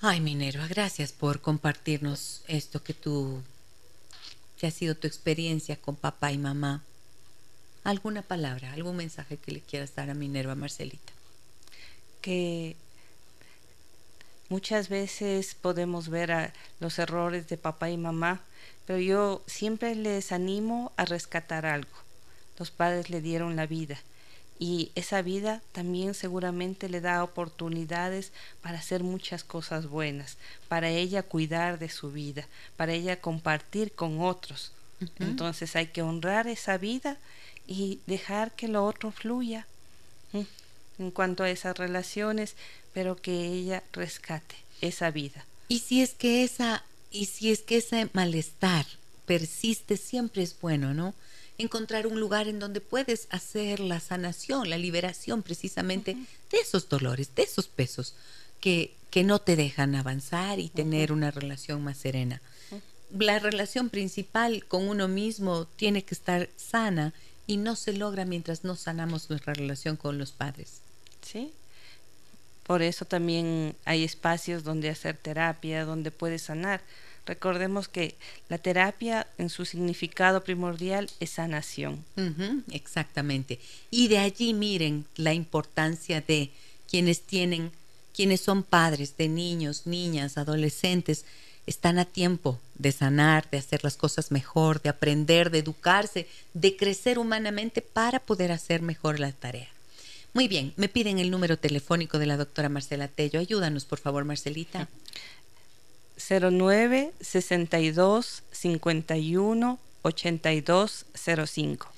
Ay, 0.00 0.20
Minerva, 0.20 0.66
gracias 0.66 1.12
por 1.12 1.42
compartirnos 1.42 2.40
esto 2.48 2.82
que 2.82 2.94
tú 2.94 3.42
que 4.60 4.66
ha 4.66 4.70
sido 4.70 4.94
tu 4.94 5.06
experiencia 5.06 5.76
con 5.76 5.96
papá 5.96 6.32
y 6.32 6.38
mamá. 6.38 6.82
¿Alguna 7.82 8.20
palabra, 8.20 8.74
algún 8.74 8.94
mensaje 8.94 9.38
que 9.38 9.52
le 9.52 9.62
quieras 9.62 9.94
dar 9.94 10.10
a 10.10 10.14
Minerva 10.14 10.54
Marcelita? 10.54 11.14
Que 12.20 12.76
muchas 14.50 14.90
veces 14.90 15.54
podemos 15.54 16.10
ver 16.10 16.32
a 16.32 16.52
los 16.78 16.98
errores 16.98 17.48
de 17.48 17.56
papá 17.56 17.88
y 17.88 17.96
mamá, 17.96 18.42
pero 18.86 18.98
yo 18.98 19.42
siempre 19.46 19.94
les 19.94 20.30
animo 20.30 20.92
a 20.98 21.06
rescatar 21.06 21.64
algo. 21.64 21.96
Los 22.58 22.70
padres 22.70 23.08
le 23.08 23.22
dieron 23.22 23.56
la 23.56 23.64
vida 23.64 23.98
y 24.60 24.92
esa 24.94 25.22
vida 25.22 25.62
también 25.72 26.12
seguramente 26.12 26.90
le 26.90 27.00
da 27.00 27.24
oportunidades 27.24 28.30
para 28.60 28.78
hacer 28.78 29.02
muchas 29.02 29.42
cosas 29.42 29.88
buenas, 29.88 30.36
para 30.68 30.90
ella 30.90 31.22
cuidar 31.22 31.78
de 31.78 31.88
su 31.88 32.12
vida, 32.12 32.46
para 32.76 32.92
ella 32.92 33.20
compartir 33.22 33.92
con 33.92 34.20
otros. 34.20 34.72
Entonces 35.18 35.74
hay 35.76 35.86
que 35.86 36.02
honrar 36.02 36.46
esa 36.46 36.76
vida 36.76 37.16
y 37.66 38.00
dejar 38.06 38.52
que 38.52 38.68
lo 38.68 38.84
otro 38.84 39.10
fluya 39.10 39.66
en 40.98 41.10
cuanto 41.10 41.42
a 41.42 41.50
esas 41.50 41.78
relaciones, 41.78 42.54
pero 42.92 43.16
que 43.16 43.46
ella 43.46 43.82
rescate 43.94 44.56
esa 44.82 45.10
vida. 45.10 45.46
Y 45.68 45.78
si 45.78 46.02
es 46.02 46.10
que 46.10 46.44
esa 46.44 46.84
y 47.10 47.24
si 47.26 47.50
es 47.50 47.62
que 47.62 47.78
ese 47.78 48.10
malestar 48.12 48.84
persiste, 49.24 49.96
siempre 49.96 50.42
es 50.42 50.54
bueno, 50.60 50.92
¿no? 50.92 51.14
Encontrar 51.60 52.06
un 52.06 52.18
lugar 52.18 52.48
en 52.48 52.58
donde 52.58 52.80
puedes 52.80 53.26
hacer 53.30 53.80
la 53.80 54.00
sanación, 54.00 54.70
la 54.70 54.78
liberación 54.78 55.42
precisamente 55.42 56.16
de 56.50 56.58
esos 56.58 56.88
dolores, 56.88 57.34
de 57.34 57.42
esos 57.42 57.68
pesos 57.68 58.14
que, 58.60 58.94
que 59.10 59.24
no 59.24 59.40
te 59.40 59.56
dejan 59.56 59.94
avanzar 59.94 60.58
y 60.58 60.68
tener 60.68 61.12
una 61.12 61.30
relación 61.30 61.82
más 61.82 61.98
serena. 61.98 62.40
La 63.16 63.38
relación 63.38 63.90
principal 63.90 64.64
con 64.66 64.88
uno 64.88 65.08
mismo 65.08 65.66
tiene 65.76 66.04
que 66.04 66.14
estar 66.14 66.48
sana 66.56 67.12
y 67.46 67.56
no 67.56 67.74
se 67.74 67.92
logra 67.92 68.24
mientras 68.24 68.62
no 68.62 68.76
sanamos 68.76 69.28
nuestra 69.28 69.52
relación 69.52 69.96
con 69.96 70.18
los 70.18 70.30
padres. 70.30 70.80
Sí. 71.20 71.52
Por 72.64 72.82
eso 72.82 73.04
también 73.04 73.74
hay 73.84 74.04
espacios 74.04 74.62
donde 74.62 74.90
hacer 74.90 75.16
terapia, 75.16 75.84
donde 75.84 76.12
puedes 76.12 76.42
sanar 76.42 76.80
Recordemos 77.26 77.88
que 77.88 78.14
la 78.48 78.58
terapia 78.58 79.26
en 79.38 79.50
su 79.50 79.64
significado 79.64 80.42
primordial 80.42 81.10
es 81.20 81.30
sanación. 81.30 82.04
exactamente. 82.72 83.60
Y 83.90 84.08
de 84.08 84.18
allí 84.18 84.54
miren 84.54 85.04
la 85.16 85.34
importancia 85.34 86.20
de 86.20 86.50
quienes 86.88 87.22
tienen, 87.22 87.70
quienes 88.14 88.40
son 88.40 88.62
padres 88.62 89.16
de 89.16 89.28
niños, 89.28 89.86
niñas, 89.86 90.38
adolescentes, 90.38 91.24
están 91.66 91.98
a 91.98 92.04
tiempo 92.04 92.58
de 92.74 92.90
sanar, 92.90 93.48
de 93.50 93.58
hacer 93.58 93.84
las 93.84 93.96
cosas 93.96 94.32
mejor, 94.32 94.82
de 94.82 94.88
aprender, 94.88 95.50
de 95.50 95.58
educarse, 95.58 96.26
de 96.54 96.76
crecer 96.76 97.18
humanamente 97.18 97.80
para 97.82 98.18
poder 98.18 98.50
hacer 98.50 98.82
mejor 98.82 99.20
la 99.20 99.30
tarea. 99.30 99.68
Muy 100.32 100.48
bien, 100.48 100.72
me 100.76 100.88
piden 100.88 101.18
el 101.18 101.30
número 101.30 101.58
telefónico 101.58 102.18
de 102.18 102.26
la 102.26 102.36
doctora 102.36 102.68
Marcela 102.68 103.08
Tello. 103.08 103.40
Ayúdanos, 103.40 103.84
por 103.84 103.98
favor, 103.98 104.24
Marcelita. 104.24 104.88
09 106.20 107.12
62 107.20 108.42
51 108.52 109.78
82 110.02 111.06
05. 111.14 111.88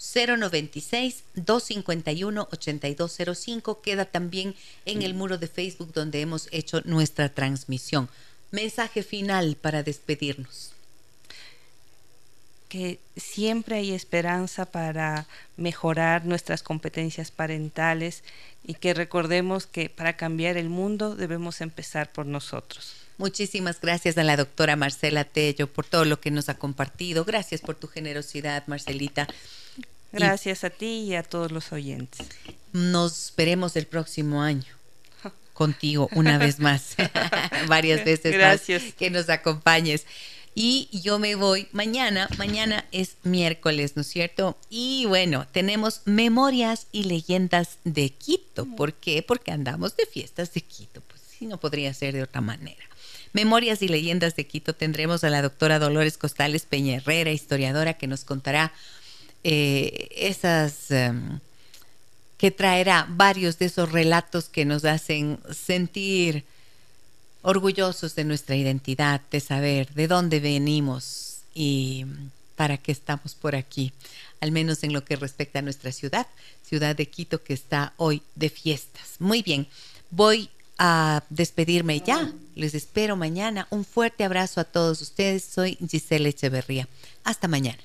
096 0.00 1.24
251 1.34 2.48
8205 2.50 3.82
queda 3.82 4.06
también 4.06 4.54
en 4.86 5.02
el 5.02 5.14
muro 5.14 5.36
de 5.36 5.46
Facebook 5.46 5.92
donde 5.92 6.22
hemos 6.22 6.48
hecho 6.52 6.80
nuestra 6.84 7.28
transmisión. 7.28 8.08
Mensaje 8.50 9.02
final 9.02 9.56
para 9.60 9.82
despedirnos. 9.82 10.72
Que 12.70 12.98
siempre 13.16 13.76
hay 13.76 13.92
esperanza 13.92 14.64
para 14.64 15.26
mejorar 15.56 16.24
nuestras 16.24 16.62
competencias 16.62 17.30
parentales 17.30 18.24
y 18.64 18.74
que 18.74 18.94
recordemos 18.94 19.66
que 19.66 19.90
para 19.90 20.16
cambiar 20.16 20.56
el 20.56 20.68
mundo 20.68 21.14
debemos 21.14 21.60
empezar 21.60 22.10
por 22.10 22.26
nosotros. 22.26 22.99
Muchísimas 23.20 23.82
gracias 23.82 24.16
a 24.16 24.24
la 24.24 24.34
doctora 24.34 24.76
Marcela 24.76 25.24
Tello 25.24 25.66
por 25.66 25.84
todo 25.84 26.06
lo 26.06 26.22
que 26.22 26.30
nos 26.30 26.48
ha 26.48 26.54
compartido. 26.54 27.26
Gracias 27.26 27.60
por 27.60 27.74
tu 27.74 27.86
generosidad, 27.86 28.66
Marcelita. 28.66 29.28
Gracias 30.10 30.64
a 30.64 30.70
ti 30.70 31.04
y 31.06 31.14
a 31.14 31.22
todos 31.22 31.52
los 31.52 31.70
oyentes. 31.70 32.26
Nos 32.72 33.30
veremos 33.36 33.76
el 33.76 33.86
próximo 33.86 34.40
año 34.40 34.72
contigo 35.52 36.08
una 36.12 36.38
vez 36.38 36.60
más, 36.60 36.96
varias 37.68 38.06
veces 38.06 38.32
Gracias. 38.32 38.84
más, 38.84 38.94
que 38.94 39.10
nos 39.10 39.28
acompañes. 39.28 40.06
Y 40.54 40.88
yo 40.90 41.18
me 41.18 41.34
voy 41.34 41.68
mañana, 41.72 42.26
mañana 42.38 42.86
es 42.90 43.16
miércoles, 43.22 43.96
¿no 43.96 44.00
es 44.00 44.08
cierto? 44.08 44.56
Y 44.70 45.04
bueno, 45.04 45.46
tenemos 45.52 46.00
memorias 46.06 46.86
y 46.90 47.02
leyendas 47.02 47.76
de 47.84 48.08
Quito. 48.08 48.64
¿Por 48.64 48.94
qué? 48.94 49.22
Porque 49.22 49.52
andamos 49.52 49.94
de 49.94 50.06
fiestas 50.06 50.54
de 50.54 50.62
Quito, 50.62 51.02
pues 51.02 51.20
sí, 51.20 51.44
no 51.44 51.60
podría 51.60 51.92
ser 51.92 52.14
de 52.14 52.22
otra 52.22 52.40
manera. 52.40 52.89
Memorias 53.32 53.82
y 53.82 53.88
leyendas 53.88 54.36
de 54.36 54.46
Quito 54.46 54.74
tendremos 54.74 55.24
a 55.24 55.30
la 55.30 55.42
doctora 55.42 55.78
Dolores 55.78 56.18
Costales 56.18 56.66
Peña 56.66 56.96
Herrera, 56.96 57.30
historiadora, 57.30 57.94
que 57.94 58.06
nos 58.06 58.24
contará 58.24 58.72
eh, 59.44 60.08
esas... 60.16 60.90
Em, 60.90 61.40
que 62.40 62.50
traerá 62.50 63.06
varios 63.10 63.58
de 63.58 63.66
esos 63.66 63.92
relatos 63.92 64.48
que 64.48 64.64
nos 64.64 64.86
hacen 64.86 65.38
sentir 65.50 66.44
orgullosos 67.42 68.14
de 68.14 68.24
nuestra 68.24 68.56
identidad, 68.56 69.20
de 69.30 69.40
saber 69.40 69.92
de 69.92 70.08
dónde 70.08 70.40
venimos 70.40 71.40
y 71.54 72.06
para 72.56 72.78
qué 72.78 72.92
estamos 72.92 73.34
por 73.34 73.54
aquí, 73.54 73.92
al 74.40 74.52
menos 74.52 74.84
en 74.84 74.94
lo 74.94 75.04
que 75.04 75.16
respecta 75.16 75.58
a 75.58 75.62
nuestra 75.62 75.92
ciudad, 75.92 76.26
ciudad 76.62 76.96
de 76.96 77.10
Quito 77.10 77.44
que 77.44 77.52
está 77.52 77.92
hoy 77.98 78.22
de 78.36 78.48
fiestas. 78.48 79.16
Muy 79.18 79.42
bien, 79.42 79.66
voy 80.10 80.48
a 80.80 81.22
despedirme 81.28 82.00
ya. 82.00 82.32
Les 82.56 82.74
espero 82.74 83.14
mañana. 83.14 83.68
Un 83.70 83.84
fuerte 83.84 84.24
abrazo 84.24 84.60
a 84.60 84.64
todos 84.64 85.00
ustedes. 85.02 85.44
Soy 85.44 85.76
Giselle 85.88 86.30
Echeverría. 86.30 86.88
Hasta 87.22 87.46
mañana. 87.46 87.78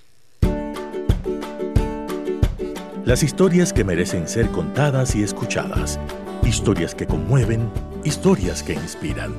Las 3.03 3.21
historias 3.21 3.71
que 3.71 3.83
merecen 3.83 4.27
ser 4.27 4.49
contadas 4.49 5.13
y 5.15 5.21
escuchadas. 5.21 5.99
Historias 6.43 6.95
que 6.95 7.05
conmueven, 7.05 7.69
historias 8.03 8.63
que 8.63 8.73
inspiran. 8.73 9.35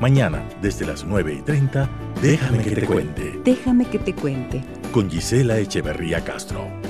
Mañana, 0.00 0.42
desde 0.62 0.86
las 0.86 1.04
9 1.04 1.34
y 1.40 1.42
30, 1.42 1.90
déjame, 2.22 2.62
que, 2.62 2.70
te 2.70 2.86
cuente. 2.86 3.40
Déjame 3.44 3.84
que 3.84 3.98
te 3.98 4.14
cuente. 4.14 4.64
Con 4.92 5.10
Gisela 5.10 5.58
Echeverría 5.58 6.24
Castro. 6.24 6.81